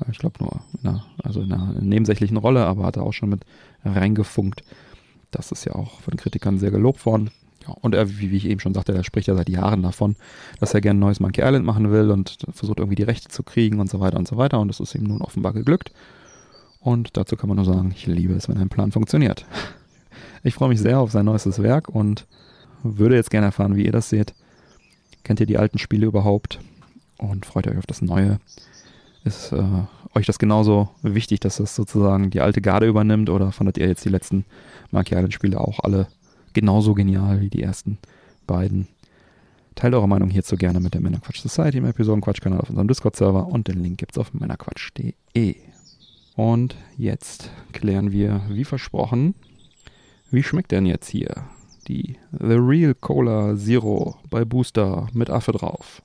Äh, 0.00 0.10
ich 0.10 0.18
glaube 0.18 0.42
nur 0.42 0.60
in 0.82 0.88
einer, 0.88 1.06
also 1.22 1.42
in 1.42 1.52
einer 1.52 1.80
nebensächlichen 1.80 2.36
Rolle, 2.36 2.64
aber 2.66 2.84
hat 2.84 2.96
er 2.96 3.04
auch 3.04 3.12
schon 3.12 3.28
mit 3.28 3.44
reingefunkt. 3.84 4.62
Das 5.30 5.52
ist 5.52 5.64
ja 5.64 5.74
auch 5.74 6.00
von 6.00 6.16
Kritikern 6.16 6.58
sehr 6.58 6.70
gelobt 6.70 7.06
worden. 7.06 7.30
Und 7.74 7.94
er, 7.94 8.18
wie, 8.18 8.34
ich 8.36 8.46
eben 8.46 8.60
schon 8.60 8.74
sagte, 8.74 8.92
der 8.92 9.02
spricht 9.02 9.28
ja 9.28 9.34
seit 9.34 9.48
Jahren 9.48 9.82
davon, 9.82 10.16
dass 10.60 10.74
er 10.74 10.80
gerne 10.80 10.98
ein 10.98 11.00
neues 11.00 11.20
Monkey 11.20 11.42
Island 11.42 11.64
machen 11.64 11.90
will 11.90 12.10
und 12.10 12.38
versucht 12.52 12.78
irgendwie 12.78 12.96
die 12.96 13.02
Rechte 13.02 13.28
zu 13.28 13.42
kriegen 13.42 13.80
und 13.80 13.90
so 13.90 14.00
weiter 14.00 14.18
und 14.18 14.28
so 14.28 14.36
weiter. 14.36 14.60
Und 14.60 14.68
das 14.68 14.80
ist 14.80 14.94
ihm 14.94 15.04
nun 15.04 15.22
offenbar 15.22 15.52
geglückt. 15.52 15.92
Und 16.80 17.16
dazu 17.16 17.36
kann 17.36 17.48
man 17.48 17.56
nur 17.56 17.64
sagen, 17.64 17.92
ich 17.94 18.06
liebe 18.06 18.34
es, 18.34 18.48
wenn 18.48 18.58
ein 18.58 18.68
Plan 18.68 18.92
funktioniert. 18.92 19.44
Ich 20.42 20.54
freue 20.54 20.68
mich 20.68 20.80
sehr 20.80 21.00
auf 21.00 21.10
sein 21.10 21.24
neuestes 21.24 21.60
Werk 21.60 21.88
und 21.88 22.26
würde 22.84 23.16
jetzt 23.16 23.30
gerne 23.30 23.46
erfahren, 23.46 23.74
wie 23.74 23.84
ihr 23.84 23.92
das 23.92 24.08
seht. 24.08 24.34
Kennt 25.24 25.40
ihr 25.40 25.46
die 25.46 25.58
alten 25.58 25.78
Spiele 25.78 26.06
überhaupt? 26.06 26.60
Und 27.18 27.46
freut 27.46 27.66
euch 27.66 27.78
auf 27.78 27.86
das 27.86 28.02
Neue? 28.02 28.38
Ist 29.24 29.50
äh, 29.50 29.64
euch 30.14 30.26
das 30.26 30.38
genauso 30.38 30.90
wichtig, 31.02 31.40
dass 31.40 31.56
das 31.56 31.74
sozusagen 31.74 32.30
die 32.30 32.40
alte 32.40 32.60
Garde 32.60 32.86
übernimmt? 32.86 33.28
Oder 33.30 33.50
fandet 33.50 33.78
ihr 33.78 33.88
jetzt 33.88 34.04
die 34.04 34.10
letzten 34.10 34.44
Monkey 34.92 35.16
Island 35.16 35.34
Spiele 35.34 35.60
auch 35.60 35.80
alle 35.80 36.06
genauso 36.56 36.94
genial 36.94 37.42
wie 37.42 37.50
die 37.50 37.62
ersten 37.62 37.98
beiden. 38.46 38.88
Teilt 39.74 39.92
eure 39.92 40.08
Meinung 40.08 40.30
hierzu 40.30 40.56
gerne 40.56 40.80
mit 40.80 40.94
der 40.94 41.02
Männerquatsch 41.02 41.42
Society 41.42 41.76
im 41.76 41.84
Episodenquatsch-Kanal 41.84 42.62
auf 42.62 42.70
unserem 42.70 42.88
Discord-Server 42.88 43.46
und 43.46 43.68
den 43.68 43.82
Link 43.82 43.98
gibt 43.98 44.12
es 44.12 44.18
auf 44.18 44.32
männerquatsch.de. 44.32 45.56
Und 46.34 46.76
jetzt 46.96 47.50
klären 47.72 48.10
wir, 48.10 48.40
wie 48.48 48.64
versprochen, 48.64 49.34
wie 50.30 50.42
schmeckt 50.42 50.72
denn 50.72 50.86
jetzt 50.86 51.10
hier 51.10 51.44
die 51.88 52.16
The 52.32 52.54
Real 52.54 52.94
Cola 52.94 53.54
Zero 53.54 54.16
bei 54.30 54.46
Booster 54.46 55.08
mit 55.12 55.28
Affe 55.28 55.52
drauf? 55.52 56.00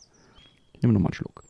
Ich 0.73 0.81
nehme 0.81 0.91
nochmal 0.93 1.11
einen 1.11 1.13
Schluck. 1.13 1.43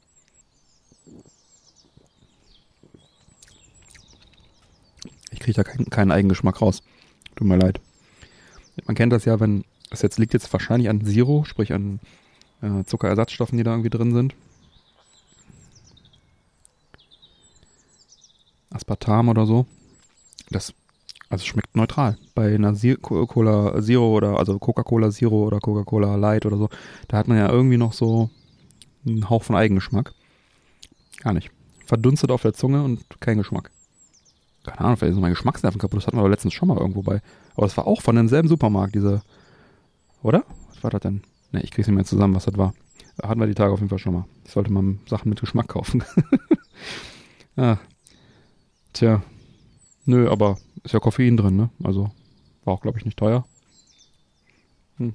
Ich 5.31 5.39
kriege 5.39 5.55
da 5.55 5.63
keinen, 5.63 5.89
keinen 5.89 6.11
Eigengeschmack 6.11 6.61
raus. 6.61 6.83
Tut 7.35 7.47
mir 7.47 7.57
leid. 7.57 7.81
Man 8.85 8.95
kennt 8.95 9.13
das 9.13 9.25
ja, 9.25 9.39
wenn, 9.39 9.63
das 9.89 10.01
jetzt 10.01 10.19
liegt 10.19 10.33
jetzt 10.33 10.51
wahrscheinlich 10.51 10.89
an 10.89 11.05
Zero, 11.05 11.43
sprich 11.43 11.73
an 11.73 11.99
äh, 12.61 12.83
Zuckerersatzstoffen, 12.83 13.57
die 13.57 13.63
da 13.63 13.71
irgendwie 13.71 13.89
drin 13.89 14.13
sind. 14.13 14.35
Aspartam 18.69 19.29
oder 19.29 19.45
so. 19.45 19.65
Das, 20.49 20.73
also 21.29 21.45
schmeckt 21.45 21.75
neutral. 21.75 22.17
Bei 22.35 22.55
einer 22.55 22.75
Cola 23.01 23.81
Zero 23.81 24.15
oder, 24.15 24.37
also 24.37 24.57
Coca-Cola 24.57 25.11
Zero 25.11 25.45
oder 25.45 25.59
Coca-Cola 25.59 26.15
Light 26.15 26.45
oder 26.45 26.57
so, 26.57 26.69
da 27.07 27.17
hat 27.17 27.27
man 27.27 27.37
ja 27.37 27.49
irgendwie 27.49 27.77
noch 27.77 27.93
so 27.93 28.29
einen 29.05 29.29
Hauch 29.29 29.43
von 29.43 29.55
Eigengeschmack. 29.55 30.13
Gar 31.19 31.33
nicht. 31.33 31.51
Verdunstet 31.85 32.31
auf 32.31 32.41
der 32.41 32.53
Zunge 32.53 32.83
und 32.83 33.03
kein 33.19 33.37
Geschmack. 33.37 33.71
Keine 34.63 34.79
Ahnung, 34.81 34.97
vielleicht 34.97 35.13
ist 35.13 35.21
mein 35.21 35.33
Geschmacksnerven 35.33 35.79
kaputt. 35.79 35.97
Das 35.97 36.07
hatten 36.07 36.17
wir 36.17 36.21
aber 36.21 36.29
letztens 36.29 36.53
schon 36.53 36.67
mal 36.67 36.77
irgendwo 36.77 37.01
bei 37.01 37.21
aber 37.55 37.65
es 37.65 37.77
war 37.77 37.87
auch 37.87 38.01
von 38.01 38.15
demselben 38.15 38.47
Supermarkt, 38.47 38.95
diese. 38.95 39.21
Oder? 40.23 40.43
Was 40.69 40.83
war 40.83 40.91
das 40.91 41.01
denn? 41.01 41.21
Ne, 41.51 41.61
ich 41.61 41.71
krieg's 41.71 41.87
nicht 41.87 41.95
mehr 41.95 42.05
zusammen, 42.05 42.35
was 42.35 42.45
das 42.45 42.57
war. 42.57 42.73
Da 43.17 43.27
hatten 43.27 43.39
wir 43.39 43.47
die 43.47 43.55
Tage 43.55 43.73
auf 43.73 43.79
jeden 43.79 43.89
Fall 43.89 43.99
schon 43.99 44.13
mal. 44.13 44.25
Ich 44.45 44.51
sollte 44.51 44.71
mal 44.71 44.97
Sachen 45.07 45.29
mit 45.29 45.39
Geschmack 45.39 45.67
kaufen. 45.67 46.03
ah. 47.55 47.77
Tja. 48.93 49.21
Nö, 50.05 50.29
aber 50.29 50.57
ist 50.83 50.93
ja 50.93 50.99
Koffein 50.99 51.37
drin, 51.37 51.55
ne? 51.55 51.69
Also 51.83 52.11
war 52.63 52.73
auch, 52.73 52.81
glaube 52.81 52.97
ich, 52.97 53.05
nicht 53.05 53.17
teuer. 53.17 53.45
Hm. 54.97 55.13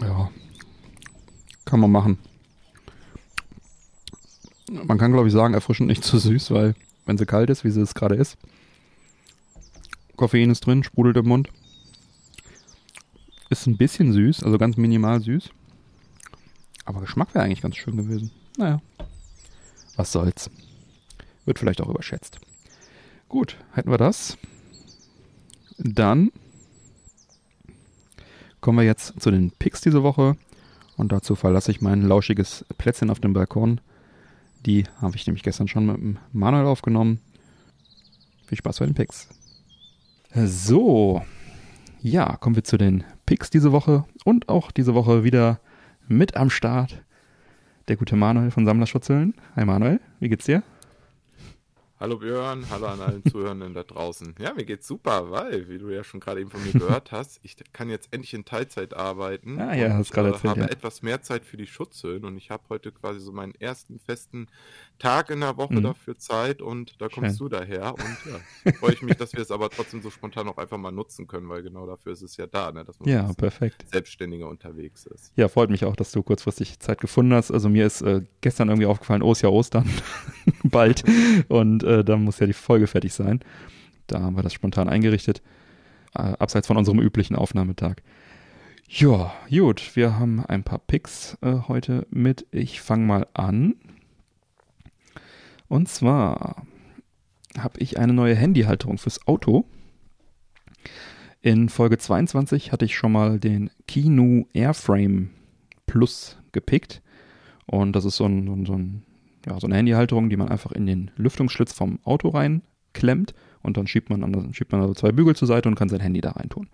Ja. 0.00 0.30
Kann 1.64 1.80
man 1.80 1.90
machen. 1.90 2.18
Man 4.70 4.98
kann, 4.98 5.12
glaube 5.12 5.28
ich, 5.28 5.34
sagen, 5.34 5.54
erfrischend 5.54 5.88
nicht 5.88 6.04
zu 6.04 6.18
süß, 6.18 6.50
weil 6.50 6.74
wenn 7.06 7.18
sie 7.18 7.26
kalt 7.26 7.50
ist, 7.50 7.64
wie 7.64 7.70
sie 7.70 7.80
es 7.80 7.94
gerade 7.94 8.14
ist. 8.14 8.36
Koffein 10.16 10.50
ist 10.50 10.66
drin, 10.66 10.84
sprudelt 10.84 11.16
im 11.16 11.28
Mund. 11.28 11.48
Ist 13.50 13.66
ein 13.66 13.78
bisschen 13.78 14.12
süß, 14.12 14.42
also 14.42 14.58
ganz 14.58 14.76
minimal 14.76 15.20
süß. 15.20 15.50
Aber 16.84 17.00
Geschmack 17.00 17.34
wäre 17.34 17.44
eigentlich 17.44 17.62
ganz 17.62 17.76
schön 17.76 17.96
gewesen. 17.96 18.30
Naja, 18.56 18.80
was 19.96 20.12
soll's. 20.12 20.50
Wird 21.44 21.58
vielleicht 21.58 21.80
auch 21.80 21.88
überschätzt. 21.88 22.38
Gut, 23.28 23.56
hätten 23.72 23.90
wir 23.90 23.98
das. 23.98 24.36
Dann 25.78 26.30
kommen 28.60 28.78
wir 28.78 28.84
jetzt 28.84 29.20
zu 29.20 29.30
den 29.30 29.50
Picks 29.52 29.80
diese 29.80 30.02
Woche. 30.02 30.36
Und 30.96 31.12
dazu 31.12 31.36
verlasse 31.36 31.70
ich 31.70 31.80
mein 31.80 32.02
lauschiges 32.02 32.64
Plätzchen 32.76 33.10
auf 33.10 33.20
dem 33.20 33.32
Balkon 33.32 33.80
die 34.66 34.84
habe 35.00 35.16
ich 35.16 35.26
nämlich 35.26 35.42
gestern 35.42 35.68
schon 35.68 35.86
mit 35.86 35.96
dem 35.96 36.18
Manuel 36.32 36.66
aufgenommen. 36.66 37.20
Viel 38.46 38.58
Spaß 38.58 38.78
bei 38.78 38.86
den 38.86 38.94
Picks. 38.94 39.28
So, 40.34 41.22
ja, 42.00 42.36
kommen 42.36 42.56
wir 42.56 42.64
zu 42.64 42.76
den 42.76 43.04
Picks 43.26 43.50
diese 43.50 43.72
Woche 43.72 44.04
und 44.24 44.48
auch 44.48 44.70
diese 44.70 44.94
Woche 44.94 45.24
wieder 45.24 45.60
mit 46.06 46.36
am 46.36 46.50
Start 46.50 47.02
der 47.88 47.96
gute 47.96 48.16
Manuel 48.16 48.50
von 48.50 48.66
Sammlerschutzeln. 48.66 49.34
Hi 49.56 49.64
Manuel, 49.64 50.00
wie 50.20 50.28
geht's 50.28 50.44
dir? 50.44 50.62
Hallo 52.00 52.16
Björn, 52.18 52.64
hallo 52.70 52.86
an 52.86 53.00
allen 53.00 53.24
Zuhörenden 53.24 53.74
da 53.74 53.82
draußen. 53.82 54.36
Ja, 54.38 54.54
mir 54.54 54.64
geht's 54.64 54.86
super, 54.86 55.32
weil, 55.32 55.68
wie 55.68 55.78
du 55.78 55.88
ja 55.88 56.04
schon 56.04 56.20
gerade 56.20 56.40
eben 56.40 56.48
von 56.48 56.62
mir 56.62 56.72
gehört 56.72 57.10
hast, 57.10 57.40
ich 57.42 57.56
kann 57.72 57.90
jetzt 57.90 58.08
endlich 58.12 58.34
in 58.34 58.44
Teilzeit 58.44 58.94
arbeiten. 58.94 59.58
Ah 59.60 59.74
ja, 59.74 59.94
hast 59.94 60.12
gerade 60.12 60.28
äh, 60.28 60.32
erzählt, 60.32 60.50
habe 60.50 60.60
ja. 60.60 60.66
etwas 60.68 61.02
mehr 61.02 61.22
Zeit 61.22 61.44
für 61.44 61.56
die 61.56 61.66
Schutzhüllen 61.66 62.24
und 62.24 62.36
ich 62.36 62.50
habe 62.50 62.62
heute 62.68 62.92
quasi 62.92 63.18
so 63.18 63.32
meinen 63.32 63.52
ersten 63.56 63.98
festen 63.98 64.46
Tag 65.00 65.30
in 65.30 65.40
der 65.40 65.56
Woche 65.56 65.74
Mhm. 65.74 65.82
dafür 65.82 66.16
Zeit 66.16 66.62
und 66.62 67.00
da 67.00 67.08
kommst 67.08 67.36
Schön. 67.36 67.48
du 67.50 67.56
daher 67.56 67.98
und 67.98 68.24
ja, 68.24 68.38
freue 68.78 68.92
ich 68.92 69.02
mich, 69.02 69.16
dass 69.16 69.32
wir 69.34 69.42
es 69.42 69.50
aber 69.50 69.68
trotzdem 69.68 70.00
so 70.00 70.10
spontan 70.10 70.48
auch 70.48 70.58
einfach 70.58 70.78
mal 70.78 70.92
nutzen 70.92 71.26
können, 71.26 71.48
weil 71.48 71.64
genau 71.64 71.84
dafür 71.84 72.12
ist 72.12 72.22
es 72.22 72.36
ja 72.36 72.46
da, 72.46 72.70
ne, 72.70 72.84
dass 72.84 73.00
man 73.00 73.08
Ja, 73.08 73.32
perfekt. 73.32 73.84
selbstständiger 73.90 74.48
unterwegs 74.48 75.04
ist. 75.06 75.32
Ja, 75.34 75.48
freut 75.48 75.70
mich 75.70 75.84
auch, 75.84 75.96
dass 75.96 76.12
du 76.12 76.22
kurzfristig 76.22 76.78
Zeit 76.78 77.00
gefunden 77.00 77.34
hast. 77.34 77.50
Also 77.50 77.68
mir 77.68 77.86
ist 77.86 78.02
äh, 78.02 78.22
gestern 78.40 78.68
irgendwie 78.68 78.86
aufgefallen, 78.86 79.22
oh, 79.22 79.32
ist 79.32 79.42
ja 79.42 79.48
Ostern, 79.48 79.88
bald. 80.64 81.02
Und 81.48 81.82
äh, 81.88 82.04
dann 82.04 82.24
muss 82.24 82.38
ja 82.38 82.46
die 82.46 82.52
Folge 82.52 82.86
fertig 82.86 83.12
sein. 83.14 83.40
Da 84.06 84.20
haben 84.20 84.36
wir 84.36 84.42
das 84.42 84.52
spontan 84.52 84.88
eingerichtet, 84.88 85.42
äh, 86.14 86.22
abseits 86.22 86.66
von 86.66 86.76
unserem 86.76 87.00
üblichen 87.00 87.36
Aufnahmetag. 87.36 88.02
Ja, 88.88 89.34
gut, 89.50 89.96
wir 89.96 90.18
haben 90.18 90.44
ein 90.46 90.64
paar 90.64 90.78
Picks 90.78 91.36
äh, 91.42 91.58
heute 91.68 92.06
mit. 92.10 92.46
Ich 92.52 92.80
fange 92.80 93.04
mal 93.04 93.26
an. 93.34 93.74
Und 95.68 95.88
zwar 95.88 96.62
habe 97.58 97.78
ich 97.80 97.98
eine 97.98 98.14
neue 98.14 98.34
Handyhalterung 98.34 98.96
fürs 98.96 99.26
Auto. 99.26 99.66
In 101.42 101.68
Folge 101.68 101.98
22 101.98 102.72
hatte 102.72 102.86
ich 102.86 102.96
schon 102.96 103.12
mal 103.12 103.38
den 103.38 103.70
Kinu 103.86 104.46
Airframe 104.54 105.30
Plus 105.86 106.38
gepickt. 106.52 107.02
Und 107.66 107.92
das 107.92 108.06
ist 108.06 108.16
so, 108.16 108.24
ein, 108.24 108.64
so, 108.64 108.72
ein, 108.72 109.02
ja, 109.46 109.58
so 109.60 109.66
eine 109.66 109.76
Handyhalterung, 109.76 110.30
die 110.30 110.36
man 110.36 110.48
einfach 110.48 110.72
in 110.72 110.86
den 110.86 111.10
Lüftungsschlitz 111.16 111.72
vom 111.72 111.98
Auto 112.04 112.28
reinklemmt. 112.28 113.34
Und 113.62 113.76
dann 113.76 113.86
schiebt 113.86 114.10
man, 114.10 114.22
an, 114.22 114.54
schiebt 114.54 114.72
man 114.72 114.80
also 114.80 114.94
zwei 114.94 115.12
Bügel 115.12 115.36
zur 115.36 115.48
Seite 115.48 115.68
und 115.68 115.74
kann 115.74 115.88
sein 115.88 116.00
Handy 116.00 116.20
da 116.20 116.32
reintun. 116.32 116.68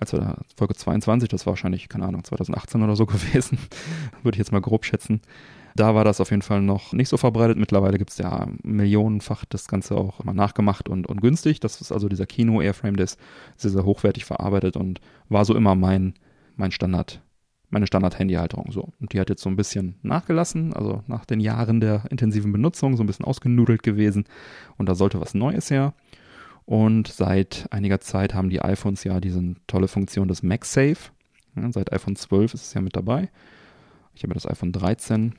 Also 0.00 0.18
da, 0.18 0.38
Folge 0.56 0.74
22, 0.74 1.28
das 1.28 1.46
war 1.46 1.52
wahrscheinlich, 1.52 1.88
keine 1.88 2.06
Ahnung, 2.06 2.24
2018 2.24 2.82
oder 2.82 2.96
so 2.96 3.06
gewesen, 3.06 3.58
würde 4.22 4.36
ich 4.36 4.38
jetzt 4.38 4.52
mal 4.52 4.60
grob 4.60 4.84
schätzen. 4.84 5.20
Da 5.74 5.94
war 5.94 6.04
das 6.04 6.20
auf 6.20 6.30
jeden 6.30 6.42
Fall 6.42 6.60
noch 6.60 6.92
nicht 6.92 7.08
so 7.08 7.16
verbreitet. 7.16 7.56
Mittlerweile 7.56 7.98
gibt 7.98 8.10
es 8.10 8.18
ja 8.18 8.48
millionenfach 8.62 9.44
das 9.44 9.68
Ganze 9.68 9.96
auch 9.96 10.18
immer 10.20 10.34
nachgemacht 10.34 10.88
und, 10.88 11.06
und 11.06 11.20
günstig. 11.20 11.60
Das 11.60 11.80
ist 11.80 11.92
also 11.92 12.08
dieser 12.08 12.26
Kino 12.26 12.60
Airframe, 12.60 12.96
der 12.96 13.04
ist 13.04 13.20
sehr, 13.56 13.70
sehr 13.70 13.84
hochwertig 13.84 14.24
verarbeitet 14.24 14.76
und 14.76 15.00
war 15.28 15.44
so 15.44 15.54
immer 15.54 15.74
mein, 15.74 16.14
mein 16.56 16.72
Standard, 16.72 17.22
meine 17.70 17.86
Standard-Handyhalterung. 17.86 18.72
So. 18.72 18.92
Und 19.00 19.12
die 19.12 19.20
hat 19.20 19.28
jetzt 19.28 19.42
so 19.42 19.50
ein 19.50 19.56
bisschen 19.56 19.96
nachgelassen, 20.02 20.72
also 20.72 21.02
nach 21.06 21.24
den 21.24 21.40
Jahren 21.40 21.80
der 21.80 22.04
intensiven 22.10 22.52
Benutzung, 22.52 22.96
so 22.96 23.02
ein 23.02 23.06
bisschen 23.06 23.24
ausgenudelt 23.24 23.82
gewesen. 23.82 24.24
Und 24.76 24.88
da 24.88 24.94
sollte 24.94 25.20
was 25.20 25.34
Neues 25.34 25.70
her. 25.70 25.94
Und 26.64 27.08
seit 27.08 27.66
einiger 27.70 28.00
Zeit 28.00 28.34
haben 28.34 28.50
die 28.50 28.60
iPhones 28.60 29.04
ja 29.04 29.20
diese 29.20 29.54
tolle 29.66 29.88
Funktion 29.88 30.28
des 30.28 30.42
MagSafe. 30.42 31.10
Ja, 31.56 31.72
seit 31.72 31.92
iPhone 31.92 32.16
12 32.16 32.54
ist 32.54 32.62
es 32.62 32.74
ja 32.74 32.80
mit 32.80 32.94
dabei. 32.94 33.30
Ich 34.14 34.22
habe 34.22 34.34
das 34.34 34.46
iPhone 34.46 34.72
13, 34.72 35.34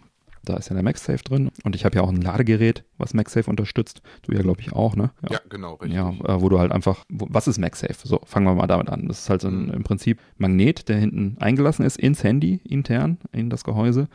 da 0.50 0.58
ist 0.58 0.70
ja 0.70 0.74
der 0.74 0.84
MagSafe 0.84 1.24
drin. 1.24 1.50
Und 1.64 1.76
ich 1.76 1.86
habe 1.86 1.96
ja 1.96 2.02
auch 2.02 2.10
ein 2.10 2.22
Ladegerät, 2.22 2.84
was 2.98 3.14
MagSafe 3.14 3.50
unterstützt. 3.50 4.02
Du 4.24 4.34
ja, 4.34 4.42
glaube 4.42 4.60
ich, 4.62 4.74
auch, 4.74 4.96
ne? 4.96 5.12
Ja, 5.30 5.40
genau, 5.50 5.76
richtig. 5.76 5.96
Ja, 5.96 6.10
äh, 6.10 6.42
wo 6.42 6.50
du 6.50 6.60
halt 6.60 6.72
einfach, 6.72 7.06
wo, 7.10 7.28
was 7.30 7.48
ist 7.48 7.58
MagSafe? 7.60 8.06
So, 8.08 8.20
fangen 8.26 8.46
wir 8.46 8.56
mal 8.56 8.68
damit 8.68 8.90
an. 8.90 9.08
Das 9.08 9.20
ist 9.20 9.30
halt 9.30 9.42
so 9.42 9.48
ein, 9.48 9.68
Mhm. 9.68 9.72
im 9.74 9.84
Prinzip 9.84 10.20
Magnet, 10.38 10.90
der 10.90 10.98
hinten 10.98 11.38
eingelassen 11.40 11.86
ist 11.86 11.98
ins 11.98 12.24
Handy, 12.24 12.60
intern, 12.64 13.18
in 13.32 13.50
das 13.50 13.64
Gehäuse. 13.64 14.08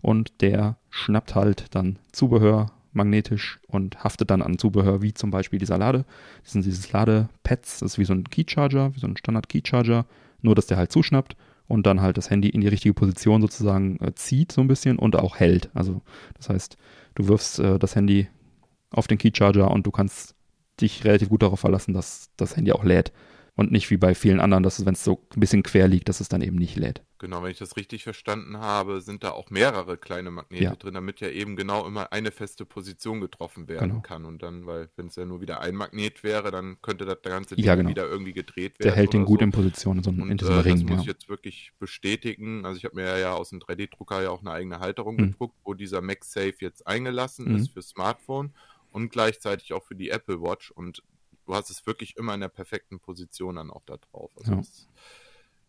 Und 0.00 0.40
der 0.40 0.76
schnappt 0.88 1.34
halt 1.34 1.66
dann 1.74 1.98
Zubehör 2.12 2.72
magnetisch 2.92 3.60
und 3.68 4.02
haftet 4.02 4.30
dann 4.30 4.42
an 4.42 4.58
Zubehör, 4.58 5.02
wie 5.02 5.14
zum 5.14 5.30
Beispiel 5.30 5.58
dieser 5.58 5.78
Lade, 5.78 6.04
das 6.42 6.52
sind 6.52 6.64
dieses 6.64 6.90
Ladepads, 6.90 7.80
das 7.80 7.92
ist 7.92 7.98
wie 7.98 8.04
so 8.04 8.12
ein 8.14 8.24
Keycharger, 8.24 8.94
wie 8.94 8.98
so 8.98 9.06
ein 9.06 9.16
Standard-Keycharger, 9.16 10.06
nur 10.42 10.54
dass 10.54 10.66
der 10.66 10.76
halt 10.76 10.90
zuschnappt 10.90 11.36
und 11.70 11.86
dann 11.86 12.00
halt 12.00 12.18
das 12.18 12.30
Handy 12.30 12.48
in 12.48 12.60
die 12.60 12.68
richtige 12.68 12.94
Position 12.94 13.40
sozusagen 13.40 13.98
äh, 14.00 14.12
zieht 14.14 14.50
so 14.50 14.60
ein 14.60 14.66
bisschen 14.66 14.98
und 14.98 15.16
auch 15.16 15.36
hält. 15.36 15.70
Also 15.72 16.02
das 16.36 16.48
heißt, 16.48 16.76
du 17.14 17.28
wirfst 17.28 17.60
äh, 17.60 17.78
das 17.78 17.94
Handy 17.94 18.28
auf 18.90 19.06
den 19.06 19.18
Keycharger 19.18 19.70
und 19.70 19.86
du 19.86 19.92
kannst 19.92 20.34
dich 20.80 21.04
relativ 21.04 21.28
gut 21.28 21.42
darauf 21.42 21.60
verlassen, 21.60 21.94
dass 21.94 22.30
das 22.36 22.56
Handy 22.56 22.72
auch 22.72 22.82
lädt. 22.82 23.12
Und 23.60 23.72
nicht 23.72 23.90
wie 23.90 23.98
bei 23.98 24.14
vielen 24.14 24.40
anderen, 24.40 24.62
dass 24.62 24.78
es, 24.78 24.86
wenn 24.86 24.94
es 24.94 25.04
so 25.04 25.20
ein 25.36 25.40
bisschen 25.40 25.62
quer 25.62 25.86
liegt, 25.86 26.08
dass 26.08 26.20
es 26.20 26.30
dann 26.30 26.40
eben 26.40 26.56
nicht 26.56 26.76
lädt. 26.76 27.02
Genau, 27.18 27.42
wenn 27.42 27.50
ich 27.50 27.58
das 27.58 27.76
richtig 27.76 28.04
verstanden 28.04 28.56
habe, 28.56 29.02
sind 29.02 29.22
da 29.22 29.32
auch 29.32 29.50
mehrere 29.50 29.98
kleine 29.98 30.30
Magnete 30.30 30.64
Ja. 30.64 30.74
drin, 30.76 30.94
damit 30.94 31.20
ja 31.20 31.28
eben 31.28 31.56
genau 31.56 31.86
immer 31.86 32.10
eine 32.10 32.30
feste 32.32 32.64
Position 32.64 33.20
getroffen 33.20 33.68
werden 33.68 33.90
Genau. 33.90 34.00
kann. 34.00 34.24
Und 34.24 34.42
dann, 34.42 34.64
weil 34.64 34.88
wenn 34.96 35.08
es 35.08 35.16
ja 35.16 35.26
nur 35.26 35.42
wieder 35.42 35.60
ein 35.60 35.74
Magnet 35.74 36.24
wäre, 36.24 36.50
dann 36.50 36.80
könnte 36.80 37.04
das 37.04 37.20
ganze 37.20 37.54
Ding 37.54 37.62
Ja, 37.66 37.74
genau. 37.74 37.90
wieder 37.90 38.06
irgendwie 38.08 38.32
gedreht 38.32 38.78
werden. 38.78 38.88
Der 38.88 38.96
hält 38.96 39.12
den 39.12 39.26
gut 39.26 39.40
so. 39.40 39.44
in 39.44 39.52
Position 39.52 39.98
in, 39.98 40.02
so 40.04 40.10
einem, 40.10 40.22
Und 40.22 40.30
in 40.30 40.36
diesem 40.38 40.54
äh, 40.54 40.56
das 40.56 40.64
Ring. 40.64 40.80
muss 40.84 40.90
Ja. 40.92 41.00
ich 41.00 41.06
jetzt 41.06 41.28
wirklich 41.28 41.72
bestätigen. 41.78 42.64
Also 42.64 42.78
ich 42.78 42.86
habe 42.86 42.96
mir 42.96 43.18
ja 43.18 43.34
aus 43.34 43.50
dem 43.50 43.58
3D-Drucker 43.60 44.22
ja 44.22 44.30
auch 44.30 44.40
eine 44.40 44.52
eigene 44.52 44.80
Halterung 44.80 45.16
Mhm. 45.16 45.32
gedruckt, 45.32 45.56
wo 45.64 45.74
dieser 45.74 46.00
MagSafe 46.00 46.54
jetzt 46.60 46.86
eingelassen 46.86 47.50
Mhm. 47.50 47.56
ist 47.56 47.72
für 47.72 47.82
Smartphone 47.82 48.54
und 48.90 49.10
gleichzeitig 49.10 49.74
auch 49.74 49.84
für 49.84 49.94
die 49.94 50.08
Apple 50.08 50.40
Watch. 50.40 50.70
Und 50.70 51.02
du 51.50 51.56
hast 51.56 51.68
es 51.70 51.84
wirklich 51.86 52.16
immer 52.16 52.34
in 52.34 52.40
der 52.40 52.48
perfekten 52.48 53.00
Position 53.00 53.56
dann 53.56 53.70
auch 53.70 53.82
da 53.84 53.96
drauf. 53.96 54.30
Also 54.38 54.52
Ja. 54.52 54.58
das 54.58 54.88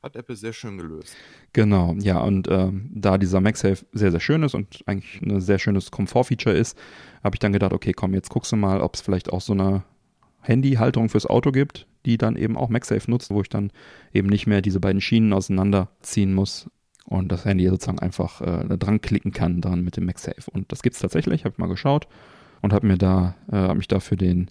hat 0.04 0.16
Apple 0.16 0.36
sehr 0.36 0.54
schön 0.54 0.78
gelöst. 0.78 1.16
Genau, 1.54 1.94
ja, 2.00 2.20
und 2.20 2.48
ähm, 2.50 2.90
da 2.94 3.18
dieser 3.18 3.42
MagSafe 3.42 3.86
sehr, 3.92 4.12
sehr 4.12 4.20
schön 4.20 4.44
ist 4.44 4.54
und 4.56 4.84
eigentlich 4.86 5.22
ein 5.22 5.42
sehr 5.42 5.60
schönes 5.60 5.92
Komfortfeature 5.92 6.56
ist, 6.56 6.78
habe 7.24 7.36
ich 7.36 7.40
dann 7.40 7.54
gedacht, 7.54 7.74
okay, 7.74 7.94
komm, 7.94 8.14
jetzt 8.14 8.30
guckst 8.30 8.52
du 8.52 8.56
mal, 8.56 8.82
ob 8.82 8.96
es 8.96 9.02
vielleicht 9.02 9.32
auch 9.32 9.42
so 9.42 9.54
eine 9.54 9.84
Handyhalterung 10.42 11.10
fürs 11.10 11.28
Auto 11.28 11.52
gibt, 11.52 11.88
die 12.06 12.18
dann 12.18 12.36
eben 12.36 12.58
auch 12.58 12.70
MagSafe 12.70 13.10
nutzt, 13.10 13.30
wo 13.32 13.42
ich 13.42 13.50
dann 13.50 13.72
eben 14.12 14.28
nicht 14.30 14.48
mehr 14.48 14.62
diese 14.62 14.80
beiden 14.80 15.02
Schienen 15.02 15.34
auseinanderziehen 15.34 16.34
muss 16.34 16.70
und 17.06 17.32
das 17.32 17.46
Handy 17.46 17.68
sozusagen 17.68 18.00
einfach 18.00 18.42
äh, 18.42 18.78
dran 18.78 19.02
klicken 19.02 19.32
kann 19.32 19.62
dann 19.62 19.84
mit 19.84 19.98
dem 19.98 20.06
MagSafe. 20.06 20.50
Und 20.52 20.72
das 20.72 20.82
gibt's 20.82 21.00
tatsächlich, 21.00 21.44
habe 21.46 21.54
ich 21.54 21.60
mal 21.60 21.68
geschaut 21.68 22.08
und 22.62 22.74
habe 22.74 22.88
mir 22.88 22.98
da, 22.98 23.36
äh, 23.52 23.56
habe 23.56 23.76
mich 23.76 23.88
da 23.88 24.00
für 24.00 24.18
den 24.18 24.50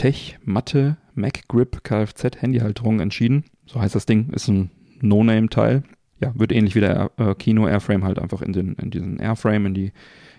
Tech 0.00 0.38
Matte 0.42 0.96
MacGrip 1.14 1.84
Kfz 1.84 2.40
Handyhalterung 2.40 3.00
entschieden. 3.00 3.44
So 3.66 3.82
heißt 3.82 3.94
das 3.94 4.06
Ding, 4.06 4.30
ist 4.30 4.48
ein 4.48 4.70
No-Name-Teil. 5.02 5.82
Ja, 6.22 6.32
wird 6.34 6.52
ähnlich 6.52 6.74
wie 6.74 6.80
der 6.80 7.10
äh, 7.18 7.34
Kino 7.34 7.68
Airframe 7.68 8.04
halt 8.04 8.18
einfach 8.18 8.40
in, 8.40 8.54
den, 8.54 8.72
in 8.76 8.90
diesen 8.90 9.18
Airframe, 9.18 9.66
in 9.66 9.74
die, 9.74 9.92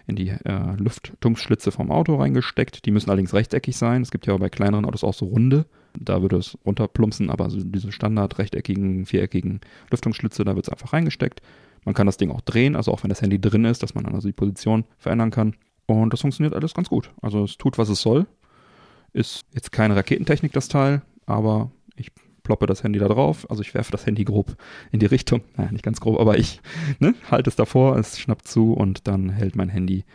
in 0.07 0.15
die 0.15 0.29
äh, 0.29 0.75
Lüftungsschlitze 0.77 1.71
vom 1.71 1.91
Auto 1.91 2.15
reingesteckt. 2.15 2.87
Die 2.87 2.91
müssen 2.91 3.11
allerdings 3.11 3.35
rechteckig 3.35 3.77
sein. 3.77 4.01
Es 4.01 4.09
gibt 4.09 4.25
ja 4.25 4.35
bei 4.35 4.49
kleineren 4.49 4.83
Autos 4.83 5.03
auch 5.03 5.13
so 5.13 5.25
runde. 5.25 5.67
Da 5.93 6.23
würde 6.23 6.37
es 6.37 6.57
runterplumpsen, 6.65 7.29
aber 7.29 7.51
so 7.51 7.63
diese 7.63 7.91
standard 7.91 8.39
rechteckigen, 8.39 9.05
viereckigen 9.05 9.61
Lüftungsschlitze, 9.91 10.43
da 10.43 10.55
wird 10.55 10.65
es 10.65 10.73
einfach 10.73 10.91
reingesteckt. 10.93 11.43
Man 11.85 11.93
kann 11.93 12.07
das 12.07 12.17
Ding 12.17 12.31
auch 12.31 12.41
drehen, 12.41 12.75
also 12.75 12.91
auch 12.91 13.03
wenn 13.03 13.09
das 13.09 13.21
Handy 13.21 13.39
drin 13.39 13.65
ist, 13.65 13.83
dass 13.83 13.93
man 13.93 14.05
dann 14.05 14.15
also 14.15 14.27
die 14.27 14.33
Position 14.33 14.85
verändern 14.97 15.29
kann. 15.29 15.53
Und 15.85 16.13
das 16.13 16.21
funktioniert 16.21 16.55
alles 16.55 16.73
ganz 16.73 16.89
gut. 16.89 17.11
Also 17.21 17.43
es 17.43 17.57
tut, 17.57 17.77
was 17.77 17.89
es 17.89 18.01
soll. 18.01 18.25
Ist 19.13 19.43
jetzt 19.53 19.71
keine 19.71 19.95
Raketentechnik, 19.95 20.53
das 20.53 20.67
Teil, 20.67 21.01
aber 21.25 21.71
ich 21.95 22.11
ploppe 22.43 22.65
das 22.65 22.83
Handy 22.83 22.99
da 22.99 23.07
drauf. 23.07 23.49
Also 23.49 23.61
ich 23.61 23.73
werfe 23.73 23.91
das 23.91 24.05
Handy 24.05 24.23
grob 24.23 24.55
in 24.91 24.99
die 24.99 25.05
Richtung. 25.05 25.41
Naja, 25.57 25.71
nicht 25.71 25.83
ganz 25.83 25.99
grob, 25.99 26.19
aber 26.19 26.37
ich 26.37 26.61
ne, 26.99 27.13
halte 27.29 27.49
es 27.49 27.55
davor, 27.55 27.97
es 27.97 28.19
schnappt 28.19 28.47
zu 28.47 28.73
und 28.73 29.07
dann 29.07 29.29
hält 29.29 29.55
mein 29.55 29.69
Handy 29.69 30.05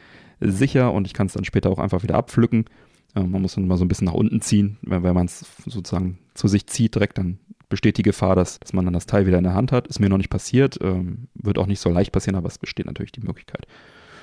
sicher 0.40 0.92
und 0.92 1.06
ich 1.06 1.14
kann 1.14 1.28
es 1.28 1.32
dann 1.32 1.44
später 1.44 1.70
auch 1.70 1.78
einfach 1.78 2.02
wieder 2.02 2.16
abpflücken. 2.16 2.66
Äh, 3.14 3.22
man 3.22 3.42
muss 3.42 3.54
dann 3.54 3.66
mal 3.66 3.76
so 3.76 3.85
ein 3.85 3.88
bisschen 3.88 4.06
nach 4.06 4.14
unten 4.14 4.40
ziehen. 4.40 4.78
Wenn, 4.82 5.02
wenn 5.02 5.14
man 5.14 5.26
es 5.26 5.44
sozusagen 5.64 6.18
zu 6.35 6.48
sich 6.48 6.66
zieht 6.66 6.94
direkt, 6.94 7.18
dann 7.18 7.38
besteht 7.68 7.98
die 7.98 8.02
Gefahr, 8.02 8.37
dass, 8.37 8.61
dass 8.61 8.72
man 8.72 8.85
dann 8.85 8.94
das 8.94 9.06
Teil 9.06 9.26
wieder 9.26 9.38
in 9.38 9.44
der 9.44 9.54
Hand 9.54 9.72
hat. 9.72 9.87
Ist 9.88 9.98
mir 9.98 10.09
noch 10.09 10.18
nicht 10.18 10.30
passiert, 10.30 10.78
ähm, 10.82 11.28
wird 11.35 11.59
auch 11.59 11.66
nicht 11.66 11.80
so 11.80 11.90
leicht 11.90 12.12
passieren, 12.12 12.37
aber 12.37 12.48
es 12.48 12.59
besteht 12.59 12.87
natürlich 12.87 13.12
die 13.12 13.22
Möglichkeit. 13.22 13.66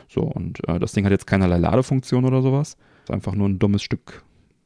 So, 0.07 0.21
und 0.21 0.67
äh, 0.67 0.79
das 0.79 0.93
Ding 0.93 1.05
hat 1.05 1.11
jetzt 1.11 1.27
keinerlei 1.27 1.57
Ladefunktion 1.57 2.25
oder 2.25 2.41
sowas. 2.41 2.77
Ist 3.03 3.11
einfach 3.11 3.33
nur 3.33 3.49
ein 3.49 3.59
dummes 3.59 3.83
Stück 3.83 4.23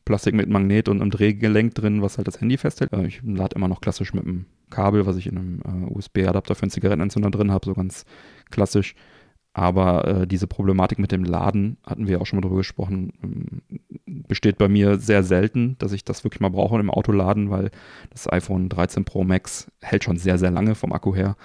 Plastik 0.08 0.34
mit 0.34 0.48
Magnet 0.48 0.88
und 0.88 1.02
einem 1.02 1.12
Drehgelenk 1.12 1.76
drin, 1.76 2.02
was 2.02 2.18
halt 2.18 2.30
das 2.30 2.40
Handy 2.40 2.58
festhält. 2.58 2.94
Äh, 2.94 3.08
ich 3.08 3.22
lade 3.24 3.56
immer 3.58 3.68
noch 3.68 3.82
klassisch 3.82 4.14
mit 4.14 4.24
einem 4.24 4.46
Kabel, 4.70 5.06
was 5.06 5.18
ich 5.18 5.28
in 5.28 5.38
einem 5.38 5.62
äh, 5.66 5.94
USB-Adapter 5.94 6.56
für 6.56 6.64
einen 6.64 6.72
Zigarettenentzünder 6.72 7.30
drin 7.30 7.52
habe, 7.52 7.66
so 7.66 7.74
ganz 7.74 8.06
klassisch. 8.50 8.96
Aber 9.52 10.08
äh, 10.08 10.28
diese 10.28 10.48
Problematik 10.48 10.98
mit 10.98 11.12
dem 11.12 11.26
Laden, 11.26 11.78
hatten 11.84 12.08
wir 12.08 12.22
auch 12.22 12.26
schon 12.26 12.38
mal 12.38 12.42
drüber 12.42 12.58
gesprochen, 12.58 13.12
ähm, 13.22 13.62
besteht 14.06 14.58
bei 14.58 14.70
mir 14.70 14.98
sehr 14.98 15.24
selten, 15.24 15.76
dass 15.80 15.92
ich 15.92 16.06
das 16.06 16.24
wirklich 16.24 16.40
mal 16.40 16.50
brauche 16.50 16.80
im 16.80 16.90
Auto 16.90 17.12
laden, 17.12 17.50
weil 17.50 17.70
das 18.10 18.32
iPhone 18.32 18.70
13 18.70 19.04
Pro 19.04 19.26
Max 19.26 19.70
hält 19.82 20.06
schon 20.06 20.18
sehr, 20.18 20.38
sehr 20.38 20.52
lange 20.52 20.76
vom 20.76 20.94
Akku 20.94 21.14
her. 21.14 21.36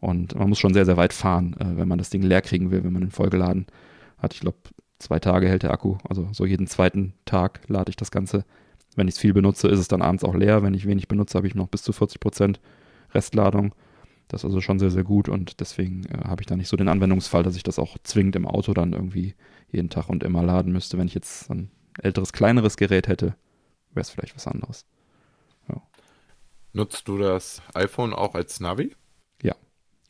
Und 0.00 0.34
man 0.36 0.48
muss 0.48 0.58
schon 0.58 0.74
sehr, 0.74 0.86
sehr 0.86 0.96
weit 0.96 1.12
fahren, 1.12 1.54
äh, 1.60 1.76
wenn 1.76 1.86
man 1.86 1.98
das 1.98 2.10
Ding 2.10 2.22
leer 2.22 2.42
kriegen 2.42 2.72
will, 2.72 2.82
wenn 2.82 2.92
man 2.92 3.02
ihn 3.02 3.10
vollgeladen 3.12 3.66
hat. 4.16 4.34
Ich 4.34 4.40
glaube, 4.40 4.58
zwei 4.98 5.18
Tage 5.18 5.48
hält 5.48 5.62
der 5.62 5.72
Akku. 5.72 5.96
Also 6.08 6.28
so 6.32 6.46
jeden 6.46 6.66
zweiten 6.66 7.14
Tag 7.24 7.60
lade 7.68 7.90
ich 7.90 7.96
das 7.96 8.10
Ganze. 8.10 8.44
Wenn 8.96 9.08
ich 9.08 9.14
es 9.14 9.20
viel 9.20 9.32
benutze, 9.32 9.68
ist 9.68 9.78
es 9.78 9.88
dann 9.88 10.02
abends 10.02 10.24
auch 10.24 10.34
leer. 10.34 10.62
Wenn 10.62 10.74
ich 10.74 10.86
wenig 10.86 11.08
benutze, 11.08 11.36
habe 11.36 11.46
ich 11.46 11.54
noch 11.54 11.68
bis 11.68 11.82
zu 11.82 11.92
40 11.92 12.20
Prozent 12.20 12.60
Restladung. 13.12 13.74
Das 14.28 14.42
ist 14.42 14.46
also 14.46 14.60
schon 14.60 14.78
sehr, 14.78 14.90
sehr 14.90 15.04
gut 15.04 15.28
und 15.28 15.60
deswegen 15.60 16.04
äh, 16.04 16.28
habe 16.28 16.42
ich 16.42 16.46
da 16.46 16.54
nicht 16.54 16.68
so 16.68 16.76
den 16.76 16.88
Anwendungsfall, 16.88 17.42
dass 17.42 17.56
ich 17.56 17.62
das 17.62 17.78
auch 17.78 17.96
zwingend 18.02 18.36
im 18.36 18.46
Auto 18.46 18.74
dann 18.74 18.92
irgendwie 18.92 19.34
jeden 19.70 19.88
Tag 19.88 20.10
und 20.10 20.22
immer 20.22 20.42
laden 20.42 20.72
müsste. 20.72 20.98
Wenn 20.98 21.06
ich 21.06 21.14
jetzt 21.14 21.48
dann 21.48 21.70
älteres, 21.98 22.32
kleineres 22.32 22.76
Gerät 22.76 23.08
hätte, 23.08 23.36
wäre 23.92 24.02
es 24.02 24.10
vielleicht 24.10 24.36
was 24.36 24.46
anderes. 24.46 24.84
Nutzt 26.72 27.08
du 27.08 27.18
das 27.18 27.62
iPhone 27.74 28.12
auch 28.12 28.34
als 28.34 28.60
Navi? 28.60 28.94
Ja, 29.42 29.54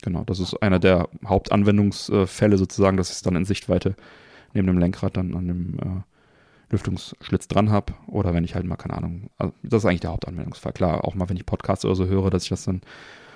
genau. 0.01 0.23
Das 0.25 0.39
ist 0.39 0.55
einer 0.61 0.79
der 0.79 1.09
Hauptanwendungsfälle 1.25 2.57
sozusagen, 2.57 2.97
dass 2.97 3.09
ich 3.09 3.15
es 3.15 3.21
dann 3.21 3.35
in 3.35 3.45
Sichtweite 3.45 3.95
neben 4.53 4.67
dem 4.67 4.77
Lenkrad 4.77 5.17
dann 5.17 5.35
an 5.35 5.47
dem 5.47 5.79
äh, 5.79 6.01
Lüftungsschlitz 6.71 7.47
dran 7.47 7.71
habe. 7.71 7.93
Oder 8.07 8.33
wenn 8.33 8.43
ich 8.43 8.55
halt 8.55 8.65
mal, 8.65 8.75
keine 8.75 8.95
Ahnung, 8.95 9.29
also 9.37 9.53
das 9.63 9.83
ist 9.83 9.85
eigentlich 9.85 10.01
der 10.01 10.11
Hauptanwendungsfall. 10.11 10.73
Klar, 10.73 11.05
auch 11.05 11.15
mal, 11.15 11.29
wenn 11.29 11.37
ich 11.37 11.45
Podcasts 11.45 11.85
oder 11.85 11.95
so 11.95 12.05
höre, 12.05 12.29
dass 12.29 12.43
ich 12.43 12.49
das 12.49 12.65
dann 12.65 12.81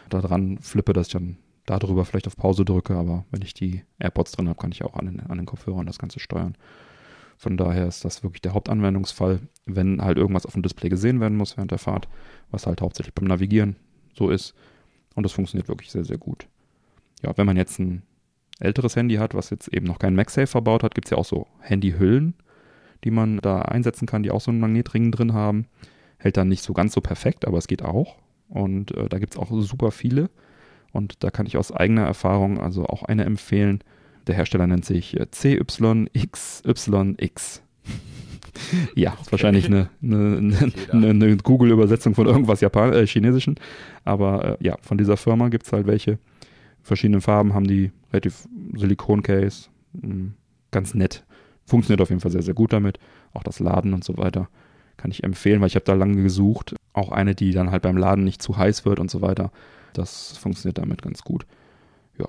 da 0.10 0.22
dran 0.22 0.60
flippe, 0.60 0.94
dass 0.94 1.08
ich 1.08 1.14
dann 1.14 1.38
darüber 1.66 2.06
vielleicht 2.06 2.28
auf 2.28 2.38
Pause 2.38 2.66
drücke. 2.66 2.96
Aber 2.96 3.26
wenn 3.32 3.42
ich 3.42 3.54
die 3.54 3.84
AirPods 4.00 4.34
drin 4.34 4.50
habe, 4.50 4.60
kann 4.60 4.72
ich 4.72 4.84
auch 4.84 4.96
an 4.96 5.06
den, 5.06 5.20
an 5.22 5.38
den 5.38 5.46
Kopfhörern 5.46 5.86
das 5.86 6.00
Ganze 6.00 6.20
steuern. 6.20 6.56
Von 7.38 7.58
daher 7.58 7.88
ist 7.88 8.06
das 8.06 8.24
wirklich 8.24 8.42
der 8.42 8.54
Hauptanwendungsfall, 8.54 9.40
wenn 9.66 10.02
halt 10.02 10.18
irgendwas 10.18 10.46
auf 10.46 10.54
dem 10.54 10.62
Display 10.62 10.90
gesehen 10.90 11.20
werden 11.20 11.38
muss 11.38 11.58
während 11.58 11.72
der 11.72 11.80
Fahrt, 11.80 12.08
was 12.52 12.68
halt 12.68 12.82
hauptsächlich 12.82 13.14
beim 13.16 13.28
Navigieren 13.28 13.76
so 14.16 14.30
ist. 14.30 14.54
Und 15.16 15.24
das 15.24 15.32
funktioniert 15.32 15.68
wirklich 15.68 15.92
sehr, 15.92 16.06
sehr 16.06 16.18
gut. 16.18 16.48
Ja, 17.22 17.36
wenn 17.36 17.46
man 17.46 17.58
jetzt 17.58 17.80
ein 17.80 18.04
älteres 18.64 18.96
Handy 18.96 19.16
hat, 19.16 19.34
was 19.34 19.50
jetzt 19.50 19.68
eben 19.68 19.86
noch 19.86 20.00
kein 20.00 20.16
MagSafe 20.16 20.48
verbaut 20.48 20.84
hat, 20.84 20.96
gibt 20.96 21.08
es 21.08 21.12
ja 21.12 21.18
auch 21.18 21.26
so 21.26 21.48
Handyhüllen, 21.60 22.36
die 23.04 23.12
man 23.12 23.38
da 23.38 23.62
einsetzen 23.62 24.06
kann, 24.06 24.24
die 24.24 24.32
auch 24.32 24.42
so 24.42 24.52
einen 24.52 24.60
Magnetring 24.60 25.12
drin 25.12 25.34
haben. 25.34 25.68
Hält 26.18 26.38
dann 26.38 26.48
nicht 26.48 26.64
so 26.64 26.74
ganz 26.74 26.94
so 26.94 27.02
perfekt, 27.02 27.46
aber 27.46 27.58
es 27.58 27.68
geht 27.68 27.84
auch. 27.84 28.16
Und 28.48 28.96
äh, 28.96 29.10
da 29.10 29.20
gibt 29.20 29.34
es 29.34 29.40
auch 29.40 29.50
super 29.52 29.92
viele. 29.92 30.30
Und 30.92 31.24
da 31.24 31.32
kann 31.32 31.46
ich 31.46 31.58
aus 31.58 31.72
eigener 31.72 32.04
Erfahrung 32.04 32.60
also 32.60 32.86
auch 32.86 33.04
eine 33.04 33.26
empfehlen. 33.26 33.84
Der 34.28 34.36
Hersteller 34.36 34.68
nennt 34.68 34.86
sich 34.86 35.20
äh, 35.20 35.26
CYXYX. 35.30 36.64
ja, 38.96 39.18
ist 39.20 39.32
wahrscheinlich 39.32 39.66
eine, 39.66 39.90
eine, 40.02 40.72
eine, 40.92 41.10
eine 41.10 41.38
Google-Übersetzung 41.38 42.16
von 42.16 42.28
irgendwas 42.28 42.62
Japan 42.62 42.94
äh, 42.94 43.06
Chinesischen. 43.08 43.56
Aber 44.06 44.60
äh, 44.62 44.64
ja, 44.64 44.78
von 44.82 44.98
dieser 44.98 45.18
Firma 45.18 45.50
gibt 45.50 45.66
es 45.66 45.74
halt 45.74 45.88
welche. 45.88 46.20
Verschiedene 46.84 47.22
Farben 47.22 47.54
haben 47.54 47.66
die, 47.66 47.92
relativ 48.12 48.48
Silikon-Case. 48.76 49.70
Hm, 50.00 50.34
ganz 50.72 50.94
nett. 50.94 51.26
Funktioniert 51.66 52.02
auf 52.02 52.10
jeden 52.10 52.22
Fall 52.22 52.32
sehr, 52.32 52.44
sehr 52.44 52.54
gut 52.54 52.74
damit. 52.74 53.00
Auch 53.34 53.44
das 53.44 53.60
Laden 53.60 53.94
und 53.94 54.04
so 54.04 54.18
weiter 54.18 54.50
kann 54.98 55.12
ich 55.12 55.24
empfehlen, 55.24 55.62
weil 55.62 55.68
ich 55.68 55.76
habe 55.76 55.86
da 55.86 55.94
lange 55.94 56.22
gesucht. 56.22 56.76
Auch 56.94 57.12
eine, 57.12 57.36
die 57.36 57.52
dann 57.52 57.72
halt 57.72 57.84
beim 57.84 57.98
Laden 57.98 58.24
nicht 58.24 58.42
zu 58.42 58.58
heiß 58.58 58.86
wird 58.86 59.00
und 59.00 59.10
so 59.10 59.22
weiter. 59.22 59.52
Das 59.94 60.38
funktioniert 60.38 60.78
damit 60.78 61.02
ganz 61.02 61.24
gut. 61.24 61.46
Ja, 62.18 62.28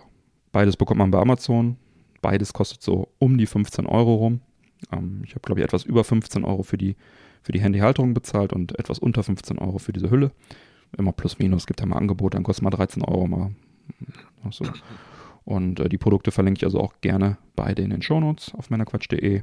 beides 0.53 0.77
bekommt 0.77 0.99
man 0.99 1.11
bei 1.11 1.19
Amazon. 1.19 1.77
Beides 2.23 2.53
kostet 2.53 2.83
so 2.83 3.09
um 3.19 3.37
die 3.37 3.47
15 3.47 3.87
Euro 3.87 4.15
rum. 4.15 4.41
Ähm, 4.93 5.23
ich 5.25 5.31
habe, 5.33 5.41
glaube 5.41 5.61
ich, 5.61 5.65
etwas 5.65 5.85
über 5.85 6.05
15 6.05 6.45
Euro 6.45 6.63
für 6.63 6.79
die, 6.79 6.97
für 7.43 7.53
die 7.53 7.61
Handyhalterung 7.61 8.15
bezahlt 8.15 8.53
und 8.53 8.79
etwas 8.79 8.99
unter 8.99 9.23
15 9.23 9.59
Euro 9.59 9.79
für 9.79 9.93
diese 9.93 10.11
Hülle. 10.11 10.31
Immer 10.97 11.13
plus 11.13 11.39
minus, 11.39 11.67
gibt 11.67 11.81
ja 11.81 11.87
mal 11.87 11.97
Angebote, 11.97 12.37
dann 12.37 12.45
kostet 12.45 12.63
mal 12.63 12.71
13 12.71 13.03
Euro 13.03 13.27
mal. 13.27 13.51
So. 14.51 14.65
Und 15.45 15.81
äh, 15.81 15.89
die 15.89 15.99
Produkte 15.99 16.31
verlinke 16.31 16.59
ich 16.59 16.65
also 16.65 16.81
auch 16.81 16.95
gerne 17.01 17.39
beide 17.57 17.83
in 17.83 17.91
den 17.91 18.03
Shownotes 18.03 18.55
auf 18.55 18.71
männerquatsch.de. 18.71 19.43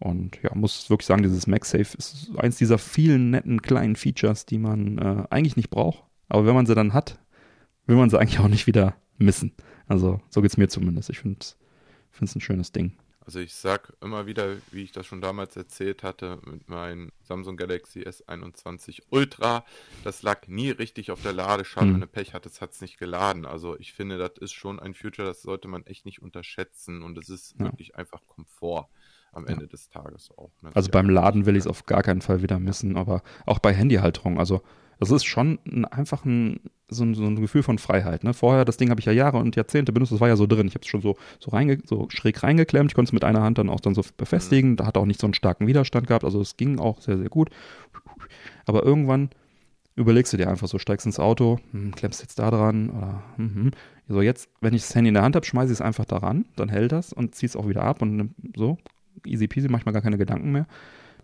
Und 0.00 0.40
ja, 0.42 0.54
muss 0.54 0.90
wirklich 0.90 1.06
sagen, 1.06 1.22
dieses 1.22 1.46
MagSafe 1.46 1.96
ist 1.96 2.30
eins 2.36 2.56
dieser 2.56 2.78
vielen 2.78 3.30
netten 3.30 3.62
kleinen 3.62 3.96
Features, 3.96 4.46
die 4.46 4.58
man 4.58 4.98
äh, 4.98 5.24
eigentlich 5.30 5.56
nicht 5.56 5.70
braucht. 5.70 6.04
Aber 6.28 6.46
wenn 6.46 6.54
man 6.54 6.66
sie 6.66 6.74
dann 6.74 6.92
hat, 6.92 7.18
will 7.86 7.96
man 7.96 8.10
sie 8.10 8.18
eigentlich 8.18 8.38
auch 8.38 8.48
nicht 8.48 8.66
wieder 8.66 8.94
missen. 9.16 9.52
Also 9.86 10.20
so 10.30 10.40
geht 10.40 10.52
es 10.52 10.56
mir 10.56 10.68
zumindest. 10.68 11.10
Ich 11.10 11.18
finde 11.18 11.38
es 11.40 11.56
finde 12.10 12.30
es 12.30 12.36
ein 12.36 12.40
schönes 12.40 12.72
Ding. 12.72 12.92
Also 13.28 13.40
ich 13.40 13.52
sag 13.52 13.92
immer 14.00 14.24
wieder, 14.24 14.56
wie 14.70 14.82
ich 14.82 14.92
das 14.92 15.04
schon 15.04 15.20
damals 15.20 15.54
erzählt 15.54 16.02
hatte, 16.02 16.38
mit 16.50 16.70
meinem 16.70 17.12
Samsung 17.24 17.58
Galaxy 17.58 18.00
S21 18.00 19.02
Ultra, 19.10 19.66
das 20.02 20.22
lag 20.22 20.48
nie 20.48 20.70
richtig 20.70 21.10
auf 21.10 21.20
der 21.20 21.34
Ladeschale. 21.34 21.88
Hm. 21.88 21.92
Wenn 21.92 22.00
du 22.00 22.06
Pech 22.06 22.32
hattest, 22.32 22.62
hat 22.62 22.72
es 22.72 22.80
nicht 22.80 22.96
geladen. 22.96 23.44
Also 23.44 23.78
ich 23.78 23.92
finde, 23.92 24.16
das 24.16 24.38
ist 24.40 24.54
schon 24.54 24.80
ein 24.80 24.94
Future, 24.94 25.28
das 25.28 25.42
sollte 25.42 25.68
man 25.68 25.84
echt 25.84 26.06
nicht 26.06 26.22
unterschätzen 26.22 27.02
und 27.02 27.18
es 27.18 27.28
ist 27.28 27.54
ja. 27.58 27.66
wirklich 27.66 27.96
einfach 27.96 28.26
Komfort 28.26 28.88
am 29.32 29.46
Ende 29.46 29.64
ja. 29.64 29.68
des 29.68 29.90
Tages 29.90 30.30
auch. 30.30 30.52
Ne? 30.62 30.70
Also 30.72 30.90
beim 30.90 31.10
Laden 31.10 31.44
will 31.44 31.56
ich 31.56 31.64
es 31.64 31.66
auf 31.66 31.84
gar 31.84 32.02
keinen 32.02 32.22
Fall 32.22 32.40
wieder 32.40 32.58
missen, 32.58 32.96
aber 32.96 33.22
auch 33.44 33.58
bei 33.58 33.74
Handyhalterung. 33.74 34.38
Also 34.38 34.62
das 34.98 35.10
ist 35.10 35.24
schon 35.24 35.58
ein, 35.66 35.84
einfach 35.84 36.24
ein, 36.24 36.60
so, 36.88 37.04
ein, 37.04 37.14
so 37.14 37.24
ein 37.24 37.36
Gefühl 37.36 37.62
von 37.62 37.78
Freiheit. 37.78 38.24
Ne? 38.24 38.34
Vorher, 38.34 38.64
das 38.64 38.76
Ding 38.76 38.90
habe 38.90 39.00
ich 39.00 39.06
ja 39.06 39.12
Jahre 39.12 39.38
und 39.38 39.54
Jahrzehnte 39.56 39.92
benutzt, 39.92 40.12
das 40.12 40.20
war 40.20 40.28
ja 40.28 40.36
so 40.36 40.46
drin. 40.46 40.66
Ich 40.66 40.74
habe 40.74 40.82
es 40.82 40.88
schon 40.88 41.02
so, 41.02 41.16
so, 41.38 41.50
reinge, 41.50 41.78
so 41.84 42.08
schräg 42.10 42.42
reingeklemmt. 42.42 42.90
Ich 42.90 42.94
konnte 42.94 43.10
es 43.10 43.12
mit 43.12 43.24
einer 43.24 43.42
Hand 43.42 43.58
dann 43.58 43.68
auch 43.68 43.80
dann 43.80 43.94
so 43.94 44.02
befestigen. 44.16 44.70
Mhm. 44.70 44.76
Da 44.76 44.86
hat 44.86 44.96
auch 44.96 45.06
nicht 45.06 45.20
so 45.20 45.26
einen 45.26 45.34
starken 45.34 45.66
Widerstand 45.66 46.06
gehabt. 46.06 46.24
Also 46.24 46.40
es 46.40 46.56
ging 46.56 46.78
auch 46.78 47.00
sehr, 47.00 47.18
sehr 47.18 47.28
gut. 47.28 47.50
Aber 48.66 48.82
irgendwann 48.82 49.30
überlegst 49.98 50.32
du 50.32 50.36
dir 50.36 50.48
einfach 50.48 50.68
so, 50.68 50.78
steigst 50.78 51.06
ins 51.06 51.18
Auto, 51.18 51.58
hm, 51.72 51.94
klemmst 51.94 52.22
jetzt 52.22 52.38
da 52.38 52.50
dran 52.50 52.90
oder 52.90 53.22
hm, 53.36 53.54
hm. 53.54 53.70
so 54.08 54.22
jetzt, 54.22 54.48
wenn 54.60 54.72
ich 54.72 54.82
das 54.82 54.94
Handy 54.94 55.08
in 55.08 55.14
der 55.14 55.24
Hand 55.24 55.34
habe, 55.34 55.44
schmeiße 55.44 55.72
ich 55.72 55.78
es 55.78 55.80
einfach 55.80 56.04
daran, 56.04 56.44
dann 56.54 56.68
hält 56.68 56.92
das 56.92 57.12
und 57.12 57.34
ziehe 57.34 57.48
es 57.48 57.56
auch 57.56 57.68
wieder 57.68 57.82
ab 57.82 58.00
und 58.00 58.32
so, 58.54 58.78
easy 59.26 59.48
peasy, 59.48 59.68
manchmal 59.68 59.92
gar 59.92 60.02
keine 60.02 60.16
Gedanken 60.16 60.52
mehr. 60.52 60.66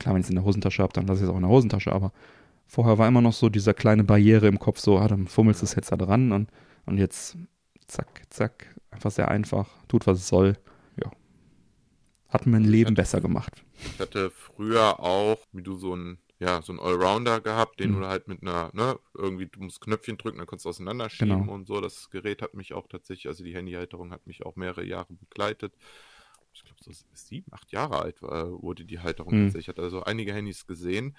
Klar, 0.01 0.15
wenn 0.15 0.21
ich 0.21 0.27
es 0.27 0.31
in 0.31 0.37
der 0.37 0.45
Hosentasche 0.45 0.83
habe, 0.83 0.93
dann 0.93 1.07
lasse 1.07 1.21
ich 1.21 1.29
es 1.29 1.31
auch 1.31 1.37
in 1.37 1.43
der 1.43 1.51
Hosentasche, 1.51 1.93
aber 1.93 2.13
Vorher 2.66 2.98
war 2.98 3.09
immer 3.09 3.20
noch 3.20 3.33
so 3.33 3.48
dieser 3.48 3.74
kleine 3.74 4.05
Barriere 4.05 4.46
im 4.46 4.59
Kopf, 4.59 4.79
so, 4.81 4.98
ah, 4.98 5.09
dann 5.09 5.27
fummelst 5.27 5.62
du 5.62 5.64
es 5.66 5.74
jetzt 5.74 5.92
da 5.92 5.96
dran 5.96 6.33
und, 6.33 6.48
und 6.87 6.98
jetzt 6.98 7.37
zack, 7.87 8.22
zack, 8.31 8.74
einfach 8.90 9.11
sehr 9.11 9.29
einfach, 9.29 9.68
tut, 9.88 10.07
was 10.07 10.18
es 10.18 10.29
soll. 10.29 10.57
Ja. 11.03 11.11
Hat 12.29 12.46
mein 12.46 12.64
Leben 12.64 12.88
hatte, 12.88 13.03
besser 13.03 13.20
gemacht. 13.20 13.64
Ich 13.92 14.00
hatte 14.00 14.31
früher 14.31 15.00
auch, 15.00 15.38
wie 15.53 15.62
du 15.62 15.77
so 15.77 15.94
ein 15.94 16.18
ja, 16.40 16.62
so 16.62 16.72
ein 16.72 16.81
Allrounder 16.81 17.40
gehabt, 17.40 17.81
den 17.81 17.92
mhm. 17.92 18.00
du 18.00 18.07
halt 18.07 18.29
mit 18.29 18.42
einer, 18.42 18.70
ne, 18.74 18.98
irgendwie, 19.14 19.46
du 19.46 19.62
musst 19.62 19.81
Knöpfchen 19.81 20.18
drücken, 20.18 20.38
dann 20.38 20.46
kannst 20.46 20.64
du 20.64 20.68
auseinanderschieben 20.68 21.40
genau. 21.40 21.53
und 21.53 21.66
so. 21.66 21.81
Das 21.81 22.11
Gerät 22.11 22.42
hat 22.42 22.55
mich 22.55 22.74
auch 22.74 22.88
tatsächlich, 22.88 23.29
also 23.29 23.44
die 23.44 23.55
Handyhalterung 23.55 24.11
hat 24.11 24.27
mich 24.27 24.44
auch 24.44 24.57
mehrere 24.57 24.85
Jahre 24.85 25.14
begleitet. 25.14 25.74
Ich 26.53 26.64
glaube, 26.64 26.83
so 26.83 26.92
sieben, 27.12 27.53
acht 27.53 27.72
Jahre 27.72 28.03
alt 28.03 28.20
war, 28.20 28.50
wurde 28.62 28.85
die 28.85 28.98
Halterung 28.98 29.35
mhm. 29.35 29.44
tatsächlich. 29.44 29.64
Ich 29.64 29.68
hatte 29.68 29.83
also 29.83 30.03
einige 30.03 30.35
Handys 30.35 30.66
gesehen 30.66 31.16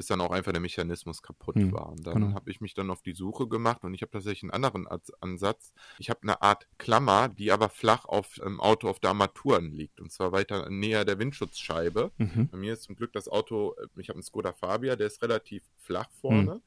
bis 0.00 0.06
dann 0.06 0.22
auch 0.22 0.30
einfach 0.30 0.52
der 0.52 0.62
Mechanismus 0.62 1.20
kaputt 1.20 1.56
hm, 1.56 1.72
war. 1.72 1.90
Und 1.90 2.06
dann 2.06 2.14
genau. 2.14 2.34
habe 2.34 2.50
ich 2.50 2.62
mich 2.62 2.72
dann 2.72 2.88
auf 2.90 3.02
die 3.02 3.12
Suche 3.12 3.46
gemacht 3.46 3.84
und 3.84 3.92
ich 3.92 4.00
habe 4.00 4.10
tatsächlich 4.10 4.44
einen 4.44 4.64
anderen 4.64 4.88
Ansatz. 5.20 5.74
Ich 5.98 6.08
habe 6.08 6.22
eine 6.22 6.40
Art 6.40 6.66
Klammer, 6.78 7.28
die 7.28 7.52
aber 7.52 7.68
flach 7.68 8.06
auf 8.06 8.36
dem 8.36 8.60
Auto 8.60 8.88
auf 8.88 8.98
der 8.98 9.10
Armaturen 9.10 9.72
liegt 9.72 10.00
und 10.00 10.10
zwar 10.10 10.32
weiter 10.32 10.70
näher 10.70 11.04
der 11.04 11.18
Windschutzscheibe. 11.18 12.12
Mhm. 12.16 12.48
Bei 12.50 12.56
mir 12.56 12.72
ist 12.72 12.84
zum 12.84 12.96
Glück 12.96 13.12
das 13.12 13.28
Auto, 13.28 13.74
äh, 13.78 13.88
ich 14.00 14.08
habe 14.08 14.16
einen 14.16 14.22
Skoda 14.22 14.54
Fabia, 14.54 14.96
der 14.96 15.08
ist 15.08 15.20
relativ 15.20 15.64
flach 15.76 16.08
vorne. 16.22 16.54
Mhm. 16.54 16.62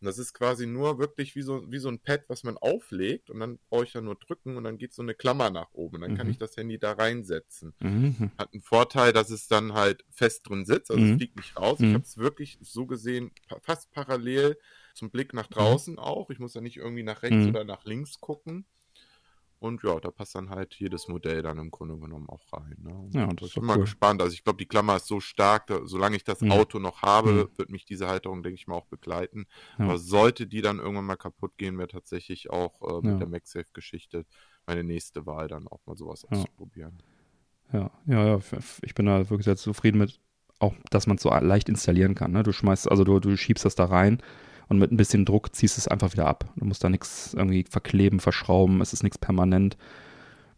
Und 0.00 0.06
das 0.06 0.18
ist 0.18 0.34
quasi 0.34 0.66
nur 0.66 0.98
wirklich 0.98 1.34
wie 1.36 1.42
so, 1.42 1.70
wie 1.70 1.78
so 1.78 1.88
ein 1.88 1.98
Pad, 1.98 2.24
was 2.28 2.44
man 2.44 2.58
auflegt 2.58 3.30
und 3.30 3.40
dann 3.40 3.58
brauche 3.68 3.84
ich 3.84 3.94
ja 3.94 4.00
nur 4.00 4.16
drücken 4.16 4.56
und 4.56 4.64
dann 4.64 4.76
geht 4.76 4.92
so 4.92 5.02
eine 5.02 5.14
Klammer 5.14 5.50
nach 5.50 5.72
oben. 5.72 6.02
Dann 6.02 6.12
mhm. 6.12 6.16
kann 6.16 6.30
ich 6.30 6.38
das 6.38 6.56
Handy 6.56 6.78
da 6.78 6.92
reinsetzen. 6.92 7.74
Mhm. 7.80 8.30
Hat 8.38 8.52
einen 8.52 8.62
Vorteil, 8.62 9.12
dass 9.12 9.30
es 9.30 9.48
dann 9.48 9.72
halt 9.72 10.04
fest 10.10 10.48
drin 10.48 10.66
sitzt, 10.66 10.90
also 10.90 11.02
mhm. 11.02 11.12
es 11.12 11.16
fliegt 11.16 11.36
nicht 11.36 11.56
raus. 11.56 11.80
Ich 11.80 11.86
mhm. 11.86 11.94
habe 11.94 12.04
es 12.04 12.18
wirklich 12.18 12.58
so 12.60 12.86
gesehen, 12.86 13.30
fast 13.62 13.90
parallel 13.92 14.58
zum 14.94 15.10
Blick 15.10 15.32
nach 15.32 15.48
mhm. 15.50 15.54
draußen 15.54 15.98
auch. 15.98 16.30
Ich 16.30 16.38
muss 16.38 16.54
ja 16.54 16.60
nicht 16.60 16.76
irgendwie 16.76 17.02
nach 17.02 17.22
rechts 17.22 17.44
mhm. 17.44 17.50
oder 17.50 17.64
nach 17.64 17.84
links 17.84 18.20
gucken. 18.20 18.66
Und 19.58 19.82
ja, 19.82 19.98
da 20.00 20.10
passt 20.10 20.34
dann 20.34 20.50
halt 20.50 20.74
jedes 20.74 21.08
Modell 21.08 21.42
dann 21.42 21.58
im 21.58 21.70
Grunde 21.70 21.96
genommen 21.98 22.28
auch 22.28 22.42
rein. 22.52 22.76
Ne? 22.78 23.08
Ja, 23.12 23.26
das 23.32 23.48
ich 23.48 23.54
bin 23.54 23.64
mal 23.64 23.76
cool. 23.76 23.84
gespannt. 23.84 24.20
Also 24.20 24.34
ich 24.34 24.44
glaube, 24.44 24.58
die 24.58 24.66
Klammer 24.66 24.96
ist 24.96 25.06
so 25.06 25.18
stark, 25.18 25.66
da, 25.68 25.80
solange 25.84 26.16
ich 26.16 26.24
das 26.24 26.42
mhm. 26.42 26.52
Auto 26.52 26.78
noch 26.78 27.02
habe, 27.02 27.32
mhm. 27.32 27.58
wird 27.58 27.70
mich 27.70 27.86
diese 27.86 28.06
Halterung, 28.06 28.42
denke 28.42 28.56
ich 28.56 28.66
mal, 28.66 28.74
auch 28.74 28.86
begleiten. 28.86 29.46
Ja. 29.78 29.86
Aber 29.86 29.98
sollte 29.98 30.46
die 30.46 30.60
dann 30.60 30.78
irgendwann 30.78 31.06
mal 31.06 31.16
kaputt 31.16 31.56
gehen, 31.56 31.78
wäre 31.78 31.88
tatsächlich 31.88 32.50
auch 32.50 32.82
äh, 32.82 32.96
mit 32.96 33.12
ja. 33.12 33.18
der 33.18 33.28
MagSafe-Geschichte 33.28 34.26
meine 34.66 34.84
nächste 34.84 35.24
Wahl, 35.24 35.48
dann 35.48 35.68
auch 35.68 35.80
mal 35.86 35.96
sowas 35.96 36.26
ja. 36.30 36.36
auszuprobieren. 36.36 37.02
Ja, 37.72 37.90
ja, 38.06 38.26
ja, 38.26 38.40
ich 38.82 38.94
bin 38.94 39.06
da 39.06 39.30
wirklich 39.30 39.46
sehr 39.46 39.56
zufrieden 39.56 39.98
mit, 39.98 40.20
auch 40.58 40.74
dass 40.90 41.06
man 41.06 41.16
es 41.16 41.22
so 41.22 41.30
leicht 41.30 41.68
installieren 41.68 42.14
kann. 42.14 42.32
Ne? 42.32 42.42
Du 42.42 42.52
schmeißt, 42.52 42.90
also 42.90 43.04
du, 43.04 43.20
du 43.20 43.36
schiebst 43.36 43.64
das 43.64 43.74
da 43.74 43.86
rein 43.86 44.22
und 44.68 44.78
mit 44.78 44.90
ein 44.90 44.96
bisschen 44.96 45.24
Druck 45.24 45.54
ziehst 45.54 45.76
du 45.76 45.80
es 45.80 45.88
einfach 45.88 46.12
wieder 46.12 46.26
ab. 46.26 46.52
Du 46.56 46.64
musst 46.64 46.82
da 46.82 46.88
nichts 46.88 47.34
irgendwie 47.34 47.64
verkleben, 47.68 48.20
verschrauben, 48.20 48.80
es 48.80 48.92
ist 48.92 49.02
nichts 49.02 49.18
permanent. 49.18 49.76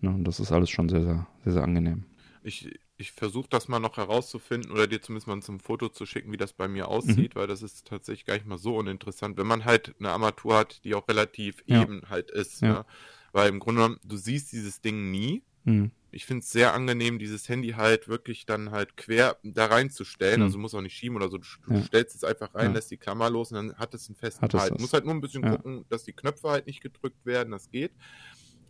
Ne, 0.00 0.10
und 0.10 0.24
das 0.24 0.40
ist 0.40 0.52
alles 0.52 0.70
schon 0.70 0.88
sehr, 0.88 1.02
sehr, 1.02 1.26
sehr, 1.44 1.52
sehr 1.54 1.62
angenehm. 1.62 2.04
Ich, 2.42 2.78
ich 2.96 3.12
versuche 3.12 3.48
das 3.50 3.68
mal 3.68 3.80
noch 3.80 3.96
herauszufinden 3.96 4.70
oder 4.70 4.86
dir 4.86 5.02
zumindest 5.02 5.26
mal 5.26 5.40
zum 5.42 5.60
Foto 5.60 5.88
zu 5.88 6.06
schicken, 6.06 6.32
wie 6.32 6.36
das 6.36 6.52
bei 6.52 6.68
mir 6.68 6.88
aussieht, 6.88 7.34
mhm. 7.34 7.40
weil 7.40 7.46
das 7.46 7.62
ist 7.62 7.86
tatsächlich 7.86 8.24
gar 8.24 8.34
nicht 8.34 8.46
mal 8.46 8.58
so 8.58 8.76
uninteressant, 8.76 9.36
wenn 9.36 9.46
man 9.46 9.64
halt 9.64 9.94
eine 9.98 10.10
Armatur 10.10 10.56
hat, 10.56 10.84
die 10.84 10.94
auch 10.94 11.06
relativ 11.08 11.62
ja. 11.66 11.82
eben 11.82 12.02
halt 12.08 12.30
ist. 12.30 12.62
Ja. 12.62 12.68
Ne? 12.68 12.86
Weil 13.32 13.50
im 13.50 13.58
Grunde 13.58 13.82
genommen, 13.82 14.00
du 14.04 14.16
siehst 14.16 14.52
dieses 14.52 14.80
Ding 14.80 15.10
nie. 15.10 15.42
Mhm 15.64 15.90
ich 16.10 16.24
finde 16.24 16.40
es 16.42 16.50
sehr 16.50 16.74
angenehm, 16.74 17.18
dieses 17.18 17.48
Handy 17.48 17.70
halt 17.70 18.08
wirklich 18.08 18.46
dann 18.46 18.70
halt 18.70 18.96
quer 18.96 19.36
da 19.42 19.66
reinzustellen. 19.66 20.40
Mhm. 20.40 20.46
Also 20.46 20.58
muss 20.58 20.74
auch 20.74 20.80
nicht 20.80 20.96
schieben 20.96 21.16
oder 21.16 21.28
so. 21.28 21.38
Du, 21.38 21.46
ja. 21.68 21.82
stellst 21.82 22.14
es 22.16 22.24
einfach 22.24 22.54
rein, 22.54 22.68
ja. 22.70 22.72
lässt 22.74 22.90
die 22.90 22.96
Klammer 22.96 23.28
los 23.30 23.52
und 23.52 23.56
dann 23.56 23.74
hat 23.76 23.92
es 23.94 24.08
einen 24.08 24.16
festen 24.16 24.42
hat 24.42 24.54
Halt. 24.54 24.70
Du 24.72 24.80
musst 24.80 24.92
halt 24.94 25.04
nur 25.04 25.14
ein 25.14 25.20
bisschen 25.20 25.42
ja. 25.44 25.50
gucken, 25.56 25.84
dass 25.88 26.04
die 26.04 26.12
Knöpfe 26.12 26.48
halt 26.48 26.66
nicht 26.66 26.80
gedrückt 26.80 27.24
werden. 27.26 27.50
Das 27.50 27.70
geht. 27.70 27.92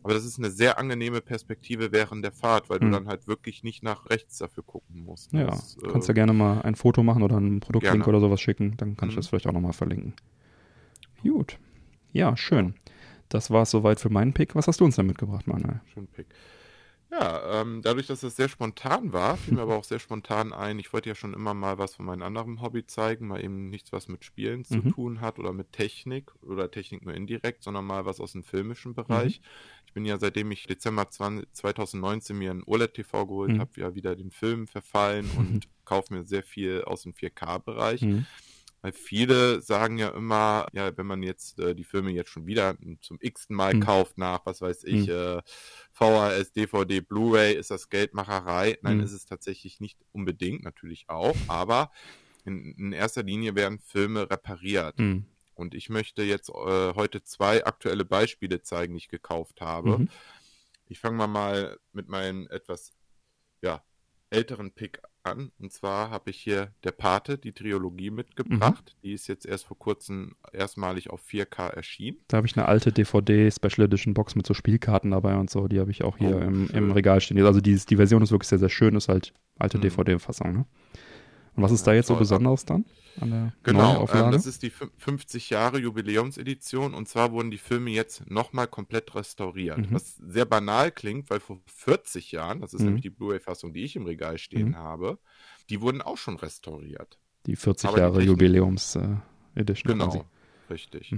Aber 0.04 0.14
das 0.14 0.24
ist 0.24 0.38
eine 0.38 0.50
sehr 0.50 0.78
angenehme 0.78 1.20
Perspektive 1.20 1.90
während 1.92 2.24
der 2.24 2.32
Fahrt, 2.32 2.70
weil 2.70 2.78
Mhm. 2.78 2.84
du 2.86 2.90
dann 2.92 3.08
halt 3.08 3.26
wirklich 3.26 3.62
nicht 3.64 3.82
nach 3.82 4.08
rechts 4.10 4.38
dafür 4.38 4.62
gucken 4.62 5.04
musst. 5.04 5.32
Ja, 5.32 5.46
Das, 5.46 5.76
äh, 5.82 5.88
kannst 5.88 6.08
ja 6.08 6.14
gerne 6.14 6.32
mal 6.32 6.62
ein 6.62 6.74
Foto 6.76 7.02
machen 7.02 7.22
oder 7.22 7.36
einen 7.36 7.60
Produktlink 7.60 8.04
Gerne. 8.04 8.08
oder 8.16 8.20
sowas 8.20 8.40
schicken. 8.40 8.76
Dann 8.76 8.96
kann 8.96 9.08
ich 9.08 9.14
Mhm. 9.14 9.18
das 9.18 9.28
vielleicht 9.28 9.46
auch 9.46 9.52
nochmal 9.52 9.72
verlinken. 9.72 10.14
Gut. 11.22 11.58
Ja, 12.12 12.36
schön. 12.36 12.74
Das 13.28 13.50
war 13.50 13.62
es 13.62 13.70
soweit 13.70 14.00
für 14.00 14.08
meinen 14.08 14.32
Pick. 14.32 14.54
Was 14.54 14.66
hast 14.68 14.80
du 14.80 14.84
uns 14.84 14.96
denn 14.96 15.06
mitgebracht, 15.06 15.46
Manuel? 15.46 15.80
Schön 15.92 16.06
Pick. 16.06 16.26
Ja, 17.10 17.62
ähm, 17.62 17.80
dadurch, 17.80 18.06
dass 18.06 18.22
es 18.22 18.36
sehr 18.36 18.50
spontan 18.50 19.14
war, 19.14 19.38
fiel 19.38 19.54
mir 19.54 19.62
aber 19.62 19.76
auch 19.76 19.84
sehr 19.84 19.98
spontan 19.98 20.52
ein. 20.52 20.78
Ich 20.78 20.92
wollte 20.92 21.08
ja 21.08 21.14
schon 21.14 21.32
immer 21.32 21.54
mal 21.54 21.78
was 21.78 21.94
von 21.94 22.04
meinem 22.04 22.20
anderen 22.22 22.60
Hobby 22.60 22.84
zeigen, 22.86 23.28
mal 23.28 23.42
eben 23.42 23.70
nichts, 23.70 23.92
was 23.92 24.08
mit 24.08 24.24
Spielen 24.26 24.64
zu 24.66 24.82
Mhm. 24.82 24.92
tun 24.92 25.22
hat 25.22 25.38
oder 25.38 25.54
mit 25.54 25.72
Technik 25.72 26.34
oder 26.42 26.70
Technik 26.70 27.06
nur 27.06 27.14
indirekt, 27.14 27.62
sondern 27.62 27.86
mal 27.86 28.04
was 28.04 28.20
aus 28.20 28.32
dem 28.32 28.42
filmischen 28.44 28.92
Bereich. 28.92 29.40
Ich 29.86 29.94
bin 29.94 30.04
ja 30.04 30.18
seitdem 30.18 30.50
ich 30.50 30.66
Dezember 30.66 31.08
20, 31.08 31.48
2019 31.54 32.36
mir 32.36 32.50
ein 32.50 32.62
OLED-TV 32.62 33.26
geholt 33.26 33.56
Mhm. 33.56 33.58
habe, 33.58 33.70
ja 33.80 33.94
wieder 33.94 34.14
den 34.14 34.30
Film 34.30 34.66
verfallen 34.66 35.30
und 35.30 35.66
kaufe 35.86 36.12
mir 36.12 36.24
sehr 36.26 36.42
viel 36.42 36.82
aus 36.84 37.04
dem 37.04 37.14
4K-Bereich. 37.14 38.06
Weil 38.80 38.92
viele 38.92 39.60
sagen 39.60 39.98
ja 39.98 40.10
immer, 40.10 40.68
ja, 40.72 40.96
wenn 40.96 41.06
man 41.06 41.22
jetzt 41.22 41.58
äh, 41.58 41.74
die 41.74 41.84
Filme 41.84 42.10
jetzt 42.10 42.30
schon 42.30 42.46
wieder 42.46 42.76
zum 43.00 43.18
x-ten 43.20 43.56
Mal 43.56 43.72
Hm. 43.72 43.80
kauft 43.80 44.18
nach, 44.18 44.46
was 44.46 44.60
weiß 44.60 44.84
ich, 44.84 45.08
Hm. 45.08 45.38
äh, 45.38 45.42
VHS, 45.92 46.52
DVD, 46.52 47.00
Blu-ray, 47.00 47.54
ist 47.54 47.70
das 47.70 47.88
Geldmacherei. 47.88 48.78
Nein, 48.82 48.98
Hm. 48.98 49.04
ist 49.04 49.12
es 49.12 49.26
tatsächlich 49.26 49.80
nicht 49.80 49.98
unbedingt, 50.12 50.62
natürlich 50.62 51.08
auch, 51.08 51.36
aber 51.48 51.90
in, 52.44 52.74
in 52.78 52.92
erster 52.92 53.22
Linie 53.22 53.54
werden 53.54 53.78
Filme 53.80 54.30
repariert. 54.30 54.98
Mhm. 54.98 55.26
Und 55.54 55.74
ich 55.74 55.88
möchte 55.88 56.22
jetzt 56.22 56.48
äh, 56.50 56.94
heute 56.94 57.22
zwei 57.24 57.64
aktuelle 57.66 58.04
Beispiele 58.04 58.62
zeigen, 58.62 58.94
die 58.94 58.98
ich 58.98 59.08
gekauft 59.08 59.60
habe. 59.60 59.98
Mhm. 59.98 60.08
Ich 60.86 61.00
fange 61.00 61.16
mal, 61.16 61.26
mal 61.26 61.78
mit 61.92 62.08
meinem 62.08 62.46
etwas 62.48 62.92
ja, 63.60 63.82
älteren 64.30 64.72
Pick 64.72 65.02
an. 65.30 65.50
Und 65.58 65.72
zwar 65.72 66.10
habe 66.10 66.30
ich 66.30 66.38
hier 66.38 66.72
der 66.84 66.92
Pate, 66.92 67.38
die 67.38 67.52
Trilogie 67.52 68.10
mitgebracht. 68.10 68.94
Mhm. 68.96 69.00
Die 69.02 69.12
ist 69.12 69.26
jetzt 69.28 69.46
erst 69.46 69.66
vor 69.66 69.78
kurzem 69.78 70.34
erstmalig 70.52 71.10
auf 71.10 71.20
4K 71.22 71.68
erschienen. 71.68 72.18
Da 72.28 72.38
habe 72.38 72.46
ich 72.46 72.56
eine 72.56 72.66
alte 72.66 72.92
DVD 72.92 73.50
Special 73.50 73.86
Edition 73.86 74.14
Box 74.14 74.34
mit 74.34 74.46
so 74.46 74.54
Spielkarten 74.54 75.10
dabei 75.10 75.36
und 75.36 75.50
so. 75.50 75.68
Die 75.68 75.78
habe 75.80 75.90
ich 75.90 76.02
auch 76.04 76.16
hier 76.18 76.36
Oh, 76.36 76.40
im, 76.40 76.68
im 76.70 76.90
Regal 76.92 77.20
stehen. 77.20 77.38
Also 77.44 77.60
die, 77.60 77.74
die 77.76 77.96
Version 77.96 78.22
ist 78.22 78.30
wirklich 78.30 78.48
sehr, 78.48 78.58
sehr 78.58 78.68
schön. 78.68 78.96
Ist 78.96 79.08
halt 79.08 79.32
alte 79.58 79.78
Mhm. 79.78 79.82
DVD-Fassung. 79.82 80.52
Ne? 80.52 80.66
Und 81.58 81.64
was 81.64 81.72
ist 81.72 81.84
da 81.88 81.92
jetzt 81.92 82.06
so 82.06 82.14
besonders 82.14 82.64
dann 82.64 82.84
Genau, 83.64 84.06
ähm, 84.12 84.30
das 84.30 84.46
ist 84.46 84.62
die 84.62 84.70
fün- 84.70 84.92
50 84.96 85.50
Jahre 85.50 85.78
Jubiläumsedition 85.80 86.94
und 86.94 87.08
zwar 87.08 87.32
wurden 87.32 87.50
die 87.50 87.58
Filme 87.58 87.90
jetzt 87.90 88.30
nochmal 88.30 88.68
komplett 88.68 89.12
restauriert. 89.16 89.78
Mhm. 89.78 89.88
Was 89.90 90.14
sehr 90.18 90.44
banal 90.44 90.92
klingt, 90.92 91.28
weil 91.30 91.40
vor 91.40 91.58
40 91.66 92.30
Jahren, 92.30 92.60
das 92.60 92.74
ist 92.74 92.82
Mhm. 92.82 92.86
nämlich 92.86 93.02
die 93.02 93.10
Blu-ray-Fassung, 93.10 93.72
die 93.72 93.82
ich 93.82 93.96
im 93.96 94.06
Regal 94.06 94.38
stehen 94.38 94.68
Mhm. 94.68 94.76
habe, 94.76 95.18
die 95.68 95.80
wurden 95.80 96.00
auch 96.00 96.16
schon 96.16 96.36
restauriert. 96.36 97.18
die 97.46 97.56
40 97.56 97.88
aber 97.88 97.98
Jahre 97.98 98.12
Technik- 98.18 98.28
Jubiläums 98.28 98.94
äh, 98.94 99.16
Genau, 99.84 100.24
richtig. 100.70 101.12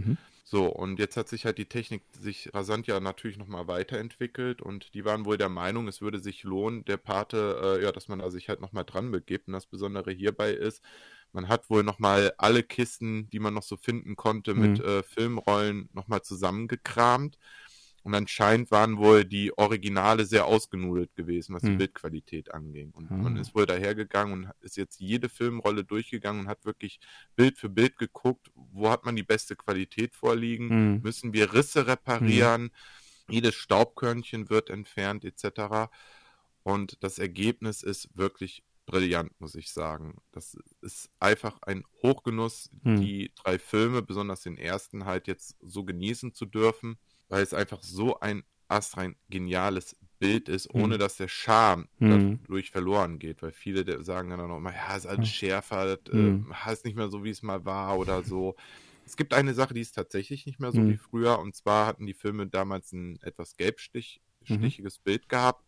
So, 0.53 0.67
und 0.67 0.99
jetzt 0.99 1.17
hat 1.17 1.29
sich 1.29 1.45
halt 1.45 1.59
die 1.59 1.69
Technik 1.69 2.03
sich 2.13 2.53
rasant 2.53 2.89
ja 2.89 2.99
natürlich 2.99 3.37
nochmal 3.39 3.69
weiterentwickelt 3.69 4.61
und 4.61 4.95
die 4.95 5.05
waren 5.05 5.25
wohl 5.25 5.39
der 5.39 5.49
Meinung, 5.49 5.87
es 5.87 6.01
würde 6.01 6.19
sich 6.19 6.43
lohnen, 6.43 6.85
der 6.85 6.97
Pate, 6.97 7.77
äh, 7.79 7.83
ja, 7.85 7.93
dass 7.93 8.09
man 8.09 8.19
da 8.19 8.31
sich 8.31 8.49
halt 8.49 8.61
nochmal 8.61 8.85
dran 8.85 9.13
begibt. 9.13 9.47
Und 9.47 9.53
das 9.53 9.67
Besondere 9.67 10.11
hierbei 10.11 10.51
ist, 10.53 10.83
man 11.33 11.47
hat 11.47 11.71
wohl 11.71 11.85
nochmal 11.85 12.33
alle 12.39 12.65
Kisten, 12.65 13.31
die 13.31 13.39
man 13.39 13.55
noch 13.55 13.63
so 13.63 13.77
finden 13.77 14.17
konnte, 14.17 14.55
mit 14.55 14.81
Mhm. 14.81 14.81
äh, 14.81 15.05
Filmrollen 15.05 15.89
nochmal 15.93 16.23
zusammengekramt. 16.23 17.39
Und 18.03 18.15
anscheinend 18.15 18.71
waren 18.71 18.97
wohl 18.97 19.25
die 19.27 19.57
Originale 19.59 20.25
sehr 20.25 20.47
ausgenudelt 20.47 21.15
gewesen, 21.15 21.55
was 21.55 21.63
die 21.63 21.71
Mhm. 21.71 21.79
Bildqualität 21.79 22.53
anging. 22.55 22.91
Und 22.93 23.11
Ah. 23.11 23.17
man 23.17 23.37
ist 23.37 23.55
wohl 23.55 23.67
dahergegangen 23.67 24.33
und 24.33 24.51
ist 24.61 24.77
jetzt 24.79 25.01
jede 25.01 25.29
Filmrolle 25.29 25.85
durchgegangen 25.85 26.43
und 26.43 26.49
hat 26.49 26.65
wirklich 26.65 26.99
Bild 27.37 27.59
für 27.59 27.69
Bild 27.69 27.99
geguckt, 27.99 28.51
wo 28.55 28.89
hat 28.91 29.05
man 29.05 29.17
die 29.17 29.23
beste 29.23 29.55
Qualität 29.55 30.15
vorliegen, 30.15 30.95
Mhm. 30.95 31.03
müssen 31.03 31.33
wir 31.35 31.53
Risse 31.53 31.87
reparieren, 31.87 32.71
jedes 33.29 33.55
Staubkörnchen 33.55 34.49
wird 34.49 34.71
entfernt 34.71 35.25
etc. 35.25 35.91
Und 36.63 37.03
das 37.03 37.19
Ergebnis 37.19 37.83
ist 37.83 38.09
wirklich 38.17 38.63
brillant, 38.87 39.39
muss 39.41 39.55
ich 39.55 39.71
sagen. 39.71 40.17
Das 40.33 40.57
ist 40.81 41.11
einfach 41.21 41.61
ein 41.63 41.85
Hochgenuss, 42.03 42.71
Hm. 42.83 42.97
die 43.01 43.31
drei 43.37 43.59
Filme, 43.59 44.03
besonders 44.03 44.41
den 44.43 44.57
ersten, 44.57 45.05
halt 45.05 45.29
jetzt 45.29 45.57
so 45.61 45.85
genießen 45.85 46.35
zu 46.35 46.47
dürfen, 46.47 46.99
weil 47.31 47.45
es 47.45 47.55
einfach 47.55 47.83
so 47.83 48.21
ein 48.21 48.45
astrein 48.69 49.17
geniales 49.31 49.97
Bild 50.21 50.51
ist, 50.51 50.71
Hm. 50.77 50.91
ohne 50.91 50.99
dass 50.99 51.17
der 51.19 51.29
Charme 51.29 51.89
Hm. 52.01 52.41
dadurch 52.49 52.73
verloren 52.73 53.21
geht, 53.21 53.43
weil 53.43 53.53
viele 53.53 54.05
sagen 54.05 54.31
dann 54.31 54.41
auch 54.53 54.59
immer, 54.59 54.75
ja, 54.75 54.97
ist 54.97 55.07
alles 55.07 55.27
Ja. 55.27 55.31
schärfer, 55.31 55.97
das, 55.99 56.15
Hm. 56.15 56.45
äh, 56.69 56.73
ist 56.75 56.87
nicht 56.87 56.97
mehr 56.97 57.11
so, 57.11 57.25
wie 57.25 57.31
es 57.31 57.43
mal 57.43 57.65
war 57.67 57.99
oder 57.99 58.25
so. 58.25 58.57
Es 59.07 59.17
gibt 59.17 59.35
eine 59.35 59.55
Sache, 59.55 59.75
die 59.75 59.83
ist 59.83 59.95
tatsächlich 59.97 60.47
nicht 60.47 60.61
mehr 60.61 60.73
so 60.73 60.87
Hm. 60.87 60.91
wie 60.91 60.99
früher, 60.99 61.41
und 61.41 61.57
zwar 61.57 61.87
hatten 61.87 62.07
die 62.07 62.15
Filme 62.15 62.49
damals 62.49 62.93
ein 62.93 63.19
etwas 63.23 63.57
gelbstich, 63.57 64.23
Mhm. 64.49 64.71
Bild 65.01 65.29
gehabt. 65.31 65.65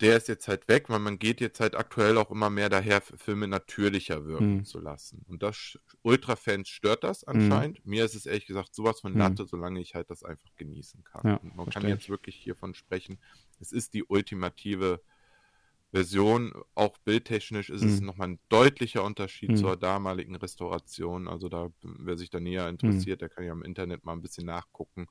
Der 0.00 0.16
ist 0.16 0.28
jetzt 0.28 0.48
halt 0.48 0.66
weg, 0.68 0.88
weil 0.88 0.98
man 0.98 1.18
geht 1.18 1.40
jetzt 1.42 1.60
halt 1.60 1.74
aktuell 1.74 2.16
auch 2.16 2.30
immer 2.30 2.48
mehr 2.48 2.70
daher, 2.70 3.02
Filme 3.02 3.46
natürlicher 3.48 4.24
wirken 4.24 4.62
Hm. 4.62 4.64
zu 4.64 4.78
lassen. 4.80 5.24
Und 5.28 5.42
das 5.42 5.78
Ultra-Fans 6.02 6.68
stört 6.70 7.04
das 7.04 7.22
anscheinend. 7.24 7.84
Mir 7.84 8.06
ist 8.06 8.14
es 8.14 8.24
ehrlich 8.24 8.46
gesagt 8.46 8.74
sowas 8.74 9.00
von 9.00 9.14
Hm. 9.14 9.18
Latte, 9.18 9.46
solange 9.46 9.80
ich 9.80 9.94
halt 9.94 10.08
das 10.10 10.22
einfach 10.22 10.54
genießen 10.56 11.04
kann. 11.04 11.24
Ja, 11.24 11.40
Und 11.42 11.54
man 11.54 11.68
kann 11.68 11.86
jetzt 11.86 12.08
ich. 12.08 12.10
wirklich 12.10 12.36
hiervon 12.36 12.72
sprechen. 12.74 13.20
Es 13.58 13.72
ist 13.72 13.92
die 13.92 14.04
ultimative 14.04 15.02
Version, 15.92 16.52
auch 16.76 16.98
bildtechnisch 16.98 17.70
ist 17.70 17.82
es 17.82 18.00
Hm. 18.00 18.02
nochmal 18.02 18.28
ein 18.28 18.40
deutlicher 18.48 19.04
Unterschied 19.04 19.56
zur 19.56 19.76
damaligen 19.76 20.36
Restauration. 20.36 21.28
Also 21.28 21.48
da, 21.48 21.70
wer 21.82 22.16
sich 22.16 22.30
da 22.30 22.40
näher 22.40 22.68
interessiert, 22.68 23.22
der 23.22 23.28
kann 23.28 23.44
ja 23.44 23.52
im 23.52 23.62
Internet 23.64 24.04
mal 24.04 24.12
ein 24.12 24.22
bisschen 24.22 24.46
nachgucken. 24.46 25.08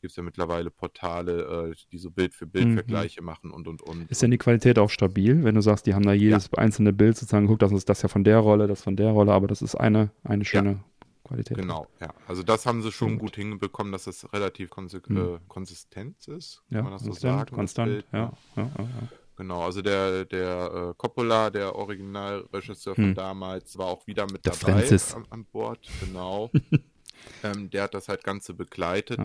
Gibt 0.00 0.12
es 0.12 0.16
ja 0.16 0.22
mittlerweile 0.22 0.70
Portale, 0.70 1.70
äh, 1.72 1.74
die 1.90 1.98
so 1.98 2.10
Bild 2.10 2.34
für 2.34 2.46
Bild 2.46 2.68
Mhm. 2.68 2.74
Vergleiche 2.74 3.22
machen 3.22 3.50
und 3.50 3.66
und 3.66 3.82
und. 3.82 4.10
Ist 4.10 4.22
denn 4.22 4.30
die 4.30 4.38
Qualität 4.38 4.78
auch 4.78 4.90
stabil, 4.90 5.42
wenn 5.44 5.54
du 5.54 5.60
sagst, 5.60 5.86
die 5.86 5.94
haben 5.94 6.04
da 6.04 6.12
jedes 6.12 6.52
einzelne 6.54 6.92
Bild 6.92 7.16
sozusagen 7.16 7.46
geguckt, 7.46 7.62
das 7.62 7.72
ist 7.72 7.88
das 7.88 8.02
ja 8.02 8.08
von 8.08 8.22
der 8.24 8.38
Rolle, 8.38 8.66
das 8.68 8.82
von 8.82 8.96
der 8.96 9.10
Rolle, 9.10 9.32
aber 9.32 9.46
das 9.48 9.60
ist 9.62 9.74
eine, 9.74 10.10
eine 10.22 10.44
schöne 10.44 10.84
Qualität. 11.24 11.56
Genau, 11.58 11.86
ja. 12.00 12.08
Also 12.26 12.42
das 12.42 12.64
haben 12.64 12.80
sie 12.82 12.92
schon 12.92 13.12
Gut. 13.18 13.32
gut 13.32 13.36
hinbekommen, 13.36 13.92
dass 13.92 14.04
das 14.04 14.32
relativ 14.32 14.70
konse 14.70 15.02
Hm. 15.06 15.16
äh, 15.16 15.38
Konsistent 15.48 16.26
ist. 16.28 16.62
Kann 16.68 16.76
Ja, 16.76 16.82
man 16.84 16.92
das 16.92 17.02
so 17.02 17.08
konstant, 17.10 17.38
sagen? 17.50 17.54
konstant, 17.56 18.04
ja, 18.12 18.18
ja, 18.18 18.32
ja, 18.56 18.70
ja. 18.78 19.08
Genau, 19.36 19.62
also 19.62 19.82
der, 19.82 20.24
der 20.24 20.90
äh, 20.90 20.94
Coppola, 20.96 21.50
der 21.50 21.74
Originalregisseur 21.76 22.94
von 22.94 23.04
Hm. 23.04 23.14
damals, 23.14 23.76
war 23.78 23.86
auch 23.86 24.06
wieder 24.06 24.24
mit 24.30 24.44
Der 24.46 24.52
dabei 24.52 24.72
Francis. 24.72 25.14
an, 25.14 25.26
an 25.30 25.44
Bord, 25.44 25.80
genau. 26.00 26.50
ähm, 27.44 27.68
der 27.70 27.84
hat 27.84 27.94
das 27.94 28.08
halt 28.08 28.24
Ganze 28.24 28.54
begleitet. 28.54 29.20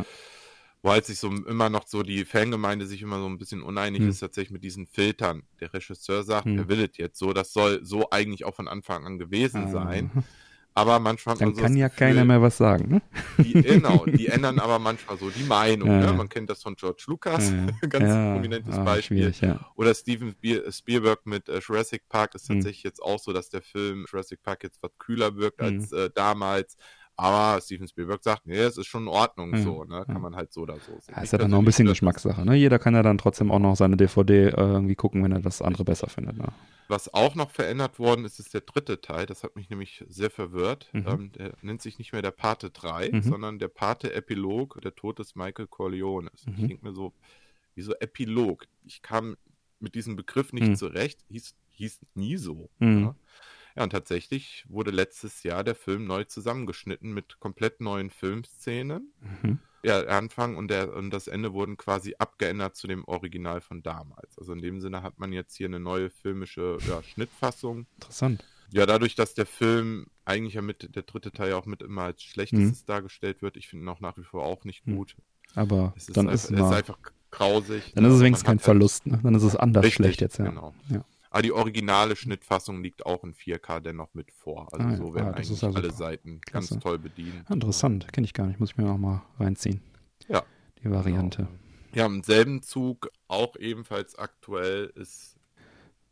Wo 0.84 0.92
halt 0.92 1.06
sich 1.06 1.18
so 1.18 1.30
immer 1.32 1.70
noch 1.70 1.88
so 1.88 2.04
die 2.04 2.26
Fangemeinde 2.26 2.86
sich 2.86 3.02
immer 3.02 3.18
so 3.18 3.26
ein 3.28 3.38
bisschen 3.38 3.64
uneinig 3.64 4.02
Hm. 4.02 4.10
ist, 4.10 4.20
tatsächlich 4.20 4.52
mit 4.52 4.64
diesen 4.66 4.86
Filtern. 4.86 5.44
Der 5.62 5.74
Regisseur 5.74 6.24
sagt, 6.24 6.46
Hm. 6.46 6.60
er 6.60 6.68
will 6.68 6.82
es 6.84 6.98
jetzt 6.98 7.18
so, 7.18 7.32
das 7.34 7.54
soll 7.54 7.80
so 7.84 8.10
eigentlich 8.12 8.44
auch 8.44 8.54
von 8.54 8.68
Anfang 8.68 9.06
an 9.06 9.18
gewesen 9.18 9.72
sein. 9.72 10.12
Ah, 10.14 10.24
Aber 10.76 11.00
manchmal 11.00 11.38
Dann 11.38 11.50
man 11.50 11.56
so 11.56 11.62
kann 11.62 11.78
ja 11.78 11.88
Gefühl, 11.88 12.00
keiner 12.08 12.26
mehr 12.26 12.42
was 12.42 12.58
sagen, 12.58 12.90
ne? 12.90 13.02
die, 13.38 13.54
genau, 13.54 14.06
die 14.08 14.28
ändern 14.28 14.60
aber 14.60 14.80
manchmal 14.80 15.18
so 15.20 15.30
die 15.30 15.44
Meinung. 15.44 15.88
Ja, 15.88 16.00
ne? 16.00 16.06
ja. 16.08 16.14
Man 16.14 16.28
kennt 16.28 16.50
das 16.50 16.64
von 16.64 16.76
George 16.76 17.04
Lucas, 17.08 17.52
Ja, 17.52 17.66
ganz 17.90 18.10
prominentes 18.34 18.76
ah, 18.76 18.84
Beispiel. 18.84 19.34
Oder 19.76 19.94
Steven 19.94 20.32
Spiel 20.32 20.72
Spielberg 20.72 21.26
mit 21.26 21.48
äh, 21.48 21.60
Jurassic 21.60 22.10
Park 22.10 22.36
ist 22.36 22.50
Hm. 22.50 22.56
tatsächlich 22.56 22.84
jetzt 22.84 23.02
auch 23.02 23.20
so, 23.20 23.32
dass 23.34 23.50
der 23.50 23.62
Film 23.62 24.06
Jurassic 24.12 24.42
Park 24.42 24.64
jetzt 24.64 24.80
was 24.82 24.92
kühler 24.98 25.36
wirkt 25.38 25.62
Hm. 25.62 25.66
als 25.80 25.92
äh, 25.92 26.10
damals. 26.14 26.76
Aber 27.16 27.62
Steven 27.62 27.88
Spielberg 27.88 28.24
sagt, 28.24 28.46
nee, 28.48 28.58
es 28.58 28.78
ist 28.78 28.88
schon 28.88 29.04
in 29.04 29.08
Ordnung 29.08 29.54
Ja, 29.54 29.62
so, 29.62 29.84
ne? 29.84 30.04
Kann 30.06 30.16
ja. 30.16 30.20
man 30.20 30.36
halt 30.36 30.52
so 30.52 30.62
oder 30.62 30.76
so 30.80 30.92
sehen. 31.00 31.14
Ja, 31.14 31.18
Ich 31.18 31.24
ist 31.26 31.32
ja 31.34 31.38
dann 31.38 31.52
noch 31.52 31.60
ein 31.60 31.66
bisschen. 31.66 31.86
Geschmackssache, 31.88 32.44
ne? 32.46 32.56
Jeder 32.56 32.80
kann 32.80 32.96
ja 32.96 33.04
dann 33.04 33.18
trotzdem 33.20 33.52
auch 33.52 33.60
noch 33.60 33.76
seine 33.76 33.98
DVD 33.98 34.34
äh, 34.48 34.50
irgendwie 34.58 34.96
gucken, 34.96 35.24
wenn 35.24 35.32
er 35.32 35.40
das 35.40 35.62
andere 35.62 35.84
besser 35.84 36.08
findet, 36.10 36.38
ne? 36.38 36.48
Was 36.88 37.14
auch 37.14 37.36
noch 37.36 37.52
verändert 37.52 37.98
worden 38.00 38.26
ist, 38.26 38.40
ist 38.40 38.54
der 38.54 38.62
dritte 38.62 39.00
Teil. 39.00 39.26
Das 39.26 39.44
hat 39.44 39.56
mich 39.56 39.70
nämlich 39.70 40.04
sehr 40.10 40.30
verwirrt. 40.30 40.90
Mhm. 40.92 41.06
Ähm, 41.08 41.32
der 41.34 41.54
nennt 41.62 41.82
sich 41.82 41.98
nicht 41.98 42.14
mehr 42.14 42.22
der 42.22 42.32
Pate 42.32 42.72
3, 42.72 43.10
Mhm. 43.12 43.22
sondern 43.22 43.60
der 43.60 43.68
Pate 43.70 44.14
Epilog, 44.14 44.80
der 44.82 44.94
Tod 44.96 45.20
des 45.20 45.36
Michael 45.36 45.68
Corleones. 45.68 46.46
Ich 46.48 46.58
Mhm. 46.58 46.68
denke 46.68 46.86
mir 46.86 46.94
so, 46.94 47.14
wieso 47.76 47.94
Epilog? 48.00 48.66
Ich 48.86 49.02
kam 49.02 49.38
mit 49.80 49.96
diesem 49.96 50.16
Begriff 50.16 50.52
nicht 50.52 50.68
Mhm. 50.68 50.76
zurecht. 50.76 51.20
Hieß, 51.30 51.56
hieß 51.72 52.02
nie 52.16 52.38
so. 52.38 52.70
Mhm. 52.80 53.02
Ja. 53.04 53.16
Ja, 53.76 53.84
und 53.84 53.90
tatsächlich 53.92 54.66
wurde 54.70 54.92
letztes 54.92 55.44
Jahr 55.44 55.64
der 55.64 55.76
Film 55.76 56.06
neu 56.06 56.24
zusammengeschnitten 56.26 57.14
mit 57.14 57.40
komplett 57.40 57.82
neuen 57.82 58.10
Filmszenen. 58.10 59.12
Mhm. 59.42 59.60
Ja, 59.86 60.02
der 60.02 60.18
Anfang 60.18 60.56
und, 60.56 60.70
der, 60.70 60.94
und 60.96 61.10
das 61.12 61.28
Ende 61.28 61.52
wurden 61.54 61.76
quasi 61.76 62.16
abgeändert 62.18 62.76
zu 62.78 62.88
dem 62.88 63.04
Original 63.06 63.60
von 63.60 63.84
damals. 63.84 64.38
Also 64.38 64.54
in 64.54 64.62
dem 64.62 64.80
Sinne 64.80 65.04
hat 65.04 65.20
man 65.20 65.34
jetzt 65.34 65.58
hier 65.58 65.68
eine 65.68 65.80
neue 65.82 66.10
filmische 66.10 66.78
ja, 66.88 67.04
Schnittfassung. 67.04 67.86
Interessant. 67.96 68.46
Ja, 68.72 68.86
dadurch, 68.86 69.16
dass 69.16 69.34
der 69.34 69.46
Film 69.46 70.08
eigentlich 70.26 70.54
ja 70.54 70.62
mit, 70.62 70.96
der 70.96 71.04
dritte 71.04 71.32
Teil 71.32 71.54
auch 71.54 71.66
mit 71.66 71.82
immer 71.82 72.04
als 72.04 72.24
schlechtestes 72.24 72.84
Mhm. 72.84 72.86
dargestellt 72.88 73.42
wird, 73.42 73.58
ich 73.58 73.68
finde 73.68 73.86
ihn 73.86 73.90
auch 73.90 74.00
nach 74.00 74.18
wie 74.18 74.24
vor 74.24 74.46
auch 74.46 74.64
nicht 74.64 74.88
Mhm. 74.88 74.96
gut. 74.96 75.16
Aber 75.54 75.94
Es 75.98 76.08
ist 76.08 76.16
dann 76.16 76.28
einfach, 76.30 76.34
ist, 76.36 76.44
es 76.46 76.52
mal, 76.52 76.70
ist 76.72 76.76
einfach 76.78 76.98
grausig. 77.30 77.92
dann 77.94 78.06
ist 78.06 78.14
es 78.14 78.20
ne? 78.20 78.26
wenigstens 78.26 78.48
kein 78.48 78.60
Verlust. 78.60 79.06
Ne? 79.06 79.20
Dann 79.22 79.36
ist 79.36 79.44
es 79.44 79.56
anders 79.58 79.84
Richtig, 79.84 79.96
schlecht 79.96 80.22
jetzt, 80.22 80.38
ja. 80.40 80.46
genau. 80.46 80.74
ja. 80.90 81.04
Aber 81.34 81.42
die 81.42 81.52
originale 81.52 82.16
Schnittfassung 82.16 82.84
liegt 82.84 83.08
auch 83.08 83.24
in 83.24 83.34
4K 83.34 83.80
dennoch 83.80 84.14
mit 84.14 84.32
vor. 84.32 84.72
Also 84.72 84.86
Ah 84.86 84.92
ja, 84.92 84.98
so 84.98 85.16
werden 85.16 85.30
ah, 85.30 85.32
eigentlich 85.32 85.62
ja 85.62 85.70
alle. 85.72 85.92
Seiten 85.92 86.40
Klasse. 86.42 86.76
ganz 86.76 86.84
toll 86.84 87.00
bedient. 87.00 87.44
Ah, 87.48 87.54
Interessant, 87.54 88.14
kenne 88.14 88.26
ich 88.26 88.36
gar 88.36 88.46
nicht. 88.46 88.60
Muss 88.60 88.70
ich 88.70 88.78
mir 88.78 88.84
noch 88.84 89.00
mal 89.00 89.24
reinziehen. 89.40 89.82
Ja. 90.28 90.44
Die 90.84 90.92
Variante. 90.92 91.48
Ja, 91.96 92.06
im 92.06 92.22
selben 92.22 92.62
Zug, 92.62 93.10
auch 93.28 93.56
ebenfalls 93.56 94.16
aktuell, 94.16 94.94
ist 94.94 95.36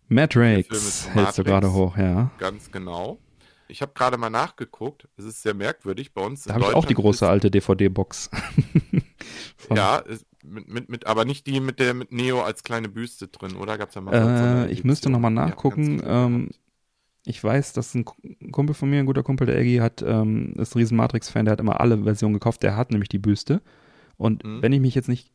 Matrix 0.07 1.07
hältst 1.13 1.37
du 1.37 1.43
gerade 1.43 1.71
hoch, 1.71 1.97
ja. 1.97 2.31
ganz 2.39 2.71
genau. 2.71 3.19
Ich 3.67 3.83
habe 3.83 3.91
gerade 3.93 4.17
mal 4.17 4.31
nachgeguckt. 4.31 5.07
Es 5.17 5.25
ist 5.25 5.43
sehr 5.43 5.53
merkwürdig 5.53 6.13
bei 6.13 6.25
uns. 6.25 6.45
Da 6.45 6.55
habe 6.55 6.65
ich 6.65 6.73
auch 6.73 6.85
die 6.85 6.95
große 6.95 7.29
alte 7.29 7.51
DVD-Box. 7.51 8.31
Ja, 9.75 9.97
ist 9.97 10.25
mit, 10.43 10.67
mit, 10.67 10.89
mit, 10.89 11.07
aber 11.07 11.25
nicht 11.25 11.47
die 11.47 11.59
mit 11.59 11.79
der 11.79 11.93
mit 11.93 12.11
Neo 12.11 12.41
als 12.41 12.63
kleine 12.63 12.89
Büste 12.89 13.27
drin, 13.27 13.55
oder? 13.55 13.77
Gab's 13.77 13.93
da 13.93 14.01
mal 14.01 14.13
so 14.13 14.67
Äh, 14.67 14.71
ich 14.71 14.83
müsste 14.83 15.09
noch 15.09 15.19
mal 15.19 15.27
Edition? 15.29 15.35
Ja, 15.37 15.45
nachgucken. 15.47 16.01
ähm, 16.05 16.49
ich 17.25 17.43
weiß, 17.43 17.73
dass 17.73 17.93
ein 17.93 18.05
Kumpel 18.51 18.73
von 18.73 18.89
mir, 18.89 18.99
ein 18.99 19.05
guter 19.05 19.23
Kumpel, 19.23 19.45
der 19.47 19.57
Eggy, 19.59 19.77
hat, 19.77 20.01
ähm, 20.01 20.53
ist 20.57 20.75
ein 20.75 20.79
riesen 20.79 20.97
Matrix-Fan, 20.97 21.45
der 21.45 21.51
hat 21.53 21.59
immer 21.59 21.79
alle 21.79 22.03
Versionen 22.03 22.33
gekauft. 22.33 22.63
Der 22.63 22.75
hat 22.75 22.91
nämlich 22.91 23.09
die 23.09 23.19
Büste. 23.19 23.61
Und 24.17 24.43
Mhm. 24.43 24.61
wenn 24.61 24.73
ich 24.73 24.81
mich 24.81 24.95
jetzt 24.95 25.07
nicht 25.09 25.31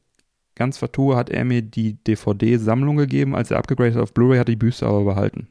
ganz 0.56 0.78
vertue, 0.78 1.16
hat 1.16 1.30
er 1.30 1.44
mir 1.44 1.62
die 1.62 1.94
DVD-Sammlung 2.04 2.96
gegeben. 2.96 3.36
Als 3.36 3.50
er 3.50 3.58
abgegradet 3.58 3.98
auf 3.98 4.12
Blu-ray, 4.14 4.38
hat 4.38 4.48
die 4.48 4.56
Büste 4.56 4.86
aber 4.86 5.04
behalten. 5.04 5.48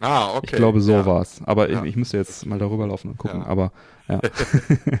ah, 0.00 0.34
okay. 0.36 0.40
Ich 0.46 0.52
glaube, 0.52 0.80
so 0.80 0.92
ja. 0.92 1.06
war's. 1.06 1.40
Aber 1.44 1.70
Ja. 1.70 1.82
ich, 1.82 1.90
ich 1.90 1.96
müsste 1.96 2.16
jetzt 2.16 2.44
mal 2.46 2.58
darüber 2.58 2.86
laufen 2.86 3.10
und 3.10 3.18
gucken. 3.18 3.40
Ja. 3.42 3.46
Aber 3.46 3.72
ja. 4.08 4.20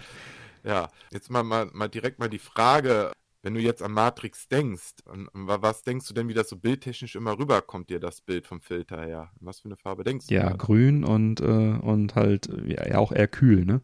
Ja, 0.64 0.88
jetzt 1.12 1.30
mal, 1.30 1.42
mal, 1.42 1.66
mal 1.72 1.88
direkt 1.88 2.18
mal 2.18 2.28
die 2.28 2.38
Frage, 2.40 3.12
wenn 3.46 3.54
du 3.54 3.60
jetzt 3.60 3.80
an 3.80 3.92
Matrix 3.92 4.48
denkst, 4.48 4.94
an, 5.08 5.28
an 5.32 5.46
wa- 5.46 5.62
was 5.62 5.84
denkst 5.84 6.08
du 6.08 6.14
denn, 6.14 6.26
wie 6.26 6.34
das 6.34 6.48
so 6.48 6.56
bildtechnisch 6.56 7.14
immer 7.14 7.38
rüberkommt 7.38 7.88
dir 7.90 8.00
das 8.00 8.20
Bild 8.20 8.44
vom 8.44 8.60
Filter 8.60 9.00
her? 9.06 9.30
Was 9.38 9.60
für 9.60 9.66
eine 9.66 9.76
Farbe 9.76 10.02
denkst 10.02 10.26
du? 10.26 10.34
ja, 10.34 10.50
da? 10.50 10.56
grün 10.56 11.04
und, 11.04 11.40
äh, 11.40 11.44
und 11.44 12.16
halt 12.16 12.48
ja, 12.66 12.88
ja, 12.88 12.98
auch 12.98 13.12
eher 13.12 13.28
kühl, 13.28 13.64
ne? 13.64 13.82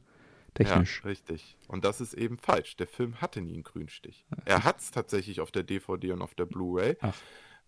Technisch. 0.54 1.00
Ja, 1.04 1.10
richtig. 1.10 1.56
Und 1.68 1.84
das 1.84 2.00
ist 2.00 2.12
eben 2.14 2.38
falsch. 2.38 2.76
Der 2.76 2.88
Film 2.88 3.20
hatte 3.20 3.40
nie 3.40 3.54
einen 3.54 3.62
Grünstich. 3.62 4.26
Er 4.44 4.64
hat 4.64 4.80
es 4.80 4.90
tatsächlich 4.90 5.40
auf 5.40 5.52
der 5.52 5.62
DVD 5.62 6.10
und 6.10 6.22
auf 6.22 6.34
der 6.34 6.44
Blu-ray, 6.46 6.96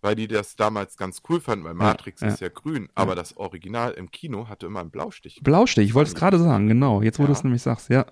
weil 0.03 0.17
die 0.17 0.27
das 0.27 0.57
damals 0.57 0.97
ganz 0.97 1.23
cool 1.29 1.41
fanden, 1.41 1.65
weil 1.65 1.75
Matrix 1.75 2.23
ja. 2.23 2.29
ist 2.29 2.41
ja 2.41 2.49
grün, 2.49 2.89
aber 2.97 3.15
das 3.15 3.37
Original 3.37 3.93
im 3.93 4.11
Kino 4.11 4.49
hatte 4.49 4.67
immer 4.67 4.81
einen 4.81 4.91
Blaustich. 4.91 5.41
Blaustich, 5.45 5.87
ich 5.87 5.95
wollte 5.95 6.09
es 6.09 6.15
gerade 6.17 6.41
sagen, 6.41 6.67
genau. 6.67 7.03
Jetzt, 7.03 7.21
wo 7.21 7.23
Ja. 7.23 7.29
du 7.29 7.33
es 7.35 7.45
nämlich 7.45 7.63
sagst, 7.63 7.89
ja. 7.89 8.05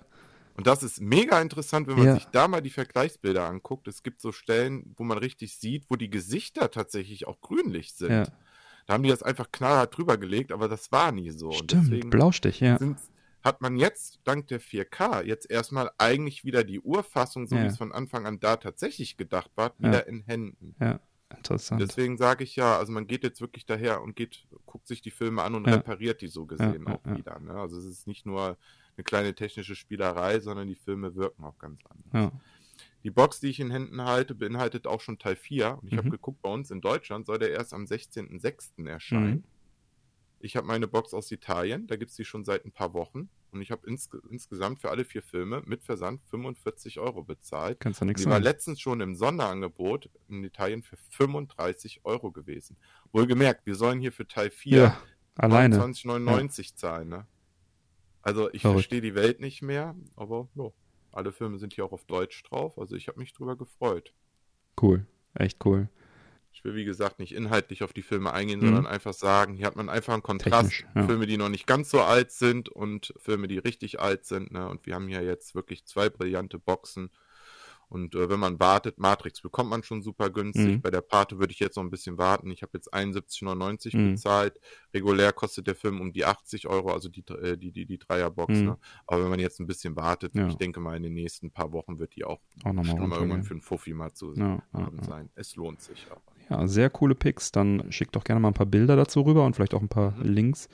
Und 0.55 0.67
das 0.67 0.83
ist 0.83 1.01
mega 1.01 1.41
interessant, 1.41 1.87
wenn 1.87 1.95
man 1.97 2.05
Ja. 2.07 2.13
sich 2.15 2.25
da 2.25 2.47
mal 2.47 2.61
die 2.61 2.69
Vergleichsbilder 2.69 3.45
anguckt. 3.47 3.87
Es 3.87 4.03
gibt 4.03 4.21
so 4.21 4.31
Stellen, 4.31 4.93
wo 4.97 5.03
man 5.03 5.17
richtig 5.17 5.57
sieht, 5.57 5.85
wo 5.89 5.95
die 5.95 6.09
Gesichter 6.11 6.69
tatsächlich 6.69 7.27
auch 7.27 7.41
grünlich 7.41 7.93
sind. 7.93 8.11
ja. 8.11 8.23
Da 8.85 8.93
haben 8.95 9.03
die 9.03 9.09
das 9.09 9.23
einfach 9.23 9.49
knallhart 9.51 9.95
drüber 9.97 10.17
gelegt, 10.17 10.51
aber 10.51 10.67
das 10.67 10.91
war 10.91 11.13
nie 11.13 11.29
so. 11.31 11.47
Und 11.47 11.55
Stimmt, 11.55 11.85
deswegen 11.85 12.09
Blaustich, 12.09 12.59
ja. 12.59 12.77
hat 13.41 13.61
man 13.61 13.77
jetzt 13.77 14.19
dank 14.25 14.47
der 14.47 14.59
4K 14.59 15.21
jetzt 15.23 15.49
erstmal 15.49 15.89
eigentlich 15.97 16.43
wieder 16.43 16.63
die 16.65 16.81
Urfassung, 16.81 17.47
so 17.47 17.55
Ja. 17.55 17.63
wie 17.63 17.67
es 17.67 17.77
von 17.77 17.93
Anfang 17.93 18.25
an 18.25 18.39
da 18.41 18.57
tatsächlich 18.57 19.15
gedacht 19.15 19.51
war, 19.55 19.73
wieder 19.79 20.05
in 20.07 20.23
Händen. 20.23 20.75
Ja, 20.81 20.99
interessant. 21.33 21.81
Deswegen 21.81 22.17
sage 22.17 22.43
ich 22.43 22.57
ja, 22.57 22.77
also 22.77 22.91
man 22.91 23.07
geht 23.07 23.23
jetzt 23.23 23.39
wirklich 23.39 23.65
daher 23.65 24.01
und 24.01 24.17
geht, 24.17 24.45
guckt 24.65 24.85
sich 24.87 25.01
die 25.01 25.11
Filme 25.11 25.43
an 25.43 25.55
und 25.55 25.65
Ja. 25.65 25.75
repariert 25.75 26.21
die 26.21 26.27
so 26.27 26.45
gesehen 26.45 26.83
ja, 26.85 26.93
auch 26.93 27.05
ja. 27.05 27.17
wieder. 27.17 27.39
Ne? 27.39 27.53
Also 27.53 27.77
es 27.77 27.85
ist 27.85 28.05
nicht 28.05 28.25
nur 28.25 28.57
eine 28.97 29.03
kleine 29.03 29.33
technische 29.35 29.75
Spielerei, 29.75 30.39
sondern 30.39 30.67
die 30.67 30.75
Filme 30.75 31.15
wirken 31.15 31.43
auch 31.43 31.57
ganz 31.57 31.79
anders. 31.89 32.13
ja. 32.33 32.39
Die 33.03 33.11
Box, 33.11 33.41
die 33.41 33.47
ich 33.49 33.59
in 33.59 33.69
Händen 33.69 34.01
halte, 34.05 34.33
beinhaltet 34.33 34.87
auch 34.87 35.01
schon 35.01 35.19
Teil 35.19 35.35
4. 35.35 35.77
Und 35.81 35.91
ich 35.91 35.97
habe 35.97 36.07
Mhm. 36.07 36.11
geguckt, 36.11 36.41
bei 36.41 36.49
uns 36.49 36.71
in 36.71 36.79
Deutschland 36.79 37.25
soll 37.25 37.37
der 37.37 37.51
erst 37.51 37.73
am 37.73 37.85
16.06. 37.85 38.87
erscheinen. 38.87 39.29
Mhm. 39.31 39.43
Ich 40.39 40.55
habe 40.55 40.67
meine 40.67 40.87
Box 40.87 41.13
aus 41.13 41.29
Italien, 41.31 41.85
da 41.87 41.97
gibt 41.97 42.11
es 42.11 42.15
die 42.17 42.23
schon 42.23 42.45
seit 42.45 42.63
ein 42.65 42.71
paar 42.71 42.93
Wochen. 42.93 43.29
Und 43.51 43.61
ich 43.61 43.71
habe 43.71 43.85
insge 43.87 44.21
insgesamt 44.31 44.79
für 44.79 44.89
alle 44.89 45.03
vier 45.05 45.21
Filme 45.21 45.61
mit 45.65 45.83
Versand 45.83 46.21
45 46.29 46.99
Euro 46.99 47.23
bezahlt. 47.23 47.79
Kannst 47.81 47.99
du 48.01 48.05
nichts 48.05 48.21
Die 48.21 48.25
war 48.27 48.33
sagen. 48.35 48.43
letztens 48.45 48.79
schon 48.79 48.99
im 49.01 49.15
Sonderangebot 49.15 50.09
in 50.29 50.43
Italien 50.43 50.81
für 50.81 50.95
35 51.09 52.01
Euro 52.05 52.31
gewesen. 52.31 52.77
Wohlgemerkt, 53.11 53.65
wir 53.65 53.75
sollen 53.75 53.99
hier 53.99 54.11
für 54.13 54.27
Teil 54.27 54.49
4 54.49 54.77
Ja, 54.77 54.97
alleine. 55.35 55.75
29,99 55.77 56.75
zahlen. 56.75 57.09
Ne? 57.09 57.27
Also 58.23 58.51
ich 58.51 58.61
Verrückt. 58.61 58.79
verstehe 58.79 59.01
die 59.01 59.15
Welt 59.15 59.39
nicht 59.39 59.61
mehr, 59.61 59.95
aber 60.15 60.47
ja, 60.55 60.69
alle 61.11 61.31
Filme 61.31 61.59
sind 61.59 61.73
hier 61.73 61.85
auch 61.85 61.91
auf 61.91 62.05
Deutsch 62.05 62.41
drauf. 62.43 62.77
Also 62.79 62.95
ich 62.95 63.07
habe 63.07 63.19
mich 63.19 63.33
drüber 63.33 63.55
gefreut. 63.55 64.13
Cool, 64.81 65.05
echt 65.35 65.63
cool. 65.65 65.89
Ich 66.55 66.63
will, 66.63 66.75
wie 66.75 66.85
gesagt, 66.85 67.19
nicht 67.19 67.33
inhaltlich 67.33 67.83
auf 67.83 67.93
die 67.93 68.01
Filme 68.03 68.31
eingehen, 68.31 68.59
Mhm. 68.59 68.65
sondern 68.65 68.87
einfach 68.87 69.13
sagen, 69.13 69.55
hier 69.55 69.65
hat 69.65 69.75
man 69.75 69.89
einfach 69.89 70.13
einen 70.13 70.21
Kontrast. 70.23 70.85
Ja. 70.95 71.05
Filme, 71.05 71.25
die 71.27 71.37
noch 71.37 71.49
nicht 71.49 71.65
ganz 71.67 71.89
so 71.89 72.01
alt 72.01 72.31
sind 72.31 72.69
und 72.69 73.13
Filme, 73.17 73.47
die 73.47 73.57
richtig 73.57 73.99
alt 73.99 74.25
sind. 74.25 74.51
Ne? 74.51 74.67
Und 74.69 74.85
wir 74.85 74.95
haben 74.95 75.07
hier 75.07 75.21
jetzt 75.23 75.55
wirklich 75.55 75.85
zwei 75.85 76.09
brillante 76.09 76.59
Boxen. 76.59 77.09
Und 77.93 78.15
äh, 78.15 78.27
wenn 78.27 78.39
man 78.39 78.59
wartet, 78.59 78.97
Matrix 78.97 79.41
bekommt 79.41 79.69
man 79.69 79.83
schon 79.83 80.01
super 80.01 80.31
günstig. 80.31 80.77
Mhm. 80.77 80.81
Bei 80.81 80.89
der 80.89 81.01
Pate 81.01 81.37
würde 81.37 81.53
ich 81.53 81.59
jetzt 81.59 81.75
noch 81.75 81.83
ein 81.83 81.91
bisschen 81.91 82.17
warten. 82.17 82.49
Ich 82.49 82.63
habe 82.63 82.71
jetzt 82.73 82.91
71,99 82.91 83.95
Mhm. 83.95 84.11
bezahlt. 84.13 84.59
Regulär 84.93 85.31
kostet 85.31 85.67
der 85.67 85.75
Film 85.75 86.01
um 86.01 86.11
die 86.11 86.25
80 86.25 86.67
Euro, 86.67 86.91
also 86.91 87.07
die, 87.07 87.23
äh, 87.27 87.55
die, 87.55 87.71
die, 87.71 87.85
die 87.85 87.99
Dreierbox. 87.99 88.53
Mhm. 88.55 88.65
Ne? 88.65 88.77
Aber 89.05 89.21
wenn 89.23 89.29
man 89.29 89.39
jetzt 89.39 89.59
ein 89.59 89.67
bisschen 89.67 89.95
wartet, 89.95 90.33
Ja. 90.35 90.47
ich 90.47 90.55
denke 90.55 90.79
mal, 90.79 90.97
in 90.97 91.03
den 91.03 91.13
nächsten 91.13 91.51
paar 91.51 91.71
Wochen 91.71 91.99
wird 91.99 92.15
die 92.15 92.25
auch 92.25 92.39
Auch 92.63 92.73
nochmal 92.73 92.85
schon 92.97 93.09
mal 93.09 93.15
irgendwann 93.17 93.43
für 93.43 93.53
einen 93.53 93.61
Fuffi 93.61 93.93
mal 93.93 94.11
zu 94.11 94.33
ja, 94.33 94.63
haben 94.73 94.97
ja. 94.97 95.03
sein. 95.03 95.29
Es 95.35 95.55
lohnt 95.55 95.79
sich 95.81 96.07
aber. 96.09 96.21
Ja, 96.49 96.67
sehr 96.67 96.89
coole 96.89 97.15
Picks. 97.15 97.51
Dann 97.51 97.91
schickt 97.91 98.15
doch 98.15 98.23
gerne 98.23 98.39
mal 98.39 98.49
ein 98.49 98.53
paar 98.53 98.65
Bilder 98.65 98.95
dazu 98.95 99.21
rüber 99.21 99.45
und 99.45 99.55
vielleicht 99.55 99.73
auch 99.73 99.81
ein 99.81 99.89
paar 99.89 100.11
Mhm. 100.17 100.23
Links. 100.23 100.69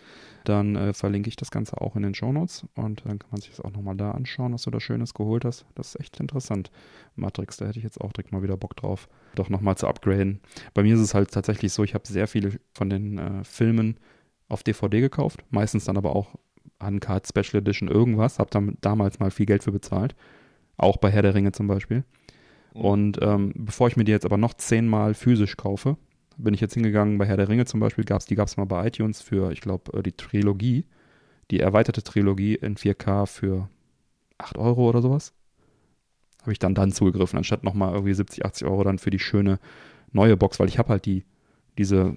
Dann 0.46 0.76
äh, 0.76 0.94
verlinke 0.94 1.28
ich 1.30 1.36
das 1.36 1.52
Ganze 1.52 1.80
auch 1.80 1.96
in 1.96 2.02
den 2.04 2.16
Shownotes 2.16 2.66
und 2.76 3.04
dann 3.06 3.20
kann 3.20 3.30
man 3.32 3.42
sich 3.42 3.50
das 3.52 3.62
auch 3.62 3.72
nochmal 3.72 3.96
da 3.96 4.12
anschauen, 4.12 4.54
was 4.54 4.64
du 4.64 4.72
da 4.72 4.80
Schönes 4.80 5.14
geholt 5.14 5.46
hast. 5.46 5.66
Das 5.76 5.90
ist 5.90 6.00
echt 6.00 6.20
interessant. 6.20 6.72
Matrix, 7.16 7.58
da 7.58 7.68
hätte 7.68 7.78
ich 7.78 7.84
jetzt 7.84 8.00
auch 8.02 8.14
direkt 8.14 8.32
mal 8.32 8.42
wieder 8.42 8.58
Bock 8.58 8.76
drauf, 8.76 9.10
doch 9.36 9.50
nochmal 9.50 9.76
zu 9.78 9.88
upgraden. 9.88 10.40
Bei 10.74 10.82
mir 10.82 10.96
ist 10.96 11.02
es 11.02 11.14
halt 11.14 11.32
tatsächlich 11.32 11.74
so, 11.74 11.84
ich 11.84 11.94
habe 11.94 12.08
sehr 12.08 12.28
viele 12.28 12.60
von 12.74 12.90
den 12.90 13.18
äh, 13.18 13.44
Filmen 13.44 13.98
auf 14.48 14.64
DVD 14.64 15.02
gekauft, 15.02 15.44
meistens 15.52 15.86
dann 15.86 15.98
aber 15.98 16.16
auch 16.16 16.36
Uncut, 16.80 17.28
Special 17.28 17.62
Edition, 17.62 17.90
irgendwas. 17.90 18.40
Habe 18.40 18.74
damals 18.80 19.20
mal 19.20 19.32
viel 19.32 19.46
Geld 19.46 19.64
für 19.64 19.72
bezahlt. 19.74 20.16
Auch 20.78 20.96
bei 20.98 21.12
Herr 21.12 21.22
der 21.22 21.36
Ringe 21.36 21.52
zum 21.52 21.68
Beispiel. 21.68 22.06
Mhm. 22.74 22.82
Und 22.82 23.20
ähm, 23.22 23.54
bevor 23.56 23.88
ich 23.88 23.98
mir 23.98 24.04
die 24.04 24.12
jetzt 24.12 24.26
aber 24.26 24.38
noch 24.38 24.54
zehnmal 24.54 25.14
physisch 25.14 25.58
kaufe, 25.58 25.98
bin 26.40 26.54
ich 26.54 26.62
jetzt 26.62 26.74
hingegangen, 26.74 27.18
bei 27.18 27.26
Herr 27.26 27.38
der 27.38 27.50
Ringe 27.50 27.66
zum 27.66 27.80
Beispiel, 27.80 28.06
gab's, 28.06 28.26
die 28.26 28.36
gab 28.36 28.48
es 28.48 28.58
mal 28.58 28.66
bei 28.66 28.88
iTunes 28.88 29.22
für, 29.22 29.52
ich 29.52 29.62
glaube, 29.62 29.98
äh, 29.98 30.04
die 30.04 30.14
Trilogie, 30.14 30.86
die 31.52 31.60
erweiterte 31.60 32.04
Trilogie 32.04 32.56
in 32.56 32.76
4K 32.76 33.26
für 33.26 33.70
8 34.38 34.58
Euro 34.58 34.88
oder 34.88 35.02
sowas. 35.02 35.34
Habe 36.42 36.54
ich 36.54 36.60
dann 36.60 36.76
dann 36.76 36.92
zugegriffen, 36.92 37.38
anstatt 37.38 37.64
nochmal 37.64 37.94
irgendwie 37.94 38.14
70, 38.14 38.46
80 38.46 38.68
Euro 38.68 38.84
dann 38.84 39.00
für 39.00 39.10
die 39.10 39.20
schöne 39.20 39.60
neue 40.14 40.38
Box, 40.38 40.60
weil 40.60 40.70
ich 40.70 40.80
habe 40.80 40.90
halt 40.90 41.06
die, 41.06 41.26
diese 41.78 42.14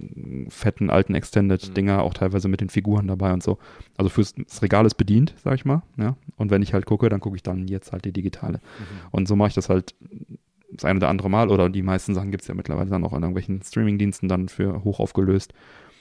fetten 0.47 0.89
alten 0.89 1.13
Extended-Dinger 1.15 2.01
auch 2.01 2.13
teilweise 2.13 2.47
mit 2.47 2.61
den 2.61 2.69
Figuren 2.69 3.07
dabei 3.07 3.33
und 3.33 3.43
so. 3.43 3.57
Also 3.97 4.09
fürs 4.09 4.33
das 4.35 4.61
Regal 4.61 4.85
ist 4.85 4.95
bedient, 4.95 5.33
sag 5.43 5.55
ich 5.55 5.65
mal. 5.65 5.83
Ja? 5.97 6.15
Und 6.37 6.51
wenn 6.51 6.61
ich 6.61 6.73
halt 6.73 6.85
gucke, 6.85 7.09
dann 7.09 7.19
gucke 7.19 7.35
ich 7.35 7.43
dann 7.43 7.67
jetzt 7.67 7.91
halt 7.91 8.05
die 8.05 8.13
digitale. 8.13 8.61
Und 9.11 9.27
so 9.27 9.35
mache 9.35 9.49
ich 9.49 9.55
das 9.55 9.69
halt 9.69 9.93
das 10.75 10.85
eine 10.85 10.97
oder 10.97 11.09
andere 11.09 11.29
Mal 11.29 11.49
oder 11.49 11.69
die 11.69 11.81
meisten 11.83 12.13
Sachen 12.13 12.31
gibt 12.31 12.41
es 12.43 12.47
ja 12.47 12.53
mittlerweile 12.55 12.89
dann 12.89 13.03
auch 13.03 13.13
an 13.13 13.23
irgendwelchen 13.23 13.61
Streamingdiensten 13.61 14.27
dann 14.29 14.49
für 14.49 14.83
hoch 14.83 14.99
aufgelöst. 14.99 15.53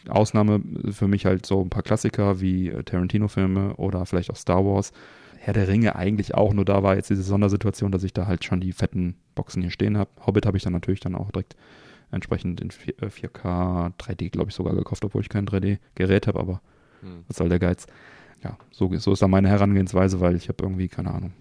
Ausnahme 0.08 0.60
für 0.90 1.06
mich 1.06 1.26
halt 1.26 1.46
so 1.46 1.60
ein 1.62 1.70
paar 1.70 1.82
Klassiker 1.82 2.40
wie 2.40 2.68
äh, 2.68 2.82
Tarantino-Filme 2.82 3.76
oder 3.76 4.04
vielleicht 4.06 4.30
auch 4.30 4.36
Star 4.36 4.64
Wars. 4.64 4.92
Herr 5.38 5.54
der 5.54 5.68
Ringe 5.68 5.96
eigentlich 5.96 6.34
auch, 6.34 6.52
nur 6.54 6.64
da 6.64 6.82
war 6.82 6.94
jetzt 6.96 7.10
diese 7.10 7.22
Sondersituation, 7.22 7.90
dass 7.92 8.04
ich 8.04 8.12
da 8.12 8.26
halt 8.26 8.44
schon 8.44 8.60
die 8.60 8.72
fetten 8.72 9.16
Boxen 9.34 9.60
hier 9.62 9.70
stehen 9.72 9.98
habe. 9.98 10.10
Hobbit 10.24 10.46
habe 10.46 10.56
ich 10.56 10.62
dann 10.62 10.72
natürlich 10.72 11.00
dann 11.00 11.14
auch 11.14 11.30
direkt 11.32 11.56
entsprechend 12.10 12.60
in 12.60 12.70
4, 12.70 13.02
äh, 13.02 13.06
4K, 13.06 13.92
3D 13.98 14.30
glaube 14.30 14.50
ich 14.50 14.54
sogar 14.54 14.74
gekauft, 14.74 15.04
obwohl 15.04 15.22
ich 15.22 15.28
kein 15.28 15.46
3D-Gerät 15.46 16.26
habe, 16.26 16.38
aber 16.40 16.60
Hm. 17.00 17.24
was 17.26 17.36
soll 17.36 17.48
der 17.48 17.58
Geiz? 17.58 17.86
Ja, 18.44 18.56
so, 18.70 18.92
so 18.96 19.12
ist 19.12 19.22
da 19.22 19.28
meine 19.28 19.48
Herangehensweise, 19.48 20.20
weil 20.20 20.36
ich 20.36 20.48
habe 20.48 20.62
irgendwie, 20.62 20.88
keine 20.88 21.12
Ahnung, 21.12 21.32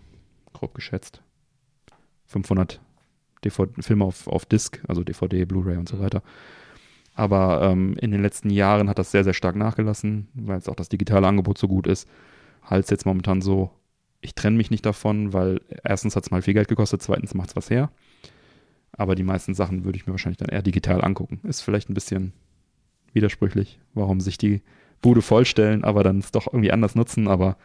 grob 0.53 0.73
geschätzt, 0.73 1.21
500 2.27 2.79
DVD 3.43 3.81
Filme 3.81 4.05
auf, 4.05 4.27
auf 4.27 4.45
Disc, 4.45 4.81
also 4.87 5.03
DVD, 5.03 5.45
Blu-ray 5.45 5.77
und 5.77 5.89
so 5.89 5.99
weiter. 5.99 6.21
Aber 7.13 7.61
ähm, 7.63 7.95
in 7.99 8.11
den 8.11 8.21
letzten 8.21 8.49
Jahren 8.49 8.89
hat 8.89 8.99
das 8.99 9.11
sehr, 9.11 9.23
sehr 9.23 9.33
stark 9.33 9.55
nachgelassen, 9.55 10.27
weil 10.33 10.57
jetzt 10.57 10.69
auch 10.69 10.75
das 10.75 10.89
digitale 10.89 11.27
Angebot 11.27 11.57
so 11.57 11.67
gut 11.67 11.87
ist. 11.87 12.07
Halt 12.63 12.89
jetzt 12.89 13.05
momentan 13.05 13.41
so, 13.41 13.71
ich 14.21 14.35
trenne 14.35 14.57
mich 14.57 14.71
nicht 14.71 14.85
davon, 14.85 15.33
weil 15.33 15.61
erstens 15.83 16.15
hat 16.15 16.23
es 16.23 16.31
mal 16.31 16.41
viel 16.41 16.53
Geld 16.53 16.67
gekostet, 16.67 17.01
zweitens 17.01 17.33
macht 17.33 17.49
es 17.49 17.55
was 17.55 17.69
her. 17.69 17.91
Aber 18.93 19.15
die 19.15 19.23
meisten 19.23 19.53
Sachen 19.53 19.83
würde 19.83 19.97
ich 19.97 20.05
mir 20.05 20.13
wahrscheinlich 20.13 20.37
dann 20.37 20.49
eher 20.49 20.61
digital 20.61 21.03
angucken. 21.03 21.39
Ist 21.43 21.61
vielleicht 21.61 21.89
ein 21.89 21.93
bisschen 21.93 22.33
widersprüchlich, 23.13 23.79
warum 23.93 24.19
sich 24.21 24.37
die 24.37 24.61
Bude 25.01 25.21
vollstellen, 25.21 25.83
aber 25.83 26.03
dann 26.03 26.19
es 26.19 26.31
doch 26.31 26.47
irgendwie 26.47 26.71
anders 26.71 26.95
nutzen. 26.95 27.27
Aber 27.27 27.57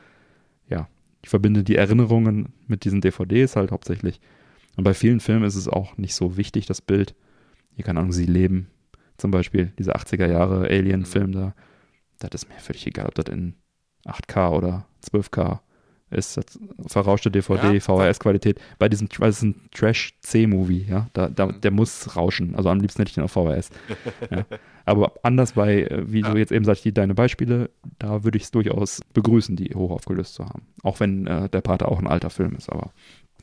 ja, 0.69 0.89
ich 1.23 1.29
verbinde 1.29 1.63
die 1.63 1.77
Erinnerungen 1.77 2.53
mit 2.67 2.85
diesen 2.85 3.01
DVDs 3.01 3.57
halt 3.57 3.71
hauptsächlich. 3.71 4.21
Und 4.77 4.85
bei 4.85 4.95
vielen 4.95 5.21
Filmen 5.21 5.45
ist 5.45 5.57
es 5.57 5.69
auch 5.69 5.97
nicht 5.97 6.15
so 6.15 6.37
wichtig, 6.37 6.67
das 6.67 6.81
Bild. 6.81 7.15
Hier, 7.75 7.85
keine 7.85 8.01
Ahnung, 8.01 8.13
sie 8.13 8.27
leben. 8.27 8.69
Zum 9.17 9.31
Beispiel 9.31 9.73
dieser 9.79 9.97
80er 9.97 10.27
Jahre 10.31 10.69
Alien-Film 10.69 11.33
da. 11.33 11.55
Das 12.19 12.31
ist 12.33 12.49
mir 12.49 12.59
völlig 12.59 12.87
egal, 12.87 13.07
ob 13.07 13.15
das 13.15 13.27
in 13.27 13.55
8K 14.07 14.51
oder 14.51 14.87
12K 15.11 15.61
ist. 16.11 16.37
Das 16.37 16.59
verrauschte 16.87 17.31
DVD, 17.31 17.75
ja, 17.75 17.81
VHS-Qualität. 17.81 18.61
Bei 18.79 18.89
diesem, 18.89 19.09
weil 19.19 19.31
es 19.31 19.43
ein 19.43 19.69
Trash-C-Movie, 19.75 20.87
ja. 20.89 21.09
Da, 21.13 21.29
da, 21.29 21.47
der 21.47 21.71
muss 21.71 22.17
rauschen. 22.17 22.55
Also 22.55 22.69
am 22.69 22.81
liebsten 22.81 23.01
hätte 23.01 23.11
ich 23.11 23.15
den 23.15 23.25
auf 23.25 23.33
VHS. 23.33 23.71
ja. 24.31 24.45
Aber 24.85 25.15
anders 25.23 25.53
bei, 25.53 25.83
äh, 25.83 26.11
wie 26.11 26.21
ja. 26.21 26.31
du 26.31 26.39
jetzt 26.39 26.53
eben 26.53 26.65
sagst, 26.65 26.85
die, 26.85 26.93
deine 26.93 27.15
Beispiele, 27.15 27.71
da 27.99 28.25
würde 28.25 28.37
ich 28.37 28.45
es 28.45 28.51
durchaus 28.51 29.01
begrüßen, 29.15 29.57
die 29.57 29.75
hoch 29.75 29.91
aufgelöst 29.91 30.35
zu 30.35 30.45
haben. 30.45 30.63
Auch 30.83 31.01
wenn 31.01 31.27
äh, 31.27 31.49
der 31.49 31.61
Pate 31.61 31.89
auch 31.89 31.99
ein 31.99 32.07
alter 32.07 32.31
Film 32.31 32.55
ist, 32.55 32.71
aber 32.71 32.93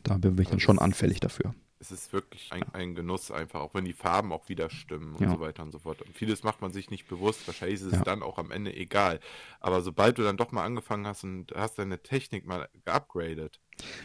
da 0.03 0.17
bin 0.17 0.37
ich 0.39 0.49
dann 0.49 0.59
schon 0.59 0.79
anfällig 0.79 1.19
dafür 1.19 1.53
es 1.83 1.91
ist 1.91 2.13
wirklich 2.13 2.49
ein, 2.51 2.63
ein, 2.71 2.95
Genuss 2.95 3.29
einfach, 3.29 3.59
auch 3.59 3.73
wenn 3.73 3.83
die 3.83 3.93
Farben 3.93 4.31
auch 4.31 4.47
wieder 4.47 4.69
stimmen 4.69 5.15
und 5.15 5.21
ja. 5.21 5.29
so 5.31 5.41
weiter 5.41 5.63
und 5.63 5.71
so 5.73 5.79
fort. 5.79 6.01
Und 6.01 6.15
vieles 6.15 6.43
macht 6.43 6.61
man 6.61 6.71
sich 6.71 6.89
nicht 6.89 7.09
bewusst, 7.09 7.45
wahrscheinlich 7.45 7.81
ist 7.81 7.87
es 7.87 7.93
ja. 7.93 8.03
dann 8.03 8.23
auch 8.23 8.37
am 8.37 8.51
Ende 8.51 8.73
egal. 8.73 9.19
Aber 9.59 9.81
sobald 9.81 10.17
du 10.17 10.23
dann 10.23 10.37
doch 10.37 10.53
mal 10.53 10.63
angefangen 10.63 11.05
hast 11.05 11.25
und 11.25 11.51
hast 11.53 11.77
deine 11.77 12.01
Technik 12.01 12.45
mal 12.45 12.69
geupgradet. 12.85 13.59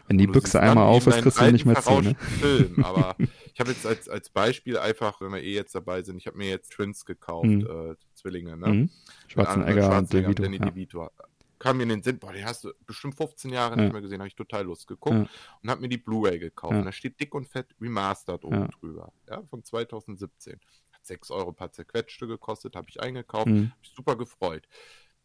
Wenn 0.08 0.18
die 0.18 0.26
Büchse 0.26 0.60
einmal 0.60 0.86
auf 0.86 1.06
ist, 1.06 1.22
kriegst 1.22 1.40
du 1.40 1.52
nicht 1.52 1.66
mehr 1.66 1.80
zu. 1.80 2.00
Ne? 2.00 2.16
Film. 2.16 2.84
Aber 2.84 3.14
ich 3.54 3.60
habe 3.60 3.70
jetzt 3.70 3.86
als, 3.86 4.08
als 4.08 4.28
Beispiel 4.30 4.76
einfach, 4.78 5.20
wenn 5.20 5.32
wir 5.32 5.42
eh 5.42 5.54
jetzt 5.54 5.74
dabei 5.74 6.02
sind, 6.02 6.16
ich 6.16 6.26
habe 6.26 6.36
mir 6.36 6.48
jetzt 6.48 6.72
Twins 6.72 7.04
gekauft, 7.04 7.46
mhm. 7.46 7.66
äh, 7.66 7.94
Zwillinge, 8.14 8.56
ne? 8.56 8.68
Mhm. 8.68 8.90
Schwarzenegger, 9.28 9.84
Schwarzenegger 9.84 9.98
und 9.98 10.12
DeVito. 10.12 10.42
Danny 10.42 10.56
ja. 10.56 10.64
DeVito 10.64 11.10
kam 11.58 11.76
mir 11.76 11.84
in 11.84 11.88
den 11.88 12.02
Sinn, 12.02 12.18
boah, 12.18 12.32
den 12.32 12.44
hast 12.44 12.64
du 12.64 12.72
bestimmt 12.86 13.16
15 13.16 13.52
Jahre 13.52 13.76
ja. 13.76 13.82
nicht 13.82 13.92
mehr 13.92 14.02
gesehen, 14.02 14.20
habe 14.20 14.28
ich 14.28 14.34
total 14.34 14.64
Lust 14.64 14.86
geguckt 14.86 15.16
ja. 15.16 15.28
und 15.62 15.70
habe 15.70 15.80
mir 15.80 15.88
die 15.88 15.98
Blu-ray 15.98 16.38
gekauft. 16.38 16.72
Ja. 16.72 16.78
Und 16.80 16.84
da 16.84 16.92
steht 16.92 17.20
dick 17.20 17.34
und 17.34 17.48
fett 17.48 17.74
Remastered 17.80 18.44
oben 18.44 18.68
drüber, 18.70 19.12
ja, 19.28 19.42
von 19.50 19.64
2017. 19.64 20.60
Hat 20.92 21.06
6 21.06 21.30
Euro 21.30 21.52
paar 21.52 21.72
zerquetschte 21.72 22.26
gekostet, 22.26 22.76
habe 22.76 22.88
ich 22.88 23.00
eingekauft, 23.00 23.48
mhm. 23.48 23.70
habe 23.70 23.80
ich 23.82 23.90
super 23.90 24.16
gefreut. 24.16 24.68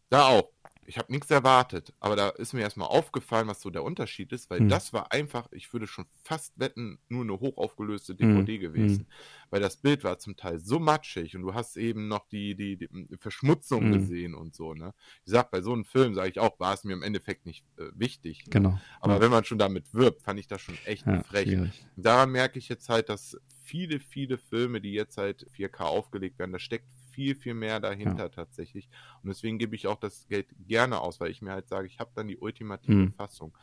Da 0.10 0.28
auch, 0.28 0.50
ich 0.86 0.98
habe 0.98 1.12
nichts 1.12 1.30
erwartet, 1.32 1.94
aber 2.00 2.16
da 2.16 2.30
ist 2.30 2.54
mir 2.54 2.62
erstmal 2.62 2.88
aufgefallen, 2.88 3.48
was 3.48 3.62
so 3.62 3.70
der 3.70 3.84
Unterschied 3.84 4.32
ist, 4.32 4.50
weil 4.50 4.62
mhm. 4.62 4.70
das 4.70 4.94
war 4.94 5.12
einfach, 5.12 5.48
ich 5.52 5.72
würde 5.74 5.88
schon 5.88 6.06
fast 6.24 6.60
wetten, 6.60 7.00
nur 7.10 7.24
eine 7.24 7.40
hochaufgelöste 7.40 8.16
DVD 8.16 8.58
mhm. 8.58 8.62
gewesen. 8.62 9.02
Mhm. 9.04 9.48
Weil 9.50 9.62
das 9.62 9.78
Bild 9.78 10.04
war 10.04 10.18
zum 10.20 10.36
Teil 10.36 10.60
so 10.60 10.80
matschig 10.80 11.36
und 11.36 11.44
du 11.44 11.54
hast 11.54 11.78
eben 11.78 12.08
noch 12.08 12.28
die, 12.28 12.56
die, 12.56 12.78
die 12.78 12.90
Verschmutzung 13.20 13.90
mhm. 13.90 13.94
gesehen 13.94 14.36
und 14.36 14.56
so, 14.56 14.74
ne? 14.74 14.94
Ich 15.26 15.32
sag, 15.32 15.52
bei 15.52 15.62
so 15.62 15.74
einem 15.74 15.86
Film, 15.86 16.16
sage 16.16 16.30
ich 16.30 16.40
auch, 16.40 16.60
war 16.60 16.74
es 16.74 16.84
mir 16.84 16.94
im 16.94 17.04
Endeffekt 17.04 17.46
nicht 17.46 17.64
äh, 17.78 17.86
wichtig. 17.94 18.46
Ne? 18.46 18.52
Genau. 18.52 18.80
Aber 19.00 19.16
ja. 19.16 19.22
wenn 19.22 19.32
man 19.32 19.44
schon 19.44 19.58
damit 19.58 19.94
wirbt, 19.94 20.22
fand 20.22 20.40
ich 20.40 20.48
das 20.48 20.62
schon 20.62 20.78
echt 20.86 21.06
ja, 21.06 21.24
frech. 21.24 21.58
Daran 21.96 22.32
merke 22.32 22.60
ich 22.60 22.70
jetzt 22.70 22.90
halt, 22.90 23.10
dass 23.10 23.38
viele, 23.64 24.00
viele 24.00 24.38
Filme, 24.38 24.82
die 24.82 24.94
jetzt 24.94 25.18
halt 25.18 25.48
4K 25.58 25.82
aufgelegt 25.82 26.40
werden, 26.40 26.52
da 26.52 26.60
steckt 26.60 26.88
viel, 27.14 27.36
viel 27.36 27.54
mehr 27.54 27.80
dahinter 27.80 28.24
ja. 28.24 28.30
tatsächlich. 28.30 28.90
Und 29.22 29.30
deswegen 29.30 29.58
gebe 29.58 29.76
ich 29.76 29.88
auch 29.88 30.00
das 30.00 30.28
Geld 30.28 30.48
gerne 30.68 31.00
aus, 31.00 31.20
weil 31.20 31.32
ich 31.32 31.42
mir 31.42 31.52
halt 31.52 31.68
sage, 31.68 31.88
ich 31.88 32.00
habe 32.00 32.12
dann 32.16 32.28
die 32.28 32.38
ultimative 32.38 32.94
mhm. 32.94 33.14
Fassung. 33.14 33.56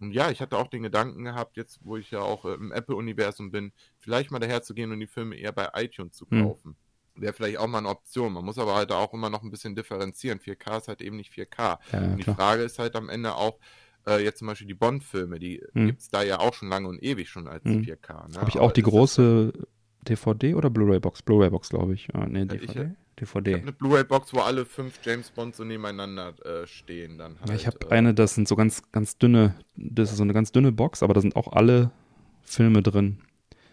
Und 0.00 0.12
ja, 0.12 0.30
ich 0.30 0.40
hatte 0.40 0.58
auch 0.58 0.66
den 0.66 0.82
Gedanken 0.82 1.24
gehabt, 1.24 1.56
jetzt 1.56 1.80
wo 1.84 1.96
ich 1.96 2.10
ja 2.10 2.20
auch 2.20 2.44
im 2.44 2.72
Apple-Universum 2.72 3.52
bin, 3.52 3.72
vielleicht 3.98 4.30
mal 4.30 4.40
daher 4.40 4.62
zu 4.62 4.74
gehen 4.74 4.90
und 4.90 5.00
die 5.00 5.06
Filme 5.06 5.36
eher 5.36 5.52
bei 5.52 5.68
iTunes 5.74 6.16
zu 6.16 6.26
mhm. 6.28 6.42
kaufen. 6.42 6.76
Mhm. 7.14 7.22
Wäre 7.22 7.32
vielleicht 7.32 7.58
auch 7.58 7.66
mal 7.66 7.78
eine 7.78 7.88
Option. 7.88 8.32
Man 8.32 8.44
muss 8.44 8.58
aber 8.58 8.74
halt 8.74 8.90
auch 8.90 9.12
immer 9.12 9.30
noch 9.30 9.42
ein 9.42 9.50
bisschen 9.50 9.76
differenzieren. 9.76 10.40
4K 10.40 10.78
ist 10.78 10.88
halt 10.88 11.02
eben 11.02 11.16
nicht 11.16 11.32
4K. 11.32 11.78
Ja, 11.92 11.98
und 12.00 12.16
die. 12.16 12.24
Frage 12.24 12.62
ist 12.62 12.78
halt 12.78 12.96
am 12.96 13.08
Ende 13.08 13.34
auch, 13.34 13.58
äh, 14.06 14.22
jetzt 14.24 14.38
zum 14.38 14.48
Beispiel 14.48 14.66
die 14.66 14.74
Bond-Filme, 14.74 15.38
die 15.38 15.62
mhm. 15.72 15.86
gibt 15.86 16.00
es 16.00 16.08
da 16.08 16.22
ja 16.22 16.40
auch 16.40 16.54
schon 16.54 16.68
lange 16.68 16.88
und 16.88 17.02
ewig 17.02 17.28
schon 17.28 17.46
als 17.46 17.64
mhm. 17.64 17.82
4K. 17.82 18.32
Ne? 18.32 18.40
Habe 18.40 18.50
ich 18.50 18.58
auch 18.58 18.72
die 18.72 18.82
große 18.82 19.52
DVD 20.08 20.54
oder 20.54 20.70
Blu-ray-Box? 20.70 21.22
Blu-ray-Box, 21.22 21.68
glaube 21.68 21.94
ich. 21.94 22.08
Ah, 22.14 22.26
nee, 22.26 22.44
DVD. 22.44 22.64
Ich, 22.64 23.20
DVD. 23.20 23.50
Ich 23.52 23.62
eine 23.62 23.72
Blu-ray-Box, 23.72 24.34
wo 24.34 24.40
alle 24.40 24.64
fünf 24.64 24.98
James 25.02 25.30
Bonds 25.30 25.56
so 25.58 25.64
nebeneinander 25.64 26.34
äh, 26.44 26.66
stehen. 26.66 27.18
Dann 27.18 27.36
halt, 27.40 27.60
ich 27.60 27.66
habe 27.66 27.78
äh, 27.88 27.94
eine, 27.94 28.14
das 28.14 28.34
sind 28.34 28.48
so 28.48 28.56
ganz, 28.56 28.82
ganz 28.90 29.18
dünne, 29.18 29.54
das 29.76 30.10
ist 30.10 30.16
so 30.16 30.22
eine 30.22 30.32
ganz 30.32 30.52
dünne 30.52 30.72
Box, 30.72 31.02
aber 31.02 31.14
da 31.14 31.20
sind 31.20 31.36
auch 31.36 31.52
alle 31.52 31.90
Filme 32.42 32.82
drin. 32.82 33.18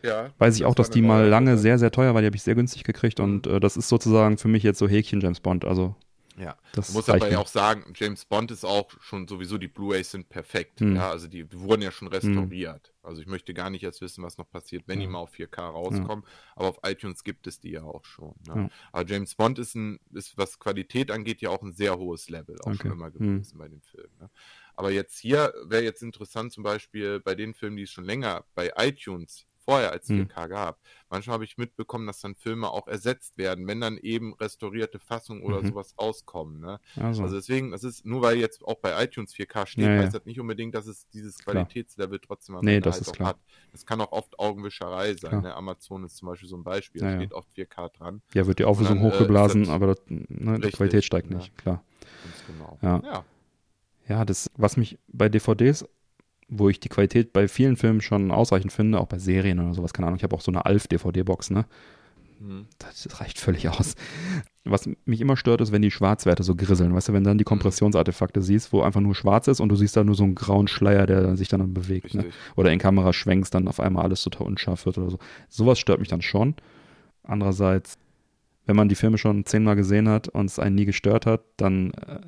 Ja. 0.01 0.29
Weiß 0.37 0.55
ich 0.55 0.65
auch, 0.65 0.75
dass 0.75 0.89
die 0.89 1.01
mal 1.01 1.27
lange 1.27 1.57
sehr, 1.57 1.77
sehr 1.77 1.91
teuer 1.91 2.13
war. 2.13 2.21
Die 2.21 2.27
habe 2.27 2.35
ich 2.35 2.43
sehr 2.43 2.55
günstig 2.55 2.83
gekriegt 2.83 3.19
und 3.19 3.47
äh, 3.47 3.59
das 3.59 3.75
ist 3.75 3.89
sozusagen 3.89 4.37
für 4.37 4.47
mich 4.47 4.63
jetzt 4.63 4.79
so 4.79 4.87
Häkchen 4.87 5.19
James 5.19 5.39
Bond. 5.39 5.65
Also 5.65 5.95
ja, 6.39 6.57
das 6.71 6.93
muss 6.93 7.09
aber 7.09 7.29
ja 7.29 7.39
auch 7.39 7.47
sagen, 7.47 7.91
James 7.95 8.23
Bond 8.23 8.51
ist 8.51 8.63
auch 8.63 8.89
schon 9.01 9.27
sowieso, 9.27 9.57
die 9.57 9.67
Blu-rays 9.67 10.11
sind 10.11 10.29
perfekt. 10.29 10.79
Mhm. 10.79 10.95
Ja, 10.95 11.09
also 11.09 11.27
die, 11.27 11.43
die, 11.43 11.59
wurden 11.59 11.81
ja 11.81 11.91
schon 11.91 12.07
restauriert. 12.07 12.93
Mhm. 12.93 13.07
Also 13.07 13.21
ich 13.21 13.27
möchte 13.27 13.53
gar 13.53 13.69
nicht 13.69 13.83
erst 13.83 13.99
wissen, 13.99 14.23
was 14.23 14.37
noch 14.37 14.49
passiert, 14.49 14.83
wenn 14.87 14.99
ja. 15.01 15.05
die 15.05 15.11
mal 15.11 15.19
auf 15.19 15.33
4K 15.33 15.59
rauskommen. 15.59 16.23
Ja. 16.25 16.31
Aber 16.55 16.69
auf 16.69 16.79
iTunes 16.83 17.23
gibt 17.23 17.45
es 17.47 17.59
die 17.59 17.71
ja 17.71 17.83
auch 17.83 18.05
schon. 18.05 18.35
Ne? 18.47 18.69
Aber 18.93 19.05
James 19.05 19.35
Bond 19.35 19.59
ist, 19.59 19.75
ein, 19.75 19.99
ist, 20.13 20.37
was 20.37 20.59
Qualität 20.59 21.11
angeht, 21.11 21.41
ja 21.41 21.49
auch 21.49 21.61
ein 21.61 21.73
sehr 21.73 21.97
hohes 21.97 22.29
Level, 22.29 22.55
auch 22.61 22.67
okay. 22.67 22.77
schon 22.83 22.91
immer 22.93 23.09
mhm. 23.09 23.13
gewesen 23.13 23.57
bei 23.57 23.67
den 23.67 23.81
Filmen. 23.81 24.15
Ne? 24.19 24.29
Aber 24.75 24.91
jetzt 24.91 25.19
hier 25.19 25.53
wäre 25.65 25.83
jetzt 25.83 26.03
interessant, 26.03 26.53
zum 26.53 26.63
Beispiel 26.63 27.19
bei 27.19 27.35
den 27.35 27.53
Filmen, 27.53 27.75
die 27.75 27.83
es 27.83 27.91
schon 27.91 28.05
länger 28.05 28.45
bei 28.55 28.71
iTunes 28.77 29.45
vorher 29.69 29.91
als 29.91 30.09
4K 30.09 30.43
hm. 30.43 30.49
gab. 30.49 30.79
Manchmal 31.09 31.35
habe 31.35 31.43
ich 31.43 31.57
mitbekommen, 31.57 32.07
dass 32.07 32.21
dann 32.21 32.35
Filme 32.35 32.69
auch 32.69 32.87
ersetzt 32.87 33.37
werden, 33.37 33.67
wenn 33.67 33.81
dann 33.81 33.97
eben 33.97 34.33
restaurierte 34.33 34.99
Fassungen 34.99 35.43
oder 35.43 35.61
mhm. 35.61 35.67
sowas 35.67 35.95
rauskommen. 35.99 36.59
Ne? 36.59 36.79
Also. 36.95 37.23
also. 37.23 37.35
deswegen, 37.35 37.71
das 37.71 37.83
ist, 37.83 38.05
nur 38.05 38.21
weil 38.21 38.37
jetzt 38.37 38.63
auch 38.63 38.75
bei 38.75 39.03
iTunes 39.03 39.33
4K 39.33 39.65
steht, 39.65 39.85
ja, 39.85 39.97
heißt 39.97 40.13
das 40.13 40.25
nicht 40.25 40.39
unbedingt, 40.39 40.75
dass 40.75 40.87
es 40.87 41.07
dieses 41.09 41.39
Qualitätslevel 41.39 42.19
trotzdem 42.19 42.55
am 42.55 42.65
nee, 42.65 42.79
das 42.79 42.95
halt 42.95 43.07
ist 43.07 43.13
klar. 43.13 43.29
hat. 43.29 43.37
Das 43.71 43.85
kann 43.85 44.01
auch 44.01 44.11
oft 44.11 44.37
Augenwischerei 44.39 45.15
sein. 45.15 45.41
Ne? 45.41 45.55
Amazon 45.55 46.03
ist 46.03 46.17
zum 46.17 46.27
Beispiel 46.29 46.49
so 46.49 46.57
ein 46.57 46.63
Beispiel, 46.63 47.01
da 47.01 47.11
ja, 47.11 47.15
steht 47.17 47.33
oft 47.33 47.49
4K 47.55 47.89
dran. 47.97 48.21
Ja, 48.33 48.47
wird 48.47 48.59
die 48.59 48.65
Auflösung 48.65 48.97
dann, 48.97 49.05
äh, 49.05 49.11
hochgeblasen, 49.11 49.65
äh, 49.65 49.69
aber 49.69 49.87
das, 49.87 49.97
ne, 50.07 50.59
die 50.59 50.71
Qualität 50.71 51.03
steigt 51.03 51.29
nicht, 51.29 51.57
klar. 51.57 51.83
Ganz 52.23 52.45
genau. 52.47 52.77
Ja. 52.81 53.01
ja. 53.03 53.25
Ja, 54.07 54.25
das, 54.25 54.49
was 54.57 54.75
mich 54.75 54.97
bei 55.07 55.29
DVDs 55.29 55.85
wo 56.49 56.69
ich 56.69 56.79
die 56.79 56.89
Qualität 56.89 57.31
bei 57.31 57.47
vielen 57.47 57.77
Filmen 57.77 58.01
schon 58.01 58.31
ausreichend 58.31 58.73
finde, 58.73 58.99
auch 58.99 59.07
bei 59.07 59.19
Serien 59.19 59.59
oder 59.59 59.73
sowas, 59.73 59.93
keine 59.93 60.07
Ahnung. 60.07 60.17
Ich 60.17 60.23
habe 60.23 60.35
auch 60.35 60.41
so 60.41 60.51
eine 60.51 60.65
Alf-DVD-Box, 60.65 61.51
ne? 61.51 61.65
Mhm. 62.39 62.67
Das 62.79 63.07
reicht 63.19 63.39
völlig 63.39 63.69
aus. 63.69 63.95
Was 64.63 64.89
mich 65.05 65.21
immer 65.21 65.37
stört, 65.37 65.61
ist, 65.61 65.71
wenn 65.71 65.81
die 65.81 65.91
Schwarzwerte 65.91 66.43
so 66.43 66.55
grisseln. 66.55 66.93
Weißt 66.93 67.09
du, 67.09 67.13
wenn 67.13 67.23
dann 67.23 67.37
die 67.37 67.43
mhm. 67.43 67.49
Kompressionsartefakte 67.49 68.41
siehst, 68.41 68.73
wo 68.73 68.81
einfach 68.81 69.01
nur 69.01 69.15
schwarz 69.15 69.47
ist 69.47 69.59
und 69.59 69.69
du 69.69 69.75
siehst 69.75 69.95
da 69.95 70.03
nur 70.03 70.15
so 70.15 70.23
einen 70.23 70.35
grauen 70.35 70.67
Schleier, 70.67 71.05
der 71.05 71.35
sich 71.37 71.47
dann, 71.49 71.59
dann 71.59 71.73
bewegt. 71.73 72.13
Ne? 72.13 72.25
Oder 72.55 72.71
in 72.71 72.79
Kamera 72.79 73.13
schwenkst, 73.13 73.53
dann 73.53 73.67
auf 73.67 73.79
einmal 73.79 74.03
alles 74.03 74.23
total 74.23 74.47
unscharf 74.47 74.85
wird 74.85 74.97
oder 74.97 75.09
so. 75.09 75.19
Sowas 75.49 75.79
stört 75.79 75.99
mich 75.99 76.09
dann 76.09 76.21
schon. 76.21 76.55
Andererseits 77.23 77.97
wenn 78.69 78.75
man 78.75 78.87
die 78.87 78.93
Filme 78.93 79.17
schon 79.17 79.47
zehnmal 79.47 79.75
gesehen 79.75 80.07
hat 80.07 80.27
und 80.27 80.45
es 80.45 80.59
einen 80.59 80.75
nie 80.75 80.85
gestört 80.85 81.25
hat, 81.25 81.41
dann 81.57 81.89
äh, 81.89 82.19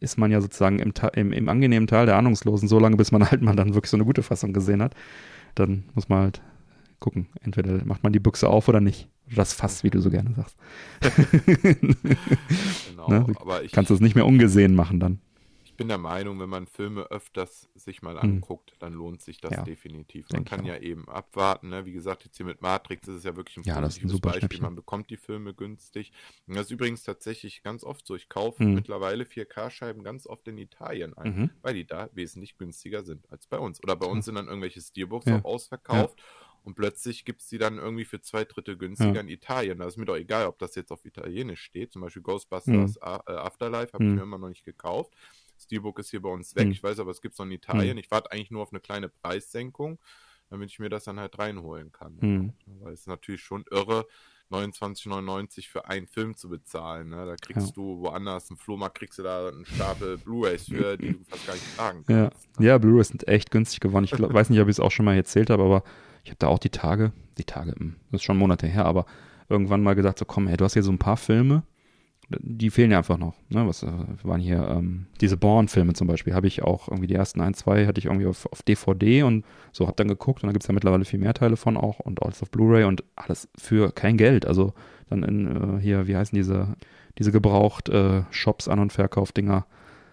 ist 0.00 0.16
man 0.16 0.30
ja 0.30 0.40
sozusagen 0.40 0.78
im, 0.78 0.94
im, 1.12 1.32
im, 1.34 1.48
angenehmen 1.50 1.86
Teil 1.86 2.06
der 2.06 2.16
Ahnungslosen, 2.16 2.66
so 2.66 2.78
lange, 2.78 2.96
bis 2.96 3.12
man 3.12 3.22
halt 3.30 3.42
mal 3.42 3.54
dann 3.54 3.74
wirklich 3.74 3.90
so 3.90 3.98
eine 3.98 4.06
gute 4.06 4.22
Fassung 4.22 4.54
gesehen 4.54 4.80
hat. 4.80 4.94
Dann 5.54 5.84
muss 5.94 6.08
man 6.08 6.20
halt 6.20 6.40
gucken. 6.98 7.26
Entweder 7.42 7.84
macht 7.84 8.02
man 8.04 8.14
die 8.14 8.20
Büchse 8.20 8.48
auf 8.48 8.68
oder 8.68 8.80
nicht. 8.80 9.06
Oder 9.26 9.36
das 9.36 9.52
Fass, 9.52 9.84
wie 9.84 9.90
du 9.90 10.00
so 10.00 10.08
gerne 10.08 10.32
sagst. 10.34 10.56
genau, 12.88 13.08
ne? 13.08 13.26
aber 13.38 13.62
ich, 13.62 13.72
Kannst 13.72 13.90
du 13.90 13.94
es 13.94 14.00
nicht 14.00 14.14
mehr 14.14 14.24
ungesehen 14.24 14.74
machen 14.74 14.98
dann 14.98 15.18
bin 15.82 15.88
der 15.88 15.98
Meinung, 15.98 16.38
wenn 16.38 16.48
man 16.48 16.68
Filme 16.68 17.10
öfters 17.10 17.68
sich 17.74 18.02
mal 18.02 18.14
hm. 18.14 18.36
anguckt, 18.36 18.74
dann 18.78 18.92
lohnt 18.92 19.20
sich 19.20 19.40
das 19.40 19.50
ja, 19.50 19.62
definitiv. 19.64 20.28
Man 20.30 20.44
kann 20.44 20.64
ja 20.64 20.76
eben 20.76 21.08
abwarten. 21.08 21.70
Ne? 21.70 21.84
Wie 21.84 21.92
gesagt, 21.92 22.24
jetzt 22.24 22.36
hier 22.36 22.46
mit 22.46 22.62
Matrix 22.62 23.08
ist 23.08 23.16
es 23.16 23.24
ja 23.24 23.34
wirklich 23.34 23.56
ein 23.56 23.64
ja, 23.64 23.80
positives 23.80 24.14
ein 24.14 24.20
Beispiel. 24.20 24.60
Man 24.60 24.76
bekommt 24.76 25.10
die 25.10 25.16
Filme 25.16 25.54
günstig. 25.54 26.12
Und 26.46 26.54
das 26.54 26.66
ist 26.66 26.70
übrigens 26.70 27.02
tatsächlich 27.02 27.64
ganz 27.64 27.82
oft 27.82 28.06
so. 28.06 28.14
Ich 28.14 28.28
kaufe 28.28 28.62
hm. 28.62 28.74
mittlerweile 28.74 29.24
4K-Scheiben 29.24 30.04
ganz 30.04 30.28
oft 30.28 30.46
in 30.46 30.56
Italien 30.56 31.14
ein, 31.18 31.36
mhm. 31.36 31.50
weil 31.62 31.74
die 31.74 31.84
da 31.84 32.08
wesentlich 32.12 32.56
günstiger 32.58 33.02
sind 33.02 33.28
als 33.32 33.48
bei 33.48 33.58
uns. 33.58 33.82
Oder 33.82 33.96
bei 33.96 34.06
uns 34.06 34.26
sind 34.26 34.36
dann 34.36 34.46
irgendwelche 34.46 34.80
Steelbooks 34.80 35.26
ja. 35.26 35.40
auch 35.40 35.44
ausverkauft. 35.44 36.22
Und 36.64 36.76
plötzlich 36.76 37.24
gibt 37.24 37.40
es 37.40 37.48
die 37.48 37.58
dann 37.58 37.78
irgendwie 37.78 38.04
für 38.04 38.20
zwei 38.20 38.44
Drittel 38.44 38.76
günstiger 38.76 39.14
ja. 39.14 39.20
in 39.20 39.28
Italien. 39.28 39.78
Da 39.78 39.86
ist 39.86 39.96
mir 39.96 40.04
doch 40.04 40.16
egal, 40.16 40.46
ob 40.46 40.60
das 40.60 40.76
jetzt 40.76 40.92
auf 40.92 41.04
Italienisch 41.04 41.60
steht. 41.60 41.92
Zum 41.92 42.02
Beispiel 42.02 42.22
Ghostbusters 42.22 42.94
mhm. 42.94 43.02
Afterlife 43.02 43.92
habe 43.92 44.04
mhm. 44.04 44.10
ich 44.10 44.16
mir 44.16 44.22
immer 44.22 44.38
noch 44.38 44.48
nicht 44.48 44.64
gekauft. 44.64 45.12
Steelbook 45.62 45.98
ist 45.98 46.10
hier 46.10 46.22
bei 46.22 46.28
uns 46.28 46.54
weg. 46.54 46.64
Hm. 46.64 46.72
Ich 46.72 46.82
weiß 46.82 46.98
aber, 46.98 47.10
es 47.10 47.20
gibt 47.20 47.32
es 47.34 47.38
noch 47.38 47.46
in 47.46 47.52
Italien. 47.52 47.92
Hm. 47.92 47.98
Ich 47.98 48.10
warte 48.10 48.30
eigentlich 48.32 48.50
nur 48.50 48.62
auf 48.62 48.72
eine 48.72 48.80
kleine 48.80 49.08
Preissenkung, 49.08 49.98
damit 50.50 50.70
ich 50.70 50.78
mir 50.78 50.88
das 50.88 51.04
dann 51.04 51.18
halt 51.18 51.38
reinholen 51.38 51.92
kann. 51.92 52.18
Hm. 52.20 52.52
Weil 52.80 52.92
es 52.92 53.00
ist 53.00 53.08
natürlich 53.08 53.42
schon 53.42 53.64
irre, 53.70 54.06
29,99 54.52 55.68
für 55.68 55.86
einen 55.86 56.06
Film 56.06 56.36
zu 56.36 56.48
bezahlen. 56.48 57.08
Ne? 57.08 57.24
Da 57.26 57.36
kriegst 57.36 57.68
ja. 57.68 57.72
du 57.74 58.00
woanders, 58.00 58.50
im 58.50 58.58
Flohmarkt 58.58 58.98
kriegst 58.98 59.18
du 59.18 59.22
da 59.22 59.48
einen 59.48 59.64
Stapel 59.64 60.18
Blu-Rays 60.18 60.68
für, 60.68 60.96
die 60.98 61.12
du 61.14 61.24
fast 61.24 61.46
gar 61.46 61.54
nicht 61.54 61.76
tragen 61.76 62.04
kannst. 62.06 62.48
Ja, 62.58 62.64
ja 62.64 62.78
Blu-Rays 62.78 63.08
sind 63.08 63.26
echt 63.28 63.50
günstig 63.50 63.80
geworden. 63.80 64.04
Ich 64.04 64.10
glaub, 64.10 64.32
weiß 64.34 64.50
nicht, 64.50 64.60
ob 64.60 64.68
ich 64.68 64.76
es 64.76 64.80
auch 64.80 64.90
schon 64.90 65.06
mal 65.06 65.16
erzählt 65.16 65.50
habe, 65.50 65.62
aber 65.62 65.82
ich 66.22 66.30
habe 66.30 66.38
da 66.38 66.48
auch 66.48 66.58
die 66.58 66.70
Tage, 66.70 67.12
die 67.38 67.44
Tage, 67.44 67.72
hm, 67.72 67.96
das 68.10 68.20
ist 68.20 68.24
schon 68.24 68.36
Monate 68.36 68.66
her, 68.66 68.84
aber 68.84 69.06
irgendwann 69.48 69.82
mal 69.82 69.94
gesagt, 69.94 70.18
so 70.18 70.24
komm, 70.24 70.46
hey, 70.46 70.56
du 70.56 70.64
hast 70.64 70.74
hier 70.74 70.82
so 70.82 70.92
ein 70.92 70.98
paar 70.98 71.16
Filme, 71.16 71.62
die 72.40 72.70
fehlen 72.70 72.90
ja 72.90 72.98
einfach 72.98 73.18
noch. 73.18 73.34
Ne? 73.48 73.66
Was 73.66 73.82
äh, 73.82 73.90
waren 74.22 74.40
hier 74.40 74.66
ähm, 74.68 75.06
diese 75.20 75.36
Born-Filme 75.36 75.94
zum 75.94 76.06
Beispiel? 76.06 76.34
Habe 76.34 76.46
ich 76.46 76.62
auch 76.62 76.88
irgendwie 76.88 77.06
die 77.06 77.14
ersten 77.14 77.40
ein, 77.40 77.54
zwei 77.54 77.86
hatte 77.86 77.98
ich 77.98 78.06
irgendwie 78.06 78.26
auf, 78.26 78.46
auf 78.50 78.62
DVD 78.62 79.22
und 79.22 79.44
so 79.72 79.86
habe 79.86 79.96
dann 79.96 80.08
geguckt 80.08 80.42
und 80.42 80.48
da 80.48 80.52
gibt 80.52 80.64
es 80.64 80.68
ja 80.68 80.74
mittlerweile 80.74 81.04
viel 81.04 81.18
mehr 81.18 81.34
Teile 81.34 81.56
von 81.56 81.76
auch 81.76 82.00
und 82.00 82.22
alles 82.22 82.42
auf 82.42 82.50
Blu-ray 82.50 82.84
und 82.84 83.04
alles 83.16 83.48
für 83.56 83.92
kein 83.92 84.16
Geld. 84.16 84.46
Also 84.46 84.74
dann 85.08 85.22
in 85.22 85.78
äh, 85.78 85.80
hier, 85.80 86.06
wie 86.06 86.16
heißen 86.16 86.36
diese, 86.36 86.74
diese 87.18 87.32
gebraucht 87.32 87.88
äh, 87.88 88.22
Shops 88.30 88.68
an 88.68 88.78
und 88.78 88.92
Verkauf-Dinger. 88.92 89.66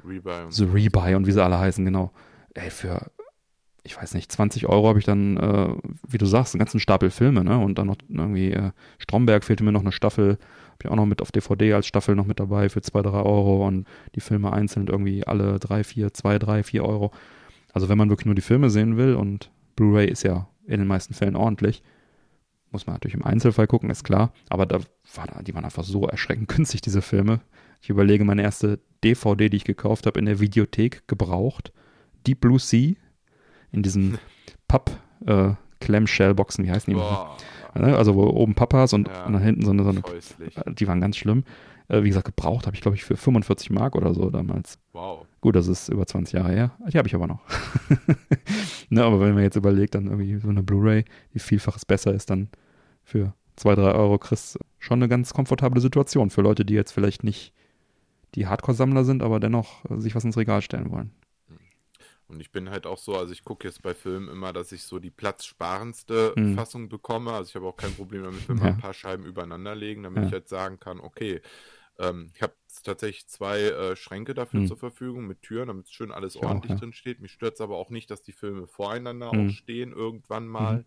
Rebuy 0.06 0.44
und 0.46 0.54
so 0.54 0.66
Rebuy 0.66 1.16
und 1.16 1.28
wie 1.28 1.32
sie 1.32 1.44
alle 1.44 1.60
heißen, 1.60 1.84
genau. 1.84 2.12
Ey, 2.54 2.70
für 2.70 3.12
ich 3.84 4.00
weiß 4.00 4.14
nicht, 4.14 4.32
20 4.32 4.68
Euro 4.68 4.88
habe 4.88 5.00
ich 5.00 5.06
dann, 5.06 5.38
äh, 5.38 5.70
wie 6.08 6.18
du 6.18 6.26
sagst, 6.26 6.54
einen 6.54 6.60
ganzen 6.60 6.80
Stapel 6.80 7.10
Filme, 7.10 7.44
ne? 7.44 7.58
Und 7.58 7.80
dann 7.80 7.88
noch 7.88 7.98
irgendwie 8.08 8.52
äh, 8.52 8.72
Stromberg 8.98 9.44
fehlte 9.44 9.64
mir 9.64 9.72
noch 9.72 9.82
eine 9.82 9.92
Staffel, 9.92 10.38
habe 10.80 10.88
ich 10.88 10.92
auch 10.92 10.96
noch 10.96 11.06
mit 11.06 11.22
auf 11.22 11.32
DVD 11.32 11.74
als 11.74 11.88
Staffel 11.88 12.16
noch 12.16 12.26
mit 12.26 12.40
dabei 12.40 12.70
für 12.70 12.82
2, 12.82 13.02
3 13.02 13.10
Euro 13.12 13.68
und 13.68 13.86
die 14.16 14.22
Filme 14.22 14.54
einzeln 14.54 14.88
irgendwie 14.88 15.28
alle 15.28 15.60
3, 15.60 15.84
4, 15.84 16.14
2, 16.14 16.40
3, 16.40 16.64
4 16.64 16.86
Euro. 16.86 17.12
Also 17.74 17.90
wenn 17.90 17.98
man 17.98 18.10
wirklich 18.10 18.26
nur 18.26 18.36
die 18.36 18.42
Filme 18.42 18.70
sehen 18.70 18.96
will 18.96 19.16
und 19.16 19.52
Blu-ray 19.76 20.08
ist 20.08 20.24
ja 20.24 20.48
in 20.66 20.80
den 20.80 20.88
meisten 20.88 21.14
Fällen 21.14 21.36
ordentlich, 21.36 21.84
muss 22.72 22.88
man 22.88 22.96
natürlich 22.96 23.16
im 23.16 23.26
Einzelfall 23.26 23.68
gucken, 23.68 23.90
ist 23.90 24.04
klar. 24.04 24.32
Aber 24.50 24.66
da 24.66 24.80
war 25.16 25.44
die 25.44 25.54
waren 25.54 25.66
einfach 25.66 25.84
so 25.84 26.08
erschreckend 26.08 26.48
günstig, 26.48 26.82
diese 26.82 27.02
Filme. 27.02 27.42
Ich 27.82 27.90
überlege, 27.90 28.24
meine 28.24 28.44
erste 28.44 28.80
DVD, 29.04 29.50
die 29.50 29.58
ich 29.58 29.64
gekauft 29.66 30.06
habe 30.06 30.20
in 30.20 30.26
der 30.26 30.40
Videothek, 30.40 31.08
gebraucht. 31.08 31.74
Deep 32.26 32.42
Blue 32.42 32.60
Sea, 32.60 32.94
in 33.72 33.84
diesen 33.84 34.18
Papp 34.68 34.92
äh, 35.26 35.54
wie 35.82 36.72
heißen 36.72 36.94
die? 36.94 37.00
Boah. 37.00 37.38
Ne, 37.76 37.96
also 37.96 38.16
wo 38.16 38.24
oben 38.24 38.56
Papas 38.56 38.94
und, 38.94 39.08
ja, 39.08 39.26
und 39.26 39.34
dann 39.34 39.44
hinten 39.44 39.64
so 39.64 39.72
eine, 39.72 39.84
so 39.84 39.90
eine 39.90 40.00
äh, 40.00 40.74
die 40.74 40.88
waren 40.88 41.02
ganz 41.02 41.18
schlimm. 41.18 41.44
Äh, 41.88 42.04
wie 42.04 42.10
gesagt, 42.10 42.26
gebraucht 42.26 42.66
habe 42.66 42.76
ich, 42.76 42.82
glaube 42.82 42.96
ich, 42.96 43.04
für 43.04 43.16
45 43.16 43.70
Mark 43.72 43.96
oder 43.96 44.14
so 44.14 44.30
damals. 44.30 44.80
Wow. 44.94 45.26
Gut, 45.42 45.56
das 45.56 45.68
ist 45.68 45.90
über 45.90 46.06
20 46.06 46.34
Jahre 46.34 46.52
her. 46.52 46.72
Die 46.88 46.98
habe 46.98 47.08
ich 47.08 47.16
aber 47.16 47.28
noch. 47.28 47.42
ne, 48.90 49.04
aber 49.04 49.20
wenn 49.20 49.34
man 49.34 49.44
jetzt 49.44 49.56
überlegt, 49.56 49.96
dann 49.96 50.08
irgendwie 50.08 50.38
so 50.38 50.50
eine 50.50 50.64
Blu-ray, 50.64 51.06
die 51.34 51.40
vielfaches 51.40 51.86
besser 51.86 52.14
ist, 52.14 52.30
dann 52.30 52.50
für 53.04 53.34
2, 53.56 53.76
3 53.76 53.82
Euro 53.94 54.18
kriegst 54.18 54.60
schon 54.78 55.00
eine 55.00 55.10
ganz 55.10 55.34
komfortable 55.34 55.82
Situation 55.82 56.30
für 56.30 56.42
Leute, 56.42 56.66
die 56.66 56.74
jetzt 56.74 56.92
vielleicht 56.92 57.24
nicht 57.24 57.54
die 58.36 58.48
Hardcore-Sammler 58.48 59.04
sind, 59.04 59.24
aber 59.24 59.40
dennoch 59.40 59.84
sich 59.98 60.16
was 60.16 60.24
ins 60.24 60.38
Regal 60.38 60.62
stellen 60.62 60.92
wollen. 60.92 61.12
Und 62.30 62.40
ich 62.42 62.52
bin 62.52 62.70
halt 62.70 62.86
auch 62.86 63.00
so, 63.00 63.18
also 63.18 63.34
ich 63.34 63.44
gucke 63.44 63.68
jetzt 63.68 63.82
bei 63.82 63.96
Filmen 63.96 64.30
immer, 64.30 64.54
dass 64.54 64.72
ich 64.72 64.84
so 64.84 65.00
die 65.00 65.10
platzsparendste 65.10 66.34
mhm. 66.36 66.56
Fassung 66.56 66.88
bekomme. 66.88 67.34
Also 67.34 67.50
ich 67.50 67.56
habe 67.56 67.66
auch 67.66 67.76
kein 67.76 67.94
Problem 67.96 68.24
damit, 68.24 68.48
wenn 68.48 68.60
wir 68.60 68.68
ja. 68.68 68.74
ein 68.74 68.80
paar 68.80 68.94
Scheiben 68.94 69.26
übereinander 69.26 69.74
legen, 69.74 70.04
damit 70.04 70.22
ja. 70.22 70.28
ich 70.28 70.34
halt 70.34 70.48
sagen 70.48 70.80
kann, 70.80 71.00
okay, 71.00 71.42
ähm, 71.98 72.30
ich 72.36 72.44
habe 72.44 72.54
tatsächlich 72.84 73.28
zwei 73.28 73.62
äh, 73.62 73.96
Schränke 73.96 74.36
dafür 74.36 74.60
mhm. 74.60 74.68
zur 74.68 74.78
Verfügung 74.78 75.26
mit 75.26 75.42
Türen, 75.42 75.70
damit 75.70 75.90
schön 75.90 76.12
alles 76.12 76.36
ich 76.36 76.44
ordentlich 76.44 76.72
auch, 76.72 76.76
ja. 76.76 76.80
drin 76.82 76.94
steht. 76.94 77.20
Mich 77.20 77.32
stört 77.32 77.56
es 77.56 77.62
aber 77.62 77.78
auch 77.78 77.90
nicht, 77.90 78.12
dass 78.12 78.22
die 78.22 78.32
Filme 78.32 78.68
voreinander 78.68 79.34
mhm. 79.34 79.48
auch 79.48 79.52
stehen 79.52 79.92
irgendwann 79.92 80.48
mal. 80.48 80.78
Mhm. 80.78 80.86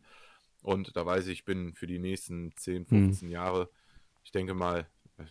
Und 0.62 0.96
da 0.96 1.04
weiß 1.04 1.26
ich, 1.26 1.40
ich 1.40 1.44
bin 1.44 1.74
für 1.74 1.88
die 1.88 1.98
nächsten 1.98 2.56
10, 2.56 2.86
15 2.86 3.26
mhm. 3.26 3.32
Jahre, 3.32 3.68
ich 4.22 4.30
denke 4.30 4.54
mal, 4.54 4.86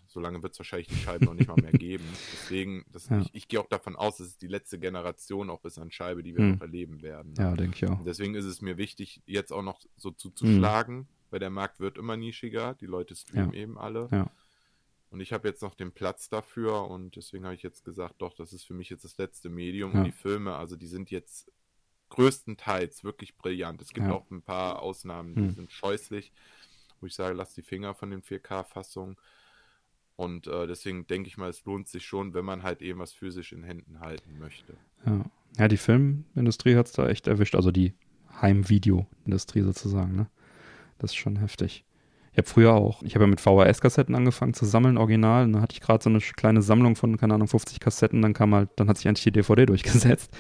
so 0.08 0.20
lange 0.20 0.42
wird 0.44 0.54
es 0.54 0.60
wahrscheinlich 0.60 0.88
die 0.88 0.96
Scheibe 0.96 1.26
noch 1.26 1.34
nicht 1.34 1.48
mal 1.48 1.62
mehr 1.62 1.72
geben. 1.72 2.04
Deswegen, 2.34 2.86
das, 2.92 3.10
ja. 3.10 3.20
ich, 3.20 3.30
ich 3.34 3.48
gehe 3.48 3.60
auch 3.60 3.68
davon 3.68 3.96
aus, 3.96 4.20
es 4.20 4.30
ist 4.30 4.42
die 4.42 4.48
letzte 4.48 4.80
Generation 4.80 5.50
auch 5.50 5.62
bis 5.62 5.78
an 5.78 5.92
Scheibe, 5.92 6.24
die 6.24 6.36
wir 6.36 6.44
hm. 6.44 6.52
noch 6.54 6.62
erleben 6.62 7.02
werden. 7.02 7.34
Ja, 7.38 7.56
denke 7.56 7.76
ich 7.76 7.92
auch. 7.92 8.04
Deswegen 8.04 8.36
ist 8.36 8.46
es 8.46 8.62
mir 8.62 8.78
wichtig, 8.78 9.22
jetzt 9.26 9.52
auch 9.52 9.64
noch 9.64 9.80
so 9.98 10.12
zuzuschlagen, 10.12 10.98
hm. 10.98 11.08
weil 11.30 11.40
der 11.40 11.50
Markt 11.50 11.80
wird 11.80 11.98
immer 11.98 12.18
nischiger, 12.18 12.76
die 12.76 12.88
Leute 12.88 13.16
streamen 13.16 13.54
ja. 13.54 13.62
eben 13.62 13.78
alle. 13.78 14.10
Ja. 14.12 14.32
Und 15.12 15.20
ich 15.20 15.34
habe 15.34 15.48
jetzt 15.48 15.62
noch 15.62 15.76
den 15.76 15.92
Platz 15.92 16.30
dafür 16.30 16.90
und 16.90 17.18
deswegen 17.18 17.44
habe 17.44 17.54
ich 17.54 17.64
jetzt 17.64 17.84
gesagt, 17.84 18.22
doch, 18.22 18.34
das 18.34 18.54
ist 18.54 18.64
für 18.64 18.74
mich 18.74 18.90
jetzt 18.90 19.04
das 19.04 19.18
letzte 19.18 19.50
Medium. 19.50 19.92
Und 19.92 20.06
die 20.06 20.14
Filme, 20.14 20.56
also 20.56 20.78
die 20.78 20.88
sind 20.88 21.12
jetzt 21.12 21.52
größtenteils 22.12 23.04
wirklich 23.04 23.36
brillant. 23.36 23.82
Es 23.82 23.94
gibt 23.94 24.08
auch 24.08 24.30
ein 24.32 24.42
paar 24.42 24.82
Ausnahmen, 24.82 25.36
die 25.36 25.42
hm. 25.42 25.52
sind 25.52 25.72
scheußlich, 25.72 26.32
wo 27.02 27.08
ich 27.08 27.16
sage, 27.16 27.36
lass 27.36 27.54
die 27.54 27.62
Finger 27.62 27.94
von 27.94 28.10
den 28.12 28.22
4K-Fassungen. 28.22 29.18
Und 30.16 30.48
äh, 30.48 30.68
deswegen 30.68 31.08
denke 31.08 31.28
ich 31.28 31.38
mal, 31.38 31.50
es 31.50 31.66
lohnt 31.66 31.88
sich 31.88 32.06
schon, 32.06 32.34
wenn 32.34 32.46
man 32.46 32.64
halt 32.64 32.82
eben 32.82 33.00
was 33.00 33.12
physisch 33.12 33.54
in 33.54 33.64
Händen 33.64 34.00
halten 34.00 34.38
möchte. 34.40 34.74
Ja, 35.06 35.24
ja 35.58 35.68
die 35.68 35.78
Filmindustrie 35.78 36.76
hat 36.76 36.88
es 36.88 36.94
da 36.94 37.08
echt 37.08 37.28
erwischt, 37.28 37.56
also 37.56 37.72
die 37.72 37.94
Heimvideoindustrie 38.42 39.62
sozusagen, 39.62 40.16
ne? 40.16 40.28
Das 41.00 41.12
ist 41.12 41.18
schon 41.18 41.38
heftig. 41.38 41.84
Ich 42.32 42.38
habe 42.38 42.48
früher 42.48 42.74
auch, 42.74 43.02
ich 43.04 43.16
habe 43.16 43.26
ja 43.26 43.30
mit 43.30 43.42
VHS-Kassetten 43.42 44.16
angefangen 44.16 44.54
zu 44.54 44.66
sammeln, 44.66 44.98
original. 44.98 45.44
Und 45.44 45.54
dann 45.54 45.62
hatte 45.62 45.74
ich 45.74 45.82
gerade 45.82 46.04
so 46.04 46.10
eine 46.10 46.20
kleine 46.20 46.62
Sammlung 46.62 46.96
von, 46.96 47.18
keine 47.18 47.34
Ahnung, 47.34 47.48
50 47.48 47.80
Kassetten. 47.80 48.22
Dann 48.22 48.34
kam 48.34 48.54
halt, 48.56 48.70
dann 48.78 48.88
hat 48.88 48.98
sich 48.98 49.08
eigentlich 49.08 49.24
die 49.24 49.32
DVD 49.32 49.66
durchgesetzt 49.66 50.32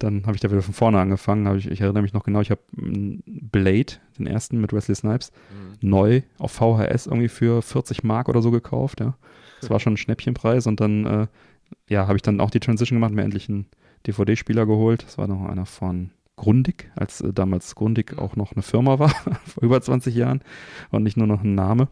dann 0.00 0.26
habe 0.26 0.34
ich 0.34 0.40
da 0.40 0.50
wieder 0.50 0.62
von 0.62 0.74
vorne 0.74 0.98
angefangen. 0.98 1.56
Ich, 1.56 1.70
ich, 1.70 1.80
erinnere 1.80 2.02
mich 2.02 2.12
noch 2.12 2.24
genau, 2.24 2.40
ich 2.40 2.50
habe 2.50 2.60
Blade, 2.72 3.92
den 4.18 4.26
ersten 4.26 4.60
mit 4.60 4.72
Wesley 4.72 4.94
Snipes, 4.94 5.30
mhm. 5.50 5.88
neu 5.88 6.22
auf 6.38 6.52
VHS 6.52 7.06
irgendwie 7.06 7.28
für 7.28 7.62
40 7.62 8.02
Mark 8.02 8.28
oder 8.28 8.42
so 8.42 8.50
gekauft. 8.50 9.00
Ja. 9.00 9.14
Das 9.60 9.70
war 9.70 9.78
schon 9.78 9.94
ein 9.94 9.98
Schnäppchenpreis 9.98 10.66
und 10.66 10.80
dann 10.80 11.06
äh, 11.06 11.26
ja, 11.88 12.06
habe 12.06 12.16
ich 12.16 12.22
dann 12.22 12.40
auch 12.40 12.50
die 12.50 12.60
Transition 12.60 12.96
gemacht, 12.96 13.12
mir 13.12 13.22
endlich 13.22 13.48
einen 13.48 13.66
DVD-Spieler 14.06 14.66
geholt. 14.66 15.04
Das 15.04 15.18
war 15.18 15.26
noch 15.26 15.44
einer 15.44 15.66
von 15.66 16.10
Grundig, 16.36 16.90
als 16.96 17.20
äh, 17.20 17.32
damals 17.32 17.74
Grundig 17.74 18.18
auch 18.18 18.34
noch 18.36 18.52
eine 18.52 18.62
Firma 18.62 18.98
war, 18.98 19.10
vor 19.44 19.62
über 19.62 19.80
20 19.80 20.14
Jahren 20.14 20.40
und 20.90 21.02
nicht 21.02 21.16
nur 21.16 21.26
noch 21.26 21.42
ein 21.42 21.54
Name, 21.54 21.88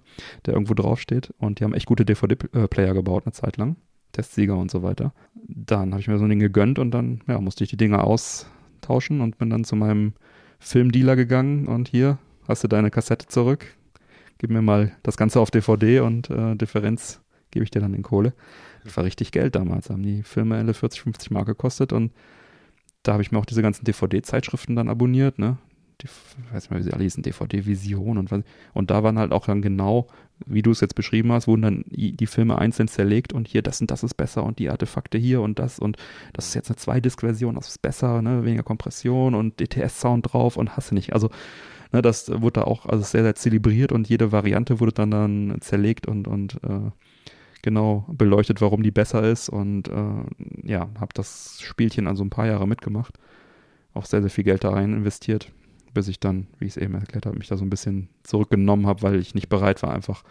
der 0.47 0.55
irgendwo 0.55 0.75
draufsteht. 0.75 1.35
Und 1.39 1.61
die 1.61 1.65
haben 1.65 1.75
echt 1.75 1.87
gute 1.87 2.05
DVD-Player 2.05 2.95
gebaut 2.95 3.25
eine 3.27 3.33
Zeit 3.33 3.59
lang. 3.59 3.77
Testsieger 4.13 4.57
und 4.57 4.71
so 4.71 4.83
weiter. 4.83 5.13
Dann 5.35 5.93
habe 5.93 6.01
ich 6.01 6.09
mir 6.09 6.19
so 6.19 6.25
ein 6.25 6.31
Ding 6.31 6.39
gegönnt 6.39 6.79
und 6.79 6.91
dann 6.91 7.23
ja, 7.27 7.41
musste 7.41 7.65
ich 7.65 7.71
die 7.71 7.77
Dinge 7.77 8.03
austauschen 8.03 9.21
und 9.21 9.39
bin 9.39 9.51
dann 9.51 9.65
zu 9.65 9.77
meinem 9.77 10.13
Filmdealer 10.59 11.17
gegangen 11.17 11.69
und 11.69 11.89
hier 11.89 12.19
hast 12.47 12.65
du 12.65 12.69
deine 12.69 12.91
Kassette 12.91 13.27
zurück. 13.27 13.67
Gib 14.39 14.51
mir 14.51 14.63
mal 14.63 14.93
das 15.03 15.17
Ganze 15.17 15.41
auf 15.41 15.51
DVD 15.51 16.01
und 16.01 16.31
äh, 16.31 16.55
Differenz 16.57 17.21
gebe 17.51 17.65
ich 17.65 17.71
dir 17.71 17.81
dann 17.81 17.95
in 17.95 18.03
Kohle. 18.03 18.35
Das 18.85 18.97
war 18.97 19.05
richtig 19.05 19.33
Geld 19.33 19.55
damals. 19.55 19.91
Haben 19.91 20.03
die 20.03 20.23
Filme 20.23 20.57
alle 20.57 20.75
40, 20.75 21.03
50 21.03 21.31
Mark 21.31 21.47
gekostet 21.47 21.93
und 21.93 22.13
da 23.03 23.13
habe 23.13 23.23
ich 23.23 23.33
mir 23.33 23.39
auch 23.39 23.47
diese 23.47 23.63
ganzen 23.63 23.85
DVD-Zeitschriften 23.85 24.77
dann 24.77 24.89
abonniert, 24.89 25.39
ne? 25.39 25.59
Ich 26.03 26.11
weiß 26.53 26.65
nicht 26.65 26.71
mehr, 26.71 26.81
wie 26.81 26.85
sie 26.85 26.93
alle 26.93 27.03
hießen, 27.03 27.23
DVD-Vision 27.23 28.19
und 28.19 28.31
was. 28.31 28.43
Und 28.73 28.91
da 28.91 29.03
waren 29.03 29.19
halt 29.19 29.33
auch 29.33 29.47
dann 29.47 29.63
genau, 29.63 30.07
wie 30.47 30.63
du 30.63 30.71
es 30.71 30.81
jetzt 30.81 30.95
beschrieben 30.95 31.33
hast, 31.33 31.49
wurden 31.49 31.63
dann 31.63 31.85
die 31.89 32.27
Filme 32.27 32.59
einzeln 32.59 32.87
zerlegt 32.87 33.33
und 33.33 33.49
hier 33.49 33.63
das 33.63 33.81
und 33.81 33.91
das 33.91 34.05
ist 34.05 34.15
besser 34.15 34.45
und 34.45 34.61
die 34.61 34.71
Artefakte 34.71 35.19
hier 35.19 35.41
und 35.41 35.59
das 35.59 35.79
und 35.79 35.97
das 36.33 36.47
ist 36.47 36.55
jetzt 36.55 36.71
eine 36.71 36.77
Zwei-Disc-Version, 36.77 37.57
das 37.57 37.69
ist 37.69 37.83
besser, 37.83 38.23
ne, 38.23 38.45
weniger 38.45 38.63
Kompression 38.63 39.35
und 39.35 39.59
DTS-Sound 39.59 40.33
drauf 40.33 40.57
und 40.57 40.77
hast 40.77 40.93
du 40.93 40.95
nicht. 40.95 41.13
Also, 41.15 41.31
ne, 41.93 42.01
das 42.01 42.31
wurde 42.31 42.61
da 42.61 42.63
auch 42.63 42.87
also 42.87 43.03
sehr, 43.03 43.25
sehr 43.25 43.35
zelebriert 43.35 43.91
und 43.91 44.09
jede 44.09 44.31
Variante 44.31 44.79
wurde 44.79 44.93
dann 44.93 45.11
dann 45.11 45.57
zerlegt 45.61 46.07
und, 46.07 46.29
und 46.29 46.61
äh, 46.63 46.93
genau 47.63 48.07
beleuchtet, 48.13 48.61
warum 48.61 48.85
die 48.85 48.93
besser 48.93 49.25
ist 49.25 49.49
und 49.49 49.89
äh, 49.89 50.23
ja, 50.63 50.89
habe 51.01 51.13
das 51.15 51.61
Spielchen 51.61 52.07
also 52.07 52.23
ein 52.23 52.31
paar 52.31 52.47
Jahre 52.47 52.69
mitgemacht. 52.69 53.19
Auch 53.95 54.05
sehr, 54.05 54.21
sehr 54.21 54.31
viel 54.31 54.45
Geld 54.45 54.63
da 54.63 54.71
rein 54.71 54.93
investiert 54.93 55.51
bis 55.99 56.07
ich 56.07 56.21
dann, 56.21 56.47
wie 56.61 56.67
ich 56.67 56.77
es 56.77 56.77
eben 56.77 56.95
erklärt 56.95 57.27
habe, 57.27 57.37
mich 57.37 57.49
da 57.49 57.57
so 57.57 57.65
ein 57.65 57.71
bisschen 57.71 58.09
zurückgenommen 58.23 58.87
habe, 58.87 59.03
weil 59.03 59.17
ich 59.17 59.35
nicht 59.35 59.49
bereit 59.49 59.83
war, 59.83 59.93
einfach 59.93 60.23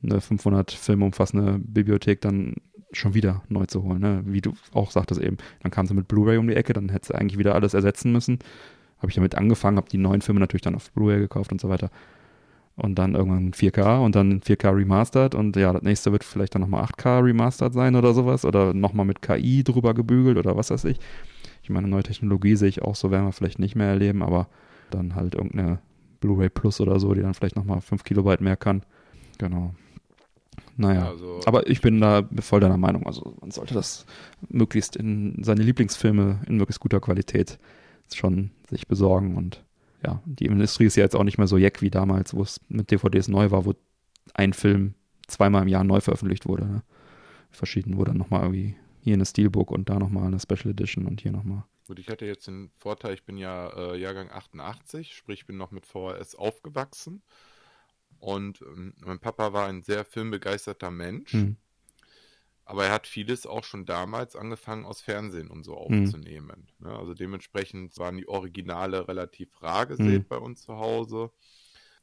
eine 0.00 0.20
500 0.20 0.70
Filme 0.70 1.04
umfassende 1.04 1.58
Bibliothek 1.58 2.20
dann 2.20 2.54
schon 2.92 3.14
wieder 3.14 3.42
neu 3.48 3.66
zu 3.66 3.82
holen. 3.82 4.00
Ne? 4.00 4.22
Wie 4.26 4.40
du 4.40 4.52
auch 4.72 4.92
sagtest 4.92 5.20
eben, 5.20 5.38
dann 5.60 5.72
kam 5.72 5.88
sie 5.88 5.94
mit 5.94 6.06
Blu-ray 6.06 6.38
um 6.38 6.46
die 6.46 6.54
Ecke, 6.54 6.72
dann 6.72 6.88
hätte 6.88 7.08
sie 7.08 7.16
eigentlich 7.16 7.36
wieder 7.36 7.56
alles 7.56 7.74
ersetzen 7.74 8.12
müssen. 8.12 8.38
Habe 8.98 9.08
ich 9.08 9.16
damit 9.16 9.34
angefangen, 9.34 9.76
habe 9.76 9.88
die 9.88 9.98
neuen 9.98 10.20
Filme 10.20 10.38
natürlich 10.38 10.62
dann 10.62 10.76
auf 10.76 10.92
Blu-ray 10.92 11.18
gekauft 11.18 11.50
und 11.50 11.60
so 11.60 11.68
weiter. 11.68 11.90
Und 12.76 12.94
dann 12.96 13.16
irgendwann 13.16 13.54
4K 13.54 14.04
und 14.04 14.14
dann 14.14 14.40
4K 14.40 14.72
remastered 14.72 15.34
und 15.34 15.56
ja, 15.56 15.72
das 15.72 15.82
nächste 15.82 16.12
wird 16.12 16.22
vielleicht 16.22 16.54
dann 16.54 16.62
nochmal 16.62 16.84
8K 16.84 17.24
remastered 17.24 17.72
sein 17.72 17.96
oder 17.96 18.14
sowas 18.14 18.44
oder 18.44 18.72
nochmal 18.72 19.06
mit 19.06 19.20
KI 19.20 19.64
drüber 19.64 19.94
gebügelt 19.94 20.38
oder 20.38 20.56
was 20.56 20.70
weiß 20.70 20.84
ich. 20.84 21.00
Ich 21.62 21.70
meine, 21.70 21.88
neue 21.88 22.04
Technologie 22.04 22.54
sehe 22.54 22.68
ich 22.68 22.82
auch 22.82 22.94
so, 22.94 23.10
werden 23.10 23.26
wir 23.26 23.32
vielleicht 23.32 23.58
nicht 23.58 23.74
mehr 23.74 23.88
erleben, 23.88 24.22
aber 24.22 24.46
dann 24.90 25.14
halt 25.14 25.34
irgendeine 25.34 25.80
Blu-ray 26.20 26.48
Plus 26.48 26.80
oder 26.80 26.98
so, 27.00 27.14
die 27.14 27.22
dann 27.22 27.34
vielleicht 27.34 27.56
nochmal 27.56 27.80
5 27.80 28.04
Kilobyte 28.04 28.40
mehr 28.40 28.56
kann. 28.56 28.82
Genau. 29.38 29.74
Naja, 30.76 31.08
also, 31.08 31.40
aber 31.46 31.68
ich 31.68 31.80
bin 31.80 32.00
da 32.00 32.28
voll 32.40 32.60
deiner 32.60 32.76
Meinung. 32.76 33.06
Also 33.06 33.36
man 33.40 33.50
sollte 33.50 33.74
das 33.74 34.04
möglichst 34.48 34.96
in 34.96 35.42
seine 35.42 35.62
Lieblingsfilme 35.62 36.40
in 36.46 36.56
möglichst 36.56 36.80
guter 36.80 37.00
Qualität 37.00 37.58
schon 38.14 38.50
sich 38.68 38.86
besorgen. 38.86 39.36
Und 39.36 39.64
ja, 40.04 40.20
die 40.26 40.46
Industrie 40.46 40.84
ist 40.84 40.96
ja 40.96 41.04
jetzt 41.04 41.16
auch 41.16 41.24
nicht 41.24 41.38
mehr 41.38 41.46
so 41.46 41.56
jeck 41.56 41.80
wie 41.80 41.90
damals, 41.90 42.34
wo 42.34 42.42
es 42.42 42.60
mit 42.68 42.90
DVDs 42.90 43.28
neu 43.28 43.50
war, 43.50 43.64
wo 43.64 43.74
ein 44.34 44.52
Film 44.52 44.94
zweimal 45.28 45.62
im 45.62 45.68
Jahr 45.68 45.84
neu 45.84 46.00
veröffentlicht 46.00 46.46
wurde. 46.46 46.66
Ne? 46.66 46.82
Verschieden, 47.50 47.96
wo 47.96 48.04
dann 48.04 48.18
nochmal 48.18 48.42
irgendwie 48.42 48.76
hier 49.00 49.14
eine 49.14 49.24
Steelbook 49.24 49.70
und 49.70 49.88
da 49.88 49.98
nochmal 49.98 50.26
eine 50.26 50.40
Special 50.40 50.70
Edition 50.70 51.06
und 51.06 51.20
hier 51.22 51.32
nochmal. 51.32 51.64
Gut, 51.86 51.98
ich 52.00 52.08
hatte 52.08 52.26
jetzt 52.26 52.46
den 52.46 52.70
Vorteil, 52.78 53.14
ich 53.14 53.24
bin 53.24 53.36
ja 53.36 53.68
äh, 53.68 53.96
Jahrgang 53.96 54.30
88, 54.30 55.14
sprich, 55.14 55.40
ich 55.40 55.46
bin 55.46 55.56
noch 55.56 55.70
mit 55.70 55.86
VHS 55.86 56.34
aufgewachsen. 56.34 57.22
Und 58.18 58.60
ähm, 58.62 58.94
mein 58.98 59.20
Papa 59.20 59.52
war 59.52 59.66
ein 59.68 59.82
sehr 59.82 60.04
filmbegeisterter 60.04 60.90
Mensch. 60.90 61.34
Mhm. 61.34 61.56
Aber 62.64 62.86
er 62.86 62.92
hat 62.92 63.06
vieles 63.06 63.46
auch 63.46 63.62
schon 63.62 63.86
damals 63.86 64.34
angefangen 64.34 64.84
aus 64.84 65.00
Fernsehen 65.00 65.48
und 65.48 65.62
so 65.62 65.76
hm. 65.78 66.02
aufzunehmen. 66.02 66.66
Mhm. 66.78 66.88
Ne? 66.88 66.98
Also 66.98 67.14
dementsprechend 67.14 67.96
waren 67.98 68.16
die 68.16 68.26
Originale 68.26 69.06
relativ 69.06 69.62
rar 69.62 69.86
gesät 69.86 70.24
mhm. 70.24 70.26
bei 70.26 70.36
uns 70.36 70.62
zu 70.62 70.74
Hause. 70.74 71.30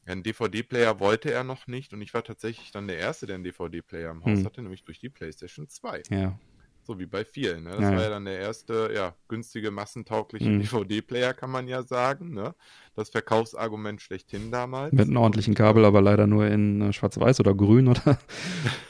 Einen 0.06 0.24
DVD-Player 0.24 1.02
wollte 1.02 1.32
er 1.32 1.44
noch 1.44 1.68
nicht 1.68 1.94
und 1.94 2.02
ich 2.02 2.14
war 2.14 2.24
tatsächlich 2.24 2.72
dann 2.72 2.88
der 2.88 2.98
Erste, 2.98 3.26
der 3.26 3.36
einen 3.36 3.44
DVD-Player 3.44 4.12
im 4.12 4.24
Haus 4.24 4.40
mhm. 4.40 4.46
hatte, 4.46 4.62
nämlich 4.62 4.86
durch 4.86 5.00
die 5.00 5.10
PlayStation 5.10 5.68
2. 5.68 6.04
Ja. 6.10 6.40
So 6.86 7.00
wie 7.00 7.06
bei 7.06 7.24
vielen. 7.24 7.64
Ne? 7.64 7.72
Das 7.72 7.80
Ja, 7.82 7.88
war 7.92 7.96
ja. 7.96 8.02
ja 8.04 8.10
dann 8.10 8.26
der 8.26 8.40
erste, 8.40 8.92
ja, 8.94 9.16
günstige, 9.30 9.72
massentaugliche 9.72 10.50
Mhm. 10.50 10.60
DVD-Player, 10.62 11.34
kann 11.34 11.50
man 11.50 11.68
ja 11.68 11.82
sagen. 11.84 12.34
Ne? 12.34 12.54
Das 12.96 13.10
Verkaufsargument 13.10 14.02
schlechthin 14.02 14.52
damals. 14.52 14.92
Mit 14.94 15.08
einem 15.08 15.18
ordentlichen 15.18 15.54
Kabel, 15.56 15.86
aber 15.86 16.02
leider 16.02 16.28
nur 16.28 16.46
in 16.48 16.82
äh, 16.82 16.92
schwarz-weiß 16.94 17.40
oder 17.40 17.54
grün 17.56 17.88
oder 17.88 18.20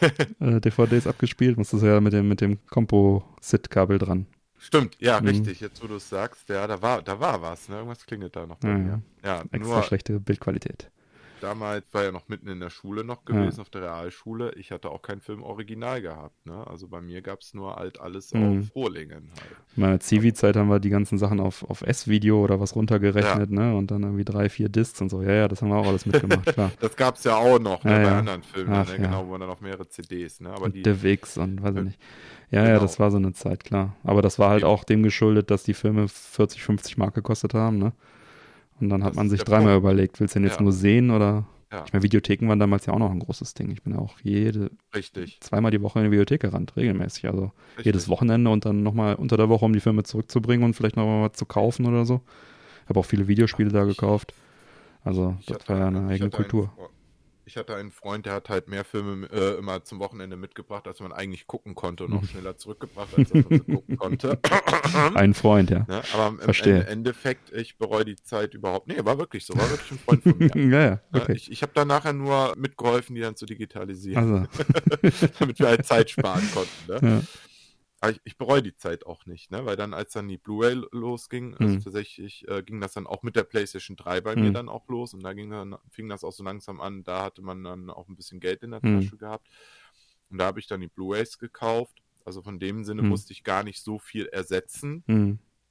äh, 0.40 0.60
DVDs 0.60 1.06
abgespielt. 1.08 1.58
Musstest 1.58 1.84
du 1.84 1.88
ja 1.88 2.02
mit 2.02 2.14
dem, 2.14 2.28
mit 2.28 2.42
dem 2.42 2.58
Composite-Kabel 2.68 4.00
dran. 4.00 4.26
Stimmt, 4.58 4.96
ja, 5.00 5.20
Mhm. 5.20 5.28
richtig. 5.28 5.60
Jetzt, 5.60 5.84
wo 5.84 5.88
du 5.88 5.96
es 5.98 6.10
sagst, 6.10 6.50
ja, 6.50 6.66
da 6.68 6.82
war, 6.82 7.02
da 7.02 7.20
war 7.20 7.42
was. 7.42 7.70
Ne? 7.70 7.76
Irgendwas 7.76 8.06
klingelt 8.06 8.36
da 8.36 8.48
noch 8.48 8.58
Ja, 8.64 8.78
mir. 8.78 9.02
Ja, 9.24 9.44
Extra 9.52 9.76
nur 9.76 9.84
schlechte 9.84 10.20
Bildqualität. 10.20 10.90
Damals 11.44 11.86
war 11.94 12.04
ja 12.04 12.12
noch 12.12 12.28
mitten 12.30 12.48
in 12.48 12.60
der 12.60 12.70
Schule 12.70 13.04
noch 13.04 13.22
Ja. 13.28 13.36
gewesen, 13.36 13.62
auf 13.62 13.70
der 13.70 13.82
Realschule. 13.84 14.54
Ich 14.56 14.72
hatte 14.72 14.90
auch 14.90 15.02
keinen 15.02 15.22
Film 15.22 15.44
original 15.44 16.02
gehabt. 16.02 16.46
Ne? 16.46 16.66
Also 16.68 16.88
bei 16.88 17.02
mir 17.02 17.22
gab 17.22 17.42
es 17.42 17.54
nur 17.54 17.76
halt 17.76 18.00
alles 18.00 18.34
Mhm. 18.34 18.60
auf 18.62 18.76
Rohlingen 18.76 19.30
halt. 19.40 19.52
In 19.76 19.82
meiner 19.84 20.00
Zivi-Zeit 20.00 20.56
haben 20.56 20.70
wir 20.70 20.80
die 20.80 20.90
ganzen 20.90 21.18
Sachen 21.18 21.40
auf, 21.40 21.64
auf 21.70 21.82
S-Video 21.82 22.44
oder 22.44 22.60
was 22.60 22.76
runtergerechnet, 22.76 23.52
ne? 23.52 23.76
Und 23.76 23.92
dann 23.92 24.04
irgendwie 24.04 24.24
drei, 24.26 24.48
vier 24.50 24.70
Discs 24.70 25.02
und 25.02 25.10
so. 25.10 25.22
Ja, 25.22 25.32
ja, 25.34 25.48
das 25.48 25.62
haben 25.62 25.70
wir 25.70 25.78
auch 25.78 25.88
alles 25.88 26.06
mitgemacht, 26.06 26.46
klar. 26.46 26.72
Das 26.80 26.96
gab 26.96 27.16
es 27.18 27.24
ja 27.24 27.36
auch 27.36 27.60
noch 27.60 27.84
ne, 27.84 27.92
Ja, 27.92 27.98
bei 27.98 28.04
ja. 28.12 28.18
anderen 28.20 28.44
Filmen, 28.44 28.74
Ach, 28.74 28.86
ne? 28.88 28.92
ja. 28.92 28.98
genau, 29.06 29.26
wo 29.26 29.32
man 29.32 29.42
dann 29.42 29.50
auch 29.50 29.62
mehrere 29.62 29.88
CDs, 29.90 30.40
ne? 30.42 30.50
Aber 30.52 30.66
und 30.66 30.76
die, 30.76 30.84
DivX 30.84 31.38
und 31.38 31.62
weiß 31.62 31.76
ich 31.76 31.82
Äh, 31.82 31.84
nicht. 31.86 32.00
Ja, 32.52 32.60
ja, 32.62 32.68
genau. 32.74 32.82
das 32.82 33.00
war 33.00 33.10
so 33.12 33.18
eine 33.18 33.34
Zeit, 33.34 33.64
klar. 33.64 33.96
Aber 34.04 34.22
das 34.22 34.38
war 34.40 34.50
halt 34.52 34.62
Ja. 34.62 34.68
auch 34.68 34.84
dem 34.84 35.02
geschuldet, 35.04 35.50
dass 35.50 35.64
die 35.64 35.74
Filme 35.74 36.08
40, 36.08 36.62
50 36.64 36.98
Mark 36.98 37.16
gekostet 37.16 37.54
haben, 37.56 37.80
ne? 37.80 37.94
Und 38.80 38.90
dann 38.90 39.04
hat 39.04 39.12
Das 39.12 39.16
man 39.18 39.26
ist 39.28 39.32
sich 39.32 39.44
dreimal 39.44 39.74
Punkt. 39.74 39.84
überlegt, 39.84 40.20
willst 40.20 40.36
du 40.36 40.40
den 40.40 40.46
jetzt 40.48 40.58
Ja. 40.58 40.64
nur 40.64 40.72
sehen 40.74 41.12
oder? 41.12 41.46
Ja. 41.72 41.84
Ich 41.88 41.94
meine, 41.94 42.04
Videotheken 42.04 42.48
waren 42.48 42.60
damals 42.60 42.86
ja 42.86 42.94
auch 42.94 43.00
noch 43.00 43.10
ein 43.12 43.20
großes 43.20 43.56
Ding. 43.56 43.72
Ich 43.72 43.82
bin 43.82 43.94
ja 43.94 44.00
auch 44.00 44.20
jede, 44.22 44.70
richtig, 44.96 45.40
zweimal 45.42 45.72
die 45.72 45.82
Woche 45.82 46.00
in 46.00 46.06
die 46.06 46.12
Videothek 46.12 46.42
gerannt, 46.42 46.76
regelmäßig. 46.78 47.26
Also 47.28 47.52
richtig. 47.72 47.86
jedes 47.86 48.10
Wochenende 48.10 48.52
und 48.52 48.66
dann 48.66 48.84
nochmal 48.84 49.16
unter 49.16 49.38
der 49.38 49.50
Woche, 49.50 49.66
um 49.66 49.74
die 49.74 49.80
Filme 49.80 50.04
zurückzubringen 50.04 50.64
und 50.66 50.76
vielleicht 50.76 50.98
nochmal 50.98 51.28
was 51.28 51.36
zu 51.38 51.46
kaufen 51.48 51.86
oder 51.88 52.06
so. 52.06 52.22
Habe 52.88 53.00
auch 53.00 53.06
viele 53.06 53.28
Videospiele 53.28 53.70
da 53.72 53.86
gekauft. 53.86 54.34
Also 55.04 55.36
Ich 55.40 55.48
das 55.48 55.68
war 55.68 55.80
ja 55.80 55.88
einen- 55.88 55.96
eine 55.98 56.06
ich 56.08 56.12
eigene 56.22 56.26
einen 56.26 56.32
Kultur. 56.32 56.66
Fre- 56.78 56.90
Ich 57.46 57.58
hatte 57.58 57.76
einen 57.76 57.92
Freund, 57.92 58.26
der 58.26 58.34
hat 58.36 58.48
halt 58.48 58.70
mehr 58.70 58.86
Filme 58.86 59.28
äh, 59.30 59.58
immer 59.58 59.84
zum 59.84 60.00
Wochenende 60.00 60.38
mitgebracht, 60.38 60.88
als 60.88 61.02
man 61.02 61.12
eigentlich 61.12 61.46
gucken 61.46 61.76
konnte 61.76 62.06
und 62.06 62.14
auch 62.14 62.22
Mhm. 62.22 62.28
schneller 62.28 62.56
zurückgebracht, 62.56 63.14
als 63.18 63.34
man 63.34 63.44
gucken 63.44 63.98
konnte. 63.98 64.40
Ein 65.16 65.34
Freund, 65.34 65.70
ja. 65.70 65.80
Ne? 65.90 66.02
Aber 66.14 66.28
im 66.30 66.40
Verstehe. 66.40 66.76
Ende- 66.80 66.88
Endeffekt, 66.88 67.52
ich 67.52 67.78
bereue 67.78 68.06
die 68.06 68.16
Zeit 68.16 68.54
überhaupt. 68.54 68.88
Nee, 68.88 68.96
war 69.04 69.18
wirklich 69.20 69.46
so, 69.46 69.54
war 69.56 69.70
wirklich 69.70 69.92
ein 69.92 70.00
Freund 70.00 70.24
von 70.24 70.38
mir. 70.38 70.48
ja, 70.56 70.82
ja, 70.86 71.02
Ne? 71.12 71.22
okay. 71.22 71.34
Ich, 71.36 71.52
ich 71.52 71.62
habe 71.64 71.74
da 71.76 71.84
nachher 71.84 72.14
nur 72.14 72.54
mitgeholfen, 72.58 73.14
die 73.16 73.22
dann 73.22 73.36
zu 73.36 73.46
digitalisieren, 73.46 74.46
Also, 74.46 75.28
damit 75.40 75.60
wir 75.60 75.68
halt 75.68 75.86
Zeit 75.86 76.10
sparen 76.12 76.50
konnten. 76.54 76.86
Ne? 76.88 77.00
ja. 77.02 77.22
Ich, 78.10 78.20
ich 78.26 78.38
bereue 78.38 78.62
die 78.62 78.76
Zeit 78.76 79.06
auch 79.06 79.26
nicht, 79.26 79.50
ne? 79.52 79.66
weil 79.66 79.76
dann, 79.78 79.94
als 79.94 80.12
dann 80.12 80.28
die 80.28 80.38
Blu-ray 80.38 80.82
losging, 80.92 81.56
also 81.56 81.78
Mhm. 81.78 81.80
tatsächlich 81.80 82.48
äh, 82.50 82.62
ging 82.64 82.82
das 82.82 82.94
dann 82.94 83.08
auch 83.08 83.24
mit 83.24 83.36
der 83.36 83.44
PlayStation 83.44 83.96
3 83.96 84.20
bei 84.22 84.36
mir 84.36 84.50
Mhm. 84.50 84.54
dann 84.54 84.70
auch 84.70 84.88
los 84.90 85.14
und 85.14 85.24
da 85.24 85.34
ging 85.34 85.50
dann, 85.52 85.78
fing 85.90 86.10
das 86.10 86.24
auch 86.24 86.34
so 86.34 86.44
langsam 86.44 86.82
an, 86.82 87.04
da 87.04 87.24
hatte 87.24 87.42
man 87.42 87.64
dann 87.64 87.90
auch 87.90 88.08
ein 88.10 88.16
bisschen 88.16 88.40
Geld 88.40 88.64
in 88.64 88.72
der 88.72 88.82
Mhm. 88.84 89.10
Tasche 89.10 89.18
gehabt 89.18 89.48
und 90.30 90.38
da 90.38 90.46
habe 90.46 90.60
ich 90.60 90.68
dann 90.68 90.82
die 90.82 90.88
Blu-rays 90.88 91.38
gekauft. 91.40 92.00
Also 92.26 92.42
von 92.42 92.60
dem 92.60 92.84
Sinne 92.86 93.04
Mhm. 93.04 93.10
musste 93.10 93.34
ich 93.34 93.44
gar 93.44 93.64
nicht 93.64 93.82
so 93.84 94.00
viel 94.00 94.28
ersetzen. 94.28 95.04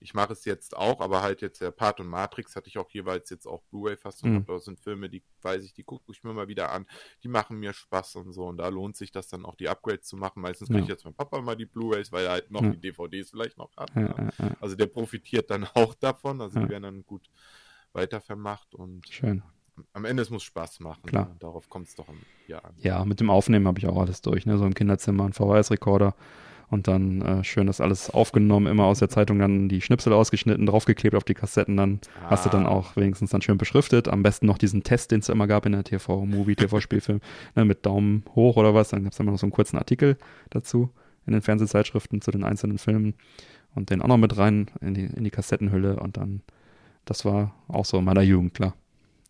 Ich 0.03 0.14
mache 0.14 0.32
es 0.32 0.44
jetzt 0.44 0.76
auch, 0.76 1.00
aber 1.00 1.22
halt 1.22 1.40
jetzt 1.42 1.61
der 1.61 1.70
Part 1.70 2.00
und 2.00 2.09
Matrix 2.09 2.57
hatte 2.57 2.68
ich 2.68 2.76
auch 2.78 2.90
jeweils 2.90 3.30
jetzt 3.30 3.46
auch 3.46 3.62
Blu-ray-Fassung. 3.70 4.32
Mhm. 4.32 4.44
Das 4.46 4.64
sind 4.64 4.80
Filme, 4.80 5.09
die 5.09 5.22
weiß 5.42 5.64
ich, 5.64 5.72
die 5.72 5.84
gucke 5.84 6.11
ich 6.11 6.22
mir 6.24 6.32
mal 6.32 6.48
wieder 6.48 6.72
an. 6.72 6.86
Die 7.22 7.28
machen 7.28 7.59
mir 7.59 7.72
Spaß 7.72 8.16
und 8.16 8.32
so. 8.32 8.46
Und 8.46 8.57
da 8.59 8.68
lohnt 8.68 8.96
sich 8.96 9.12
das 9.12 9.28
dann 9.28 9.44
auch, 9.44 9.55
die 9.55 9.68
Upgrades 9.68 10.09
zu 10.09 10.16
machen. 10.16 10.42
Meistens 10.42 10.68
kriege 10.68 10.80
Ja. 10.80 10.84
ich 10.84 10.90
jetzt 10.90 11.05
mein 11.05 11.14
Papa 11.14 11.40
mal 11.40 11.57
die 11.57 11.66
Blu-rays, 11.66 12.11
weil 12.12 12.24
er 12.26 12.32
halt 12.32 12.50
noch 12.50 12.62
Ja. 12.62 12.70
die 12.70 12.80
DVDs 12.80 13.30
vielleicht 13.30 13.57
noch 13.59 13.76
hat. 13.76 13.90
Ja, 13.94 14.00
ne? 14.03 14.32
ja, 14.38 14.46
ja. 14.46 14.57
Also 14.61 14.74
der 14.76 14.86
profitiert 14.86 15.50
dann 15.50 15.64
auch 15.74 15.94
davon. 15.94 16.40
Also 16.40 16.61
die 16.61 16.68
werden 16.68 16.82
dann 16.82 17.07
gut 17.07 17.30
weitervermacht 17.92 18.74
und 18.74 19.07
Schön. 19.09 19.42
am 19.92 20.05
Ende 20.05 20.22
es 20.22 20.30
muss 20.30 20.42
Spaß 20.42 20.80
machen. 20.80 21.03
Klar. 21.05 21.26
Ne? 21.28 21.36
Darauf 21.40 21.68
kommt 21.68 21.88
es 21.88 21.94
doch 21.94 22.09
an. 22.09 22.16
Ja, 22.78 23.05
mit 23.05 23.20
dem 23.20 23.30
Aufnehmen 23.30 23.66
habe 23.66 23.78
ich 23.78 23.86
auch 23.86 23.98
alles 24.00 24.20
durch, 24.22 24.46
ne? 24.46 24.59
So 24.59 24.66
im 24.66 24.74
Kinderzimmer, 24.74 25.24
ein 25.24 25.32
VHS-Rekorder 25.32 26.14
und 26.73 26.89
dann 26.89 27.20
äh, 27.20 27.45
schön 27.45 27.66
das 27.66 27.83
alles 27.83 28.09
aufgenommen, 28.09 28.66
immer 28.66 28.85
aus 28.85 28.99
der 28.99 29.11
Zeitung 29.11 29.39
dann 29.39 29.68
die 29.68 29.83
Schnipsel 29.83 30.12
ausgeschnitten, 30.14 30.64
draufgeklebt 30.64 31.14
auf 31.14 31.23
die 31.23 31.35
Kassetten, 31.35 31.77
dann 31.77 32.01
hast 32.25 32.47
du 32.47 32.49
dann 32.51 32.64
Ah. 32.66 32.70
auch 32.70 32.97
wenigstens 32.97 33.31
dann 33.31 33.43
schön 33.43 33.59
beschriftet. 33.59 34.09
Am 34.09 34.23
besten 34.23 34.47
noch 34.47 34.57
diesen 34.57 34.83
Test, 34.83 35.11
den 35.11 35.20
es 35.20 35.29
immer 35.29 35.47
gab 35.47 35.66
in 35.66 35.73
der 35.73 35.85
TV-Movie, 35.85 36.57
TV-Spielfilm, 36.57 37.20
ne, 37.55 37.64
mit 37.66 37.85
Daumen 37.85 38.25
hoch 38.35 38.57
oder 38.57 38.75
was. 38.75 38.89
Dann 38.89 39.05
gab 39.05 39.12
es 39.12 39.20
immer 39.20 39.33
noch 39.33 39.39
so 39.39 39.45
einen 39.47 39.53
kurzen 39.53 39.77
Artikel 39.77 40.16
dazu 40.49 40.89
in 41.27 41.35
den 41.35 41.43
Fernsehzeitschriften 41.43 42.23
zu 42.23 42.31
den 42.31 42.43
einzelnen 42.43 42.79
Filmen 42.79 43.14
und 43.75 43.91
den 43.91 44.01
auch 44.01 44.09
noch 44.09 44.16
mit 44.16 44.37
rein 44.39 44.66
in 44.81 44.95
die, 44.95 45.05
in 45.05 45.25
die 45.25 45.31
Kassettenhülle 45.31 45.97
und 46.01 46.16
dann, 46.16 46.41
das 47.05 47.25
war 47.27 47.55
auch 47.68 47.85
so 47.85 47.99
in 47.99 48.05
meiner 48.05 48.23
Jugend, 48.23 48.55
klar. 48.55 48.75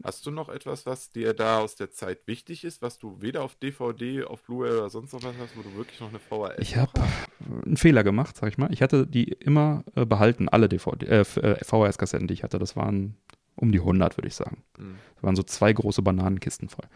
Hast 0.04 0.26
du 0.26 0.30
noch 0.30 0.48
etwas, 0.48 0.86
was 0.86 1.10
dir 1.10 1.34
da 1.34 1.60
aus 1.60 1.76
der 1.76 1.90
Zeit 1.90 2.26
wichtig 2.26 2.64
ist, 2.64 2.82
was 2.82 2.98
du 2.98 3.20
weder 3.20 3.42
auf 3.42 3.54
DVD, 3.54 4.24
auf 4.24 4.42
Blu-ray 4.42 4.72
oder 4.72 4.90
sonst 4.90 5.12
noch 5.12 5.22
was 5.22 5.34
hast, 5.38 5.56
wo 5.56 5.62
du 5.62 5.74
wirklich 5.76 6.00
noch 6.00 6.08
eine 6.08 6.18
VHS 6.18 6.58
Ich 6.58 6.76
habe 6.76 6.92
einen 7.64 7.76
Fehler 7.76 8.02
gemacht, 8.04 8.36
sag 8.36 8.48
ich 8.48 8.58
mal. 8.58 8.72
Ich 8.72 8.82
hatte 8.82 9.06
die 9.06 9.24
immer 9.24 9.84
äh, 9.94 10.04
behalten, 10.04 10.48
alle 10.48 10.68
DVD, 10.68 11.06
äh, 11.06 11.20
äh, 11.20 11.64
VHS-Kassetten, 11.64 12.26
die 12.26 12.34
ich 12.34 12.42
hatte. 12.42 12.58
Das 12.58 12.76
waren 12.76 13.16
um 13.54 13.70
die 13.70 13.78
100, 13.78 14.16
würde 14.16 14.28
ich 14.28 14.34
sagen. 14.34 14.62
Hm. 14.76 14.96
Das 15.14 15.22
waren 15.22 15.36
so 15.36 15.42
zwei 15.42 15.72
große 15.72 16.02
Bananenkisten 16.02 16.68
voll. 16.68 16.86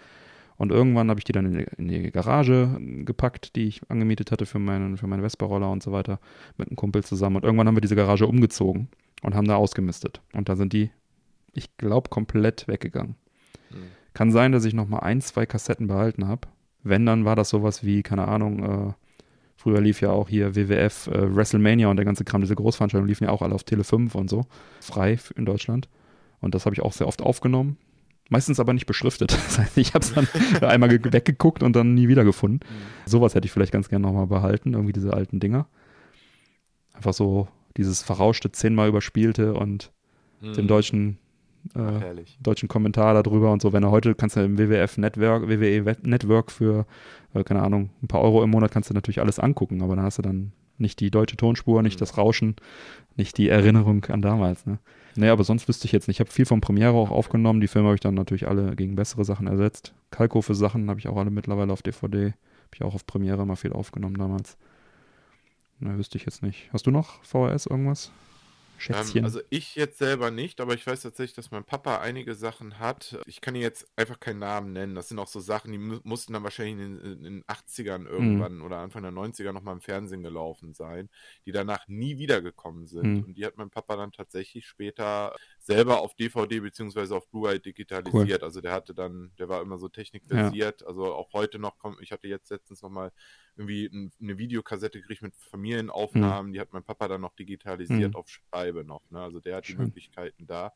Und 0.57 0.73
irgendwann 0.73 1.11
habe 1.11 1.21
ich 1.21 1.25
die 1.25 1.33
dann 1.33 1.47
in 1.47 1.59
die, 1.59 1.67
in 1.77 1.89
die 1.89 2.11
Garage 2.11 2.79
gepackt, 2.81 3.57
die 3.57 3.67
ich 3.67 3.83
angemietet 3.91 4.33
hatte 4.33 4.47
für 4.47 4.59
meinen, 4.59 4.97
für 4.97 5.07
meinen 5.07 5.21
Vespa-Roller 5.21 5.71
und 5.71 5.83
so 5.83 5.93
weiter, 5.93 6.19
mit 6.57 6.69
einem 6.69 6.77
Kumpel 6.77 7.05
zusammen. 7.05 7.37
Und 7.37 7.45
irgendwann 7.45 7.69
haben 7.69 7.77
wir 7.77 7.83
diese 7.83 7.97
Garage 7.97 8.27
umgezogen 8.27 8.89
und 9.23 9.35
haben 9.35 9.47
da 9.47 9.57
ausgemistet. 9.57 10.23
Und 10.33 10.49
da 10.49 10.57
sind 10.57 10.73
die, 10.73 10.91
ich 11.57 11.77
glaube, 11.77 12.09
komplett 12.11 12.69
weggegangen. 12.69 13.17
Hm. 13.71 13.79
Kann 14.15 14.31
sein, 14.33 14.53
dass 14.53 14.65
ich 14.65 14.75
noch 14.75 14.89
mal 14.89 15.01
ein, 15.01 15.21
zwei 15.21 15.47
Kassetten 15.47 15.87
behalten 15.89 16.27
habe. 16.27 16.49
Wenn, 16.83 17.05
dann 17.07 17.25
war 17.25 17.37
das 17.37 17.51
sowas 17.51 17.85
wie, 17.85 18.03
keine 18.03 18.29
Ahnung, 18.29 18.63
äh, 18.91 18.93
früher 19.57 19.81
lief 19.81 20.01
ja 20.01 20.11
auch 20.11 20.29
hier 20.29 20.55
WWF, 20.55 21.09
äh, 21.09 21.35
WrestleMania 21.35 21.89
und 21.89 21.97
der 21.97 22.05
ganze 22.05 22.25
Kram, 22.25 22.41
diese 22.41 22.55
Großveranstaltungen 22.55 23.09
liefen 23.09 23.25
ja 23.25 23.31
auch 23.31 23.43
alle 23.43 23.55
auf 23.55 23.65
Tele 23.65 23.85
5 23.85 24.15
und 24.15 24.31
so, 24.31 24.47
frei 24.81 25.19
in 25.35 25.45
Deutschland. 25.45 25.89
Und 26.41 26.55
das 26.55 26.65
habe 26.67 26.75
ich 26.75 26.83
auch 26.83 26.93
sehr 26.93 27.09
oft 27.09 27.23
aufgenommen. 27.23 27.77
Meistens 28.29 28.59
aber 28.61 28.73
nicht 28.73 28.87
beschriftet. 28.87 29.33
Das 29.47 29.59
heißt, 29.59 29.79
ich 29.79 29.95
habe 29.95 30.05
es 30.05 30.13
dann 30.15 30.27
einmal 30.63 30.89
ge- 30.97 31.13
weggeguckt 31.13 31.63
und 31.63 31.75
dann 31.77 31.95
nie 31.95 32.09
wiedergefunden. 32.09 32.61
Hm. 32.69 32.77
Sowas 33.07 33.35
hätte 33.35 33.47
ich 33.47 33.53
vielleicht 33.53 33.73
ganz 33.73 33.89
gerne 33.89 34.07
nochmal 34.07 34.27
behalten, 34.27 34.73
irgendwie 34.75 34.93
diese 34.93 35.13
alten 35.13 35.41
Dinger. 35.41 35.67
Einfach 36.93 37.13
so 37.13 37.49
dieses 37.77 38.03
verrauschte, 38.03 38.51
zehnmal 38.53 38.89
überspielte 38.89 39.55
und 39.55 39.93
Hm. 40.41 40.53
den 40.53 40.69
deutschen 40.69 41.19
äh, 41.75 42.15
deutschen 42.41 42.69
Kommentar 42.69 43.21
darüber 43.23 43.53
und 43.53 43.63
so. 43.63 43.73
Wenn 43.73 43.83
du 43.83 43.91
heute 43.91 44.15
kannst 44.15 44.37
du 44.37 44.41
im 44.41 44.59
WWF 44.59 44.99
Network, 44.99 45.49
WWE 45.49 45.85
Web- 45.85 46.07
Network 46.07 46.51
für, 46.53 46.87
äh, 47.35 47.43
keine 47.45 47.63
Ahnung, 47.63 47.91
ein 48.03 48.09
paar 48.09 48.21
Euro 48.23 48.43
im 48.45 48.51
Monat 48.51 48.71
kannst 48.71 48.91
du 48.91 48.95
natürlich 48.95 49.21
alles 49.21 49.39
angucken, 49.39 49.83
aber 49.83 49.97
dann 49.97 50.05
hast 50.05 50.19
du 50.19 50.23
dann 50.23 50.53
nicht 50.79 51.01
die 51.01 51.11
deutsche 51.11 51.37
Tonspur, 51.39 51.83
nicht 51.83 51.97
Mhm. 51.97 52.01
das 52.01 52.19
Rauschen, 52.19 52.57
nicht 53.17 53.39
die 53.39 53.49
Erinnerung 53.49 54.05
an 54.07 54.21
damals. 54.21 54.67
Ne? 54.67 54.79
Nee, 55.17 55.29
aber 55.31 55.43
sonst 55.45 55.67
wüsste 55.69 55.87
ich 55.87 55.93
jetzt 55.93 56.07
nicht. 56.09 56.17
Ich 56.17 56.21
habe 56.21 56.31
viel 56.31 56.45
von 56.45 56.61
Premiere 56.61 56.93
auch 56.93 57.11
aufgenommen. 57.11 57.63
Die 57.63 57.69
Filme 57.69 57.87
habe 57.89 57.95
ich 57.95 58.01
dann 58.03 58.15
natürlich 58.15 58.47
alle 58.47 58.77
gegen 58.77 58.95
bessere 58.97 59.25
Sachen 59.25 59.47
ersetzt. 59.47 59.95
Kalko 60.11 60.43
für 60.43 60.55
Sachen 60.55 60.91
habe 60.91 61.01
ich 61.01 61.09
auch 61.09 61.17
alle 61.17 61.31
mittlerweile 61.31 61.73
auf 61.73 61.81
DVD. 61.83 62.27
Habe 62.27 62.35
ich 62.75 62.83
auch 62.83 62.95
auf 62.95 63.07
Premiere 63.07 63.47
mal 63.47 63.57
viel 63.57 63.73
aufgenommen 63.73 64.17
damals. 64.17 64.59
Na, 65.81 65.97
wüsste 65.97 66.19
ich 66.19 66.27
jetzt 66.27 66.43
nicht. 66.43 66.69
Hast 66.75 66.87
du 66.87 66.91
noch 66.91 67.23
VHS 67.25 67.67
irgendwas? 67.67 68.11
Schätzchen? 68.79 69.19
Ähm, 69.21 69.25
also 69.25 69.41
ich 69.51 69.75
jetzt 69.75 69.99
selber 69.99 70.31
nicht, 70.31 70.61
aber 70.61 70.75
ich 70.75 70.87
weiß 70.87 71.03
tatsächlich, 71.03 71.35
dass 71.35 71.51
mein 71.51 71.65
Papa 71.65 71.99
einige 72.01 72.35
Sachen 72.35 72.79
hat. 72.79 73.19
Ich 73.27 73.41
kann 73.41 73.55
hier 73.55 73.63
jetzt 73.63 73.87
einfach 73.97 74.21
keinen 74.21 74.39
Namen 74.39 74.73
nennen. 74.73 74.95
Das 74.95 75.09
sind 75.09 75.19
auch 75.19 75.29
so 75.29 75.41
Sachen, 75.41 75.73
die 75.73 75.79
mu 75.79 75.99
mussten 76.05 76.33
dann 76.33 76.43
wahrscheinlich 76.45 76.87
in, 76.87 77.01
in, 77.01 77.23
den 77.23 77.45
80ern 77.45 78.07
Mhm. 78.19 78.47
irgendwann 78.47 78.61
oder 78.63 78.79
Anfang 78.79 79.03
der 79.03 79.13
90er 79.13 79.53
nochmal 79.53 79.75
im 79.75 79.81
Fernsehen 79.81 80.23
gelaufen 80.23 80.75
sein, 80.75 81.09
die 81.47 81.53
danach 81.53 81.89
nie 81.89 82.19
wiedergekommen 82.19 82.87
sind. 82.87 83.19
Mhm. 83.19 83.25
Und 83.25 83.35
die 83.39 83.47
hat 83.47 83.57
mein 83.57 83.71
Papa 83.71 83.97
dann 83.97 84.13
tatsächlich 84.13 84.67
später 84.67 85.35
selber 85.67 86.01
auf 86.01 86.15
DVD 86.15 86.61
beziehungsweise 86.61 87.17
auf 87.17 87.29
Blu-ray 87.29 87.59
digitalisiert. 87.59 88.43
Also 88.45 88.61
der 88.61 88.73
hatte 88.73 88.95
dann, 88.95 89.33
der 89.37 89.49
war 89.49 89.61
immer 89.63 89.79
so 89.79 89.89
technikbasiert. 89.89 90.87
Also 90.87 91.13
auch 91.13 91.33
heute 91.33 91.59
noch, 91.59 91.77
komm, 91.79 91.97
ich 92.01 92.13
hatte 92.13 92.29
jetzt 92.29 92.51
letztens 92.51 92.83
nochmal 92.83 93.11
irgendwie 93.57 93.87
ein, 93.87 94.13
eine 94.21 94.39
Videokassette 94.39 95.01
gekriegt 95.01 95.23
mit 95.23 95.35
Familienaufnahmen, 95.35 96.53
die 96.53 96.61
hat 96.61 96.73
mein 96.73 96.85
Papa 96.85 97.09
dann 97.09 97.21
noch 97.21 97.35
digitalisiert 97.35 98.13
Mhm. 98.13 98.17
auf 98.17 98.29
Scheibe 98.29 98.85
noch. 98.85 99.03
Ne? 99.11 99.21
Also 99.21 99.41
der 99.41 99.57
hat 99.57 99.67
die 99.67 99.73
Schön. 99.73 99.87
Möglichkeiten 99.87 100.47
da. 100.47 100.73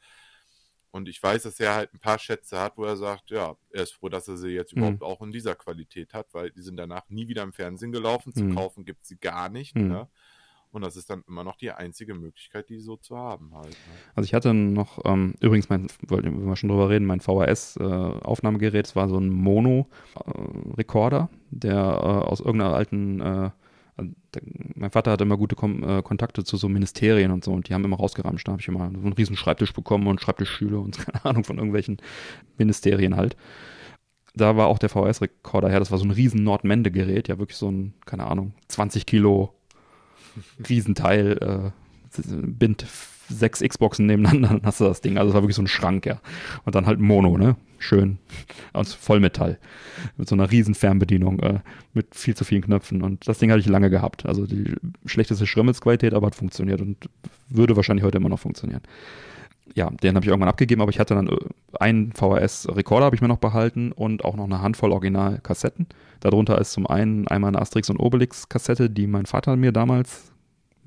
Und 0.90 1.08
ich 1.08 1.22
weiß, 1.22 1.44
dass 1.44 1.60
er 1.60 1.74
halt 1.74 1.94
ein 1.94 2.00
paar 2.00 2.18
Schätze 2.18 2.58
hat, 2.58 2.76
wo 2.76 2.84
er 2.84 2.96
sagt, 2.96 3.30
ja, 3.30 3.56
er 3.70 3.82
ist 3.84 3.92
froh, 3.92 4.08
dass 4.08 4.26
er 4.26 4.36
sie 4.36 4.48
jetzt 4.48 4.74
mhm. 4.74 4.82
überhaupt 4.82 5.02
auch 5.02 5.22
in 5.22 5.30
dieser 5.30 5.54
Qualität 5.54 6.14
hat, 6.14 6.34
weil 6.34 6.50
die 6.50 6.62
sind 6.62 6.76
danach 6.76 7.08
nie 7.08 7.28
wieder 7.28 7.44
im 7.44 7.52
Fernsehen 7.52 7.92
gelaufen. 7.92 8.32
Zu 8.32 8.42
mhm. 8.42 8.56
kaufen 8.56 8.84
gibt 8.84 9.06
sie 9.06 9.18
gar 9.18 9.48
nicht. 9.50 9.76
Mhm. 9.76 9.88
Ne? 9.88 10.08
Und 10.72 10.82
das 10.82 10.96
ist 10.96 11.10
dann 11.10 11.24
immer 11.26 11.42
noch 11.42 11.56
die 11.56 11.72
einzige 11.72 12.14
Möglichkeit, 12.14 12.68
die 12.68 12.78
so 12.78 12.96
zu 12.96 13.16
haben 13.16 13.52
halt. 13.54 13.70
Ne? 13.70 13.94
Also 14.14 14.26
ich 14.26 14.34
hatte 14.34 14.54
noch, 14.54 15.00
ähm, 15.04 15.34
übrigens, 15.40 15.68
mein, 15.68 15.88
wollten 16.06 16.46
wir 16.46 16.56
schon 16.56 16.68
drüber 16.68 16.88
reden, 16.88 17.06
mein 17.06 17.20
VHS-Aufnahmegerät, 17.20 18.90
äh, 18.90 18.94
war 18.94 19.08
so 19.08 19.18
ein 19.18 19.30
Mono-Rekorder, 19.30 21.28
der 21.50 21.74
äh, 21.74 22.28
aus 22.28 22.40
irgendeiner 22.40 22.74
alten 22.74 23.20
äh, 23.20 23.50
mein 24.74 24.90
Vater 24.90 25.10
hatte 25.10 25.24
immer 25.24 25.36
gute 25.36 25.56
Kom 25.56 25.82
äh, 25.82 26.02
Kontakte 26.02 26.44
zu 26.44 26.56
so 26.56 26.68
Ministerien 26.68 27.32
und 27.32 27.44
so 27.44 27.52
und 27.52 27.68
die 27.68 27.74
haben 27.74 27.84
immer 27.84 27.96
rausgeramscht. 27.96 28.46
Da 28.46 28.52
habe 28.52 28.62
ich 28.62 28.68
immer 28.68 28.78
so 28.78 28.84
einen 28.84 29.12
riesen 29.12 29.36
Schreibtisch 29.36 29.72
bekommen 29.72 30.06
und 30.06 30.20
Schreibtischschüler 30.20 30.80
und 30.80 30.98
keine 31.06 31.24
Ahnung 31.24 31.44
von 31.44 31.56
irgendwelchen 31.56 31.98
Ministerien 32.56 33.16
halt. 33.16 33.36
Da 34.34 34.56
war 34.56 34.68
auch 34.68 34.78
der 34.78 34.88
VHS-Rekorder 34.88 35.68
her, 35.68 35.80
das 35.80 35.90
war 35.90 35.98
so 35.98 36.04
ein 36.04 36.12
riesen 36.12 36.44
Nordmende-Gerät, 36.44 37.28
ja 37.28 37.38
wirklich 37.38 37.58
so 37.58 37.70
ein, 37.70 37.94
keine 38.06 38.26
Ahnung, 38.26 38.54
20 38.68 39.04
Kilo 39.04 39.54
Riesenteil, 40.68 41.72
äh, 42.22 42.22
bind 42.22 42.86
sechs 43.30 43.60
Xboxen 43.60 44.06
nebeneinander, 44.06 44.48
dann 44.48 44.62
hast 44.64 44.80
du 44.80 44.84
das 44.84 45.00
Ding. 45.00 45.16
Also 45.16 45.30
es 45.30 45.34
war 45.34 45.42
wirklich 45.42 45.56
so 45.56 45.62
ein 45.62 45.68
Schrank, 45.68 46.06
ja. 46.06 46.20
Und 46.64 46.74
dann 46.74 46.86
halt 46.86 47.00
Mono, 47.00 47.38
ne? 47.38 47.56
Schön. 47.78 48.18
Aus 48.72 48.92
Vollmetall. 48.92 49.58
Mit 50.16 50.28
so 50.28 50.34
einer 50.34 50.50
riesen 50.50 50.74
Fernbedienung, 50.74 51.38
äh, 51.40 51.60
mit 51.94 52.14
viel 52.14 52.34
zu 52.34 52.44
vielen 52.44 52.62
Knöpfen. 52.62 53.02
Und 53.02 53.26
das 53.26 53.38
Ding 53.38 53.50
hatte 53.50 53.60
ich 53.60 53.66
lange 53.66 53.88
gehabt. 53.88 54.26
Also 54.26 54.46
die 54.46 54.74
schlechteste 55.06 55.46
Schrimmelsqualität, 55.46 56.12
aber 56.12 56.26
hat 56.26 56.34
funktioniert 56.34 56.80
und 56.80 57.08
würde 57.48 57.76
wahrscheinlich 57.76 58.04
heute 58.04 58.18
immer 58.18 58.28
noch 58.28 58.40
funktionieren. 58.40 58.82
Ja, 59.74 59.88
den 59.88 60.16
habe 60.16 60.24
ich 60.24 60.28
irgendwann 60.28 60.48
abgegeben, 60.48 60.82
aber 60.82 60.90
ich 60.90 60.98
hatte 60.98 61.14
dann 61.14 61.28
äh, 61.28 61.36
einen 61.78 62.12
VHS-Rekorder 62.12 63.06
habe 63.06 63.16
ich 63.16 63.22
mir 63.22 63.28
noch 63.28 63.38
behalten 63.38 63.92
und 63.92 64.24
auch 64.24 64.36
noch 64.36 64.44
eine 64.44 64.60
Handvoll 64.60 64.92
Original-Kassetten. 64.92 65.86
Darunter 66.18 66.60
ist 66.60 66.72
zum 66.72 66.86
einen 66.86 67.28
einmal 67.28 67.48
eine 67.48 67.62
Asterix 67.62 67.88
und 67.88 67.98
Obelix-Kassette, 67.98 68.90
die 68.90 69.06
mein 69.06 69.26
Vater 69.26 69.56
mir 69.56 69.72
damals 69.72 70.29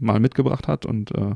mal 0.04 0.20
mitgebracht 0.20 0.68
hat 0.68 0.86
und 0.86 1.14
äh, 1.16 1.36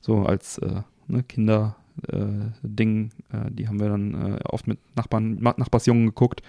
so 0.00 0.24
als 0.24 0.58
äh, 0.58 0.82
ne, 1.08 1.22
Kinder 1.22 1.76
äh, 2.08 2.46
äh, 2.62 3.50
die 3.50 3.68
haben 3.68 3.80
wir 3.80 3.88
dann 3.88 4.14
äh, 4.14 4.40
oft 4.44 4.66
mit 4.66 4.78
Nachbarn, 4.96 5.36
Nachbarsjungen 5.40 6.06
geguckt. 6.06 6.42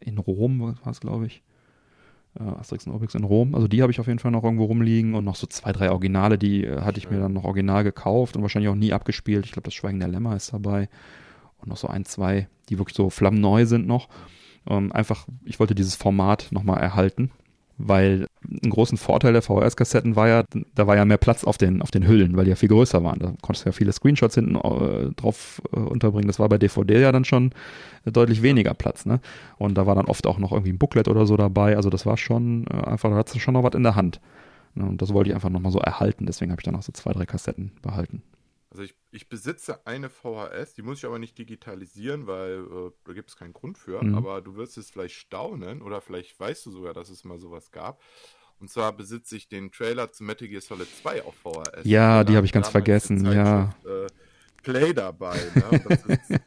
In 0.00 0.18
Rom 0.18 0.60
war 0.60 0.90
es, 0.90 1.00
glaube 1.00 1.26
ich. 1.26 1.42
Äh, 2.38 2.44
Asterix 2.44 2.86
und 2.86 2.94
Obelix 2.94 3.14
in 3.14 3.24
Rom. 3.24 3.54
Also 3.54 3.68
die 3.68 3.82
habe 3.82 3.92
ich 3.92 4.00
auf 4.00 4.06
jeden 4.06 4.18
Fall 4.18 4.30
noch 4.30 4.44
irgendwo 4.44 4.64
rumliegen 4.64 5.14
und 5.14 5.24
noch 5.24 5.36
so 5.36 5.46
zwei, 5.46 5.72
drei 5.72 5.90
Originale, 5.90 6.38
die 6.38 6.68
hatte 6.68 6.98
ich 6.98 7.10
mir 7.10 7.18
dann 7.18 7.32
noch 7.32 7.44
original 7.44 7.84
gekauft 7.84 8.36
und 8.36 8.42
wahrscheinlich 8.42 8.70
auch 8.70 8.76
nie 8.76 8.92
abgespielt. 8.92 9.44
Ich 9.44 9.52
glaube, 9.52 9.64
das 9.64 9.74
Schweigen 9.74 10.00
der 10.00 10.08
Lämmer 10.08 10.36
ist 10.36 10.52
dabei. 10.52 10.88
Und 11.58 11.68
noch 11.68 11.76
so 11.76 11.88
ein, 11.88 12.04
zwei, 12.04 12.48
die 12.68 12.78
wirklich 12.78 12.96
so 12.96 13.10
flammneu 13.10 13.66
sind 13.66 13.86
noch. 13.86 14.08
Ähm, 14.66 14.92
einfach, 14.92 15.26
ich 15.44 15.60
wollte 15.60 15.74
dieses 15.74 15.94
Format 15.94 16.48
nochmal 16.50 16.80
erhalten 16.80 17.30
weil 17.86 18.26
ein 18.48 18.70
großen 18.70 18.96
Vorteil 18.96 19.32
der 19.32 19.42
VHS-Kassetten 19.42 20.16
war 20.16 20.28
ja, 20.28 20.44
da 20.74 20.86
war 20.86 20.96
ja 20.96 21.04
mehr 21.04 21.18
Platz 21.18 21.44
auf 21.44 21.58
den, 21.58 21.82
auf 21.82 21.90
den 21.90 22.06
Hüllen, 22.06 22.36
weil 22.36 22.44
die 22.44 22.50
ja 22.50 22.56
viel 22.56 22.68
größer 22.68 23.02
waren. 23.04 23.18
Da 23.18 23.34
konntest 23.42 23.64
du 23.64 23.68
ja 23.68 23.72
viele 23.72 23.92
Screenshots 23.92 24.34
hinten 24.34 24.56
äh, 24.56 25.10
drauf 25.14 25.60
äh, 25.72 25.78
unterbringen. 25.78 26.26
Das 26.26 26.38
war 26.38 26.48
bei 26.48 26.58
DVD 26.58 27.00
ja 27.00 27.12
dann 27.12 27.24
schon 27.24 27.52
deutlich 28.04 28.42
weniger 28.42 28.72
Platz. 28.72 29.04
Ne? 29.04 29.20
Und 29.58 29.76
da 29.76 29.86
war 29.86 29.94
dann 29.94 30.06
oft 30.06 30.26
auch 30.26 30.38
noch 30.38 30.52
irgendwie 30.52 30.72
ein 30.72 30.78
Booklet 30.78 31.08
oder 31.08 31.26
so 31.26 31.36
dabei. 31.36 31.76
Also 31.76 31.90
das 31.90 32.06
war 32.06 32.16
schon 32.16 32.66
äh, 32.68 32.86
einfach, 32.86 33.10
da 33.10 33.16
hattest 33.16 33.36
du 33.36 33.40
schon 33.40 33.54
noch 33.54 33.62
was 33.62 33.74
in 33.74 33.82
der 33.82 33.96
Hand. 33.96 34.20
Ne? 34.74 34.84
Und 34.86 35.02
das 35.02 35.12
wollte 35.12 35.30
ich 35.30 35.34
einfach 35.34 35.50
nochmal 35.50 35.72
so 35.72 35.78
erhalten. 35.78 36.26
Deswegen 36.26 36.50
habe 36.50 36.60
ich 36.60 36.64
dann 36.64 36.76
auch 36.76 36.82
so 36.82 36.92
zwei, 36.92 37.12
drei 37.12 37.26
Kassetten 37.26 37.72
behalten. 37.82 38.22
Ich, 39.12 39.28
besitze 39.28 39.86
eine 39.86 40.08
VHS, 40.08 40.74
die 40.74 40.82
muss 40.82 40.98
ich 40.98 41.04
aber 41.04 41.18
nicht 41.18 41.36
digitalisieren, 41.36 42.26
weil 42.26 42.60
äh, 42.60 42.90
da 43.04 43.12
gibt 43.12 43.30
es 43.30 43.36
keinen 43.36 43.52
Grund 43.52 43.76
für. 43.76 44.02
Mhm. 44.02 44.14
Aber 44.14 44.40
du 44.40 44.56
wirst 44.56 44.78
es 44.78 44.90
vielleicht 44.90 45.16
staunen 45.16 45.82
oder 45.82 46.00
vielleicht 46.00 46.38
weißt 46.38 46.66
du 46.66 46.70
sogar, 46.70 46.94
dass 46.94 47.10
es 47.10 47.24
mal 47.24 47.38
sowas 47.38 47.70
gab. 47.70 48.00
Und 48.60 48.70
zwar 48.70 48.92
besitze 48.92 49.36
ich 49.36 49.48
den 49.48 49.72
Trailer 49.72 50.12
zu 50.12 50.22
Metal 50.22 50.46
Gear 50.46 50.60
Solid 50.60 50.88
2 51.02 51.24
auf 51.24 51.34
VHS. 51.34 51.84
Ja, 51.84 52.24
die 52.24 52.36
habe 52.36 52.46
ich 52.46 52.52
ganz 52.52 52.68
vergessen, 52.68 53.24
ja. 53.32 53.74
Äh, 53.84 54.06
Play 54.62 54.92
dabei. 54.92 55.38
Ne? 55.54 55.98
Ist, 56.28 56.40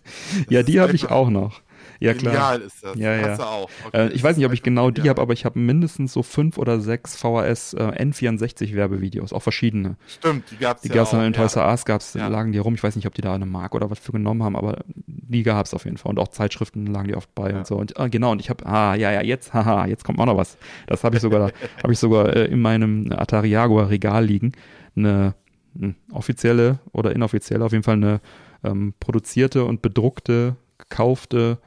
ja, 0.49 0.63
die 0.63 0.79
habe 0.79 0.93
ich 0.93 1.09
auch 1.09 1.29
noch. 1.29 1.61
Ja, 1.99 2.13
klar. 2.13 2.33
Genial 2.33 2.61
ist 2.61 2.83
das. 2.83 2.97
Ja, 2.97 3.15
ja. 3.15 3.37
Okay, 3.85 3.97
äh, 4.07 4.09
ich 4.09 4.23
weiß 4.23 4.37
nicht, 4.37 4.45
ob 4.45 4.53
ich 4.53 4.63
genau 4.63 4.91
die 4.91 5.09
habe, 5.09 5.21
aber 5.21 5.33
ich 5.33 5.45
habe 5.45 5.59
mindestens 5.59 6.13
so 6.13 6.23
fünf 6.23 6.57
oder 6.57 6.79
sechs 6.79 7.15
VHS 7.15 7.73
äh, 7.73 8.03
N64 8.03 8.73
Werbevideos, 8.73 9.33
auch 9.33 9.41
verschiedene. 9.41 9.95
Stimmt, 10.07 10.51
die 10.51 10.57
gab 10.57 10.77
es 10.77 10.83
Die 10.83 10.89
ja 10.89 10.95
gab 10.95 11.07
es 11.07 11.13
in 11.13 11.33
Toys 11.33 11.55
R 11.55 11.67
Us, 11.67 11.85
gab's, 11.85 12.13
ja. 12.13 12.27
lagen 12.27 12.51
die 12.51 12.57
rum. 12.57 12.75
Ich 12.75 12.83
weiß 12.83 12.95
nicht, 12.95 13.07
ob 13.07 13.13
die 13.13 13.21
da 13.21 13.33
eine 13.33 13.45
Mark 13.45 13.75
oder 13.75 13.89
was 13.89 13.99
für 13.99 14.11
genommen 14.11 14.43
haben, 14.43 14.55
aber 14.55 14.83
die 15.05 15.43
gab 15.43 15.65
es 15.65 15.73
auf 15.73 15.85
jeden 15.85 15.97
Fall. 15.97 16.11
Und 16.11 16.19
auch 16.19 16.27
Zeitschriften 16.29 16.85
lagen 16.87 17.07
die 17.07 17.15
oft 17.15 17.33
bei 17.35 17.53
und 17.55 17.67
so. 17.67 17.75
Und, 17.75 17.97
ah, 17.99 18.07
genau, 18.07 18.31
und 18.31 18.39
ich 18.39 18.49
habe, 18.49 18.65
ah, 18.65 18.95
ja, 18.95 19.11
ja, 19.11 19.21
jetzt, 19.21 19.53
haha, 19.53 19.85
jetzt 19.87 20.03
kommt 20.03 20.19
auch 20.19 20.25
noch 20.25 20.37
was. 20.37 20.57
Das 20.87 21.03
habe 21.03 21.15
ich 21.15 21.21
sogar, 21.21 21.51
habe 21.83 21.93
ich 21.93 21.99
sogar 21.99 22.35
äh, 22.35 22.45
in 22.45 22.61
meinem 22.61 23.11
Atari 23.11 23.49
Jaguar 23.49 23.89
Regal 23.89 24.25
liegen. 24.25 24.53
Eine 24.95 25.35
hm, 25.77 25.95
offizielle 26.11 26.79
oder 26.91 27.15
inoffizielle, 27.15 27.65
auf 27.65 27.71
jeden 27.71 27.83
Fall 27.83 27.95
eine 27.95 28.21
ähm, 28.63 28.93
produzierte 28.99 29.65
und 29.65 29.81
bedruckte, 29.81 30.55
gekaufte 30.77 31.59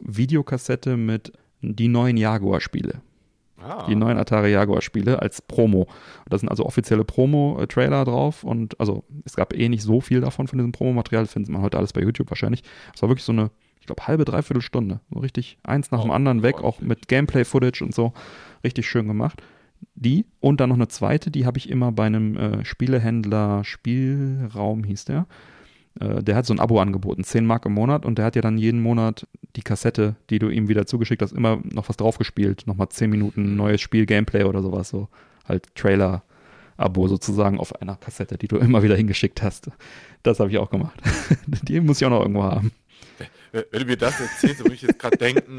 Videokassette 0.00 0.96
mit 0.96 1.32
die 1.62 1.88
neuen 1.88 2.16
Jaguar-Spiele. 2.16 3.02
Ah. 3.62 3.86
Die 3.86 3.94
neuen 3.94 4.18
Atari 4.18 4.52
Jaguar-Spiele 4.52 5.20
als 5.20 5.42
Promo. 5.42 5.86
Da 6.28 6.38
sind 6.38 6.48
also 6.48 6.64
offizielle 6.64 7.04
Promo-Trailer 7.04 8.04
drauf 8.04 8.42
und 8.42 8.78
also 8.80 9.04
es 9.24 9.36
gab 9.36 9.54
eh 9.54 9.68
nicht 9.68 9.82
so 9.82 10.00
viel 10.00 10.20
davon 10.20 10.46
von 10.48 10.58
diesem 10.58 10.72
Promomaterial, 10.72 11.26
findet 11.26 11.52
man 11.52 11.62
heute 11.62 11.76
alles 11.76 11.92
bei 11.92 12.00
YouTube 12.00 12.30
wahrscheinlich. 12.30 12.62
Es 12.94 13.02
war 13.02 13.10
wirklich 13.10 13.24
so 13.24 13.32
eine, 13.32 13.50
ich 13.80 13.86
glaube, 13.86 14.06
halbe, 14.06 14.24
dreiviertel 14.24 14.62
Stunde. 14.62 15.00
So 15.12 15.20
richtig 15.20 15.58
eins 15.62 15.90
nach 15.90 16.00
oh, 16.00 16.02
dem 16.02 16.10
anderen 16.10 16.42
weg, 16.42 16.62
auch 16.62 16.80
mit 16.80 17.08
Gameplay-Footage 17.08 17.84
und 17.84 17.94
so. 17.94 18.14
Richtig 18.64 18.88
schön 18.88 19.06
gemacht. 19.06 19.42
Die 19.94 20.26
und 20.40 20.60
dann 20.60 20.70
noch 20.70 20.76
eine 20.76 20.88
zweite, 20.88 21.30
die 21.30 21.46
habe 21.46 21.58
ich 21.58 21.68
immer 21.68 21.92
bei 21.92 22.06
einem 22.06 22.36
äh, 22.36 22.64
Spielehändler, 22.64 23.64
Spielraum 23.64 24.84
hieß 24.84 25.06
der 25.06 25.26
äh, 25.98 26.22
der 26.22 26.36
hat 26.36 26.46
so 26.46 26.54
ein 26.54 26.60
Abo 26.60 26.80
angeboten, 26.80 27.24
10 27.24 27.44
Mark 27.44 27.66
im 27.66 27.72
Monat 27.72 28.04
und 28.04 28.18
der 28.18 28.24
hat 28.24 28.36
ja 28.36 28.42
dann 28.42 28.58
jeden 28.58 28.80
Monat 28.80 29.26
die 29.56 29.62
Kassette, 29.62 30.16
die 30.30 30.38
du 30.38 30.48
ihm 30.48 30.68
wieder 30.68 30.86
zugeschickt 30.86 31.22
hast, 31.22 31.32
immer 31.32 31.58
noch 31.64 31.88
was 31.88 31.96
draufgespielt, 31.96 32.66
nochmal 32.66 32.88
10 32.88 33.10
Minuten 33.10 33.56
neues 33.56 33.80
Spiel, 33.80 34.06
Gameplay 34.06 34.44
oder 34.44 34.62
sowas, 34.62 34.88
so 34.88 35.08
halt 35.46 35.74
Trailer. 35.74 36.22
Abo 36.76 37.08
sozusagen 37.08 37.60
auf 37.60 37.78
einer 37.82 37.96
Kassette, 37.96 38.38
die 38.38 38.48
du 38.48 38.56
immer 38.58 38.82
wieder 38.82 38.96
hingeschickt 38.96 39.42
hast. 39.42 39.70
Das 40.22 40.40
habe 40.40 40.50
ich 40.50 40.56
auch 40.56 40.70
gemacht. 40.70 40.98
die 41.68 41.80
muss 41.80 42.00
ich 42.00 42.06
auch 42.06 42.10
noch 42.10 42.22
irgendwo 42.22 42.42
haben. 42.42 42.72
Wenn 43.52 43.80
du 43.80 43.84
mir 43.84 43.96
das 43.96 44.20
erzählst, 44.20 44.60
würde 44.60 44.74
ich 44.74 44.82
jetzt 44.82 44.98
gerade 44.98 45.16
denken, 45.16 45.58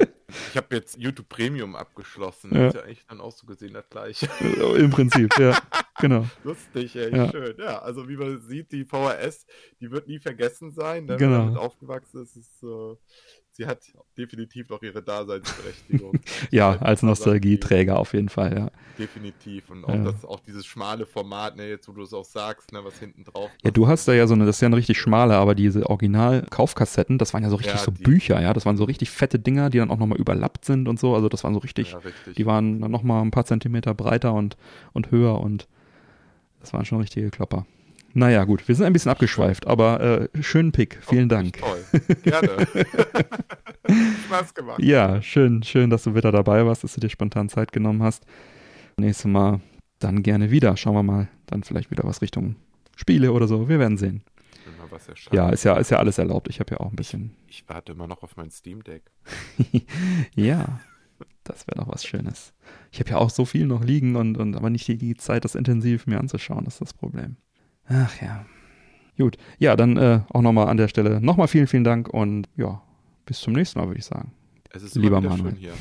ich 0.50 0.58
habe 0.58 0.76
jetzt 0.76 0.98
YouTube 0.98 1.28
Premium 1.30 1.76
abgeschlossen. 1.76 2.56
Ja. 2.56 2.68
ist 2.68 2.76
ja 2.76 2.82
eigentlich 2.84 3.06
dann 3.08 3.22
auch 3.22 3.32
so 3.32 3.46
gesehen 3.46 3.74
das 3.74 3.90
gleiche. 3.90 4.30
Im 4.78 4.90
Prinzip, 4.90 5.38
ja. 5.38 5.58
Genau. 6.00 6.26
Lustig, 6.44 6.96
ey, 6.96 7.16
ja. 7.16 7.30
schön. 7.30 7.56
Ja, 7.60 7.80
also 7.80 8.08
wie 8.08 8.18
man 8.18 8.40
sieht, 8.42 8.72
die 8.72 8.86
VHS, 8.86 9.46
die 9.80 9.92
wird 9.92 10.08
nie 10.08 10.20
vergessen 10.20 10.72
sein. 10.72 11.06
Ne? 11.06 11.18
Genau. 11.18 11.32
Wenn 11.32 11.38
man 11.38 11.48
damit 11.48 11.60
aufgewachsen 11.60 12.24
ist, 12.24 12.36
ist 12.38 12.64
äh, 12.64 12.96
sie 13.52 13.66
hat 13.66 13.80
definitiv 14.18 14.70
noch 14.70 14.82
ihre 14.82 15.02
Daseinsberechtigung. 15.02 16.20
ja, 16.52 16.78
als 16.78 17.04
Nostalgieträger 17.04 18.00
auf 18.00 18.14
jeden 18.14 18.30
Fall, 18.30 18.58
ja. 18.58 18.72
Definitiv. 18.98 19.70
Und 19.70 19.86
auch, 19.86 19.94
ja. 19.94 20.04
das, 20.04 20.26
auch 20.26 20.40
dieses 20.40 20.66
schmale 20.66 21.06
Format, 21.06 21.58
ne, 21.58 21.68
jetzt 21.68 21.88
wo 21.88 21.92
du 21.92 22.04
es 22.04 22.14
auch 22.14 22.26
sagst, 22.26 22.72
ne, 22.72 22.84
was 22.84 23.00
hinten 23.00 23.24
drauf 23.24 23.50
Ja, 23.64 23.72
du 23.72 23.88
hast 23.88 24.08
da 24.08 24.14
ja 24.14 24.28
so 24.28 24.34
eine, 24.34 24.46
das 24.46 24.58
ist 24.58 24.62
ja 24.62 24.68
eine 24.68 24.78
richtig 24.78 25.00
schmale, 25.00 25.36
aber 25.36 25.56
diese 25.56 25.90
Original-Kaufkassetten, 25.90 27.18
das 27.18 27.34
waren 27.34 27.44
ja 27.44 27.50
so 27.50 27.58
richtig 27.58 27.76
ja, 27.76 27.80
so 27.80 27.92
die, 27.92 28.04
Bücher, 28.04 28.42
ja. 28.42 28.54
Das 28.54 28.66
waren 28.66 28.78
so 28.78 28.86
richtig 28.86 29.10
fette 29.10 29.40
Dinger, 29.40 29.70
die 29.70 29.80
dann 29.80 29.92
auch 29.92 29.98
nochmal 29.98 30.20
überlappt 30.20 30.66
sind 30.66 30.88
und 30.88 31.00
so. 31.00 31.16
Also 31.16 31.30
das 31.30 31.44
waren 31.44 31.54
so 31.54 31.60
richtig, 31.60 31.92
ja, 31.92 31.98
richtig. 32.00 32.36
die 32.36 32.46
waren 32.46 32.82
dann 32.82 32.92
nochmal 32.92 33.22
ein 33.22 33.32
paar 33.32 33.46
Zentimeter 33.46 33.94
breiter 33.94 34.34
und, 34.34 34.58
und 34.94 35.12
höher 35.12 35.40
und 35.40 35.68
das 36.62 36.74
waren 36.74 36.86
schon 36.86 37.02
richtige 37.02 37.30
Klopper. 37.32 37.66
Naja, 38.14 38.44
gut, 38.44 38.68
wir 38.68 38.76
sind 38.76 38.86
ein 38.86 38.94
bisschen 38.94 39.12
abgeschweift, 39.12 39.68
aber 39.68 40.30
äh, 40.34 40.44
schönen 40.44 40.72
Pick. 40.72 41.00
Vielen 41.02 41.26
oh, 41.26 41.30
Dank. 41.30 41.58
Toll. 41.58 42.02
Gerne. 42.24 42.68
Spaß 44.26 44.54
gemacht. 44.54 44.82
Ja, 44.82 45.22
schön, 45.22 45.64
schön, 45.64 45.90
dass 45.90 46.04
du 46.04 46.16
wieder 46.16 46.32
dabei 46.32 46.66
warst, 46.66 46.84
dass 46.84 46.94
du 46.94 47.02
dir 47.02 47.10
spontan 47.10 47.50
Zeit 47.50 47.72
genommen 47.72 48.04
hast. 48.04 48.26
Nächstes 48.98 49.26
Mal 49.26 49.62
dann 50.00 50.24
gerne 50.24 50.52
wieder. 50.52 50.76
Schauen 50.78 50.96
wir 50.96 51.04
mal, 51.04 51.30
dann 51.46 51.64
vielleicht 51.64 51.92
wieder 51.92 52.04
was 52.04 52.22
Richtung 52.22 52.56
Spiele 52.96 53.32
oder 53.32 53.48
so. 53.48 53.70
Wir 53.70 53.80
werden 53.80 53.98
sehen. 53.98 54.24
Ja, 55.32 55.50
ist 55.50 55.64
ja, 55.64 55.78
ist 55.78 55.90
ja 55.90 55.98
alles 55.98 56.18
erlaubt. 56.18 56.50
Ich 56.50 56.60
habe 56.60 56.72
ja 56.72 56.80
auch 56.80 56.90
ein 56.90 56.96
bisschen. 56.96 57.36
Ich, 57.48 57.62
ich 57.62 57.70
warte 57.70 57.94
immer 57.94 58.08
noch 58.08 58.24
auf 58.24 58.36
mein 58.36 58.52
Steam 58.52 58.84
Deck. 58.84 59.04
ja, 60.36 60.80
das 61.44 61.68
wäre 61.68 61.80
doch 61.80 61.88
was 61.88 62.06
Schönes. 62.06 62.54
Ich 62.92 63.00
habe 63.00 63.12
ja 63.12 63.18
auch 63.18 63.30
so 63.30 63.46
viel 63.46 63.66
noch 63.66 63.84
liegen 63.84 64.16
und, 64.16 64.38
und 64.38 64.56
aber 64.56 64.70
nicht 64.70 64.88
die 64.88 65.16
Zeit, 65.16 65.46
das 65.46 65.56
intensiv 65.56 66.08
mir 66.08 66.20
anzuschauen, 66.20 66.66
das 66.66 66.76
ist 66.76 66.82
das 66.82 66.94
Problem. 66.94 67.38
Ach 67.92 68.22
ja. 68.22 68.46
Gut. 69.18 69.38
Ja, 69.60 69.76
dann 69.76 69.98
äh, 69.98 70.22
auch 70.30 70.42
nochmal 70.42 70.68
an 70.68 70.78
der 70.78 70.88
Stelle 70.88 71.22
nochmal 71.22 71.48
vielen, 71.48 71.68
vielen 71.68 71.84
Dank 71.84 72.10
und 72.10 72.48
ja, 72.58 72.82
bis 73.26 73.40
zum 73.40 73.54
nächsten 73.54 73.80
Mal, 73.80 73.88
würde 73.88 74.00
ich 74.00 74.06
sagen. 74.06 74.32
Es 74.74 74.84
ist 74.84 74.96
lieber 74.96 75.20
Manuel. 75.20 75.56
hier. 75.56 75.74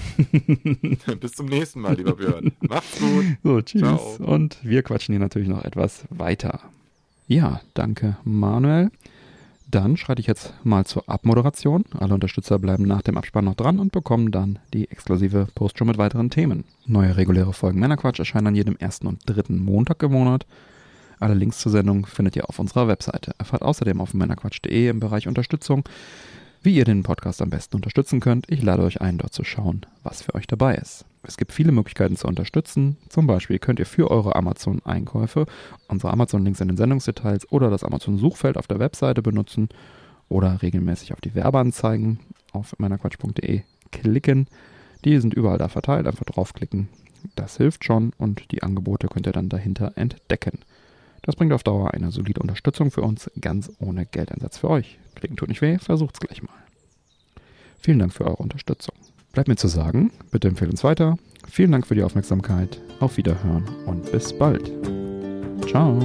bis 1.20 1.32
zum 1.32 1.46
nächsten 1.46 1.80
Mal, 1.80 1.94
lieber 1.94 2.16
Björn. 2.16 2.52
Macht's 2.61 2.98
gut. 2.98 3.24
So, 3.44 3.62
tschüss. 3.62 3.80
Ciao. 3.80 4.16
Und 4.18 4.58
wir 4.62 4.82
quatschen 4.82 5.12
hier 5.12 5.20
natürlich 5.20 5.48
noch 5.48 5.64
etwas 5.64 6.04
weiter. 6.11 6.61
Ja, 7.28 7.61
danke, 7.74 8.16
Manuel. 8.24 8.90
Dann 9.70 9.96
schreite 9.96 10.20
ich 10.20 10.26
jetzt 10.26 10.52
mal 10.64 10.84
zur 10.84 11.08
Abmoderation. 11.08 11.84
Alle 11.96 12.14
Unterstützer 12.14 12.58
bleiben 12.58 12.84
nach 12.84 13.02
dem 13.02 13.16
Abspann 13.16 13.44
noch 13.44 13.54
dran 13.54 13.78
und 13.78 13.92
bekommen 13.92 14.32
dann 14.32 14.58
die 14.74 14.90
exklusive 14.90 15.46
Postshow 15.54 15.84
mit 15.84 15.96
weiteren 15.96 16.28
Themen. 16.28 16.64
Neue 16.86 17.16
reguläre 17.16 17.52
Folgen 17.52 17.78
Männerquatsch 17.78 18.18
erscheinen 18.18 18.48
an 18.48 18.56
jedem 18.56 18.76
ersten 18.76 19.06
und 19.06 19.20
dritten 19.26 19.58
Montag 19.58 20.02
im 20.02 20.11
Monat. 20.11 20.44
Alle 21.21 21.35
Links 21.35 21.59
zur 21.59 21.71
Sendung 21.71 22.07
findet 22.07 22.35
ihr 22.35 22.49
auf 22.49 22.59
unserer 22.59 22.89
Webseite. 22.89 23.33
Erfahrt 23.37 23.61
außerdem 23.61 24.01
auf 24.01 24.14
männerquatsch.de 24.14 24.89
im 24.89 25.01
Bereich 25.01 25.29
Unterstützung, 25.29 25.85
wie 26.62 26.75
ihr 26.75 26.87
den 26.87 27.03
Podcast 27.03 27.43
am 27.43 27.51
besten 27.51 27.77
unterstützen 27.77 28.21
könnt. 28.21 28.51
Ich 28.51 28.62
lade 28.62 28.83
euch 28.83 29.03
ein, 29.03 29.18
dort 29.18 29.35
zu 29.35 29.45
schauen, 29.45 29.85
was 30.03 30.23
für 30.23 30.35
euch 30.35 30.47
dabei 30.47 30.77
ist. 30.77 31.05
Es 31.23 31.37
gibt 31.37 31.53
viele 31.53 31.73
Möglichkeiten 31.73 32.16
zu 32.16 32.27
unterstützen. 32.27 32.97
Zum 33.11 33.27
Beispiel 33.27 33.59
könnt 33.59 33.79
ihr 33.79 33.87
für 33.87 34.11
eure 34.11 34.35
Amazon-Einkäufe 34.35 35.45
unsere 35.89 36.11
Amazon-Links 36.11 36.62
in 36.62 36.68
den 36.68 36.79
Sendungsdetails 36.79 37.53
oder 37.53 37.68
das 37.68 37.85
Amazon-Suchfeld 37.85 38.57
auf 38.57 38.66
der 38.66 38.79
Webseite 38.79 39.21
benutzen 39.21 39.68
oder 40.31 40.62
regelmäßig 40.62 41.12
auf 41.12 41.21
die 41.21 41.35
Werbeanzeigen 41.35 42.21
auf 42.53 42.75
meinerquatsch.de 42.79 43.61
klicken. 43.93 44.47
Die 45.05 45.18
sind 45.18 45.35
überall 45.35 45.59
da 45.59 45.68
verteilt. 45.68 46.07
Einfach 46.07 46.25
draufklicken. 46.25 46.89
Das 47.37 47.59
hilft 47.59 47.85
schon 47.85 48.14
und 48.16 48.51
die 48.53 48.62
Angebote 48.62 49.09
könnt 49.09 49.27
ihr 49.27 49.35
dann 49.35 49.51
dahinter 49.51 49.93
entdecken. 49.97 50.61
Das 51.31 51.37
bringt 51.37 51.53
auf 51.53 51.62
Dauer 51.62 51.95
eine 51.95 52.11
solide 52.11 52.41
Unterstützung 52.41 52.91
für 52.91 53.03
uns, 53.03 53.31
ganz 53.41 53.70
ohne 53.78 54.05
Geldeinsatz 54.05 54.59
für 54.59 54.68
euch. 54.68 54.99
Klicken 55.14 55.37
tut 55.37 55.49
nicht 55.49 55.62
weh, 55.62 55.78
versucht's 55.78 56.18
gleich 56.18 56.43
mal. 56.43 56.51
Vielen 57.78 58.01
Dank 58.01 58.12
für 58.12 58.24
eure 58.24 58.39
Unterstützung. 58.39 58.97
Bleibt 59.33 59.47
mir 59.47 59.55
zu 59.55 59.68
sagen, 59.68 60.11
bitte 60.33 60.49
empfehlen 60.49 60.72
uns 60.72 60.83
weiter. 60.83 61.18
Vielen 61.49 61.70
Dank 61.70 61.87
für 61.87 61.95
die 61.95 62.03
Aufmerksamkeit. 62.03 62.83
Auf 62.99 63.16
Wiederhören 63.16 63.64
und 63.87 64.11
bis 64.11 64.37
bald. 64.37 64.72
Ciao. 65.68 66.01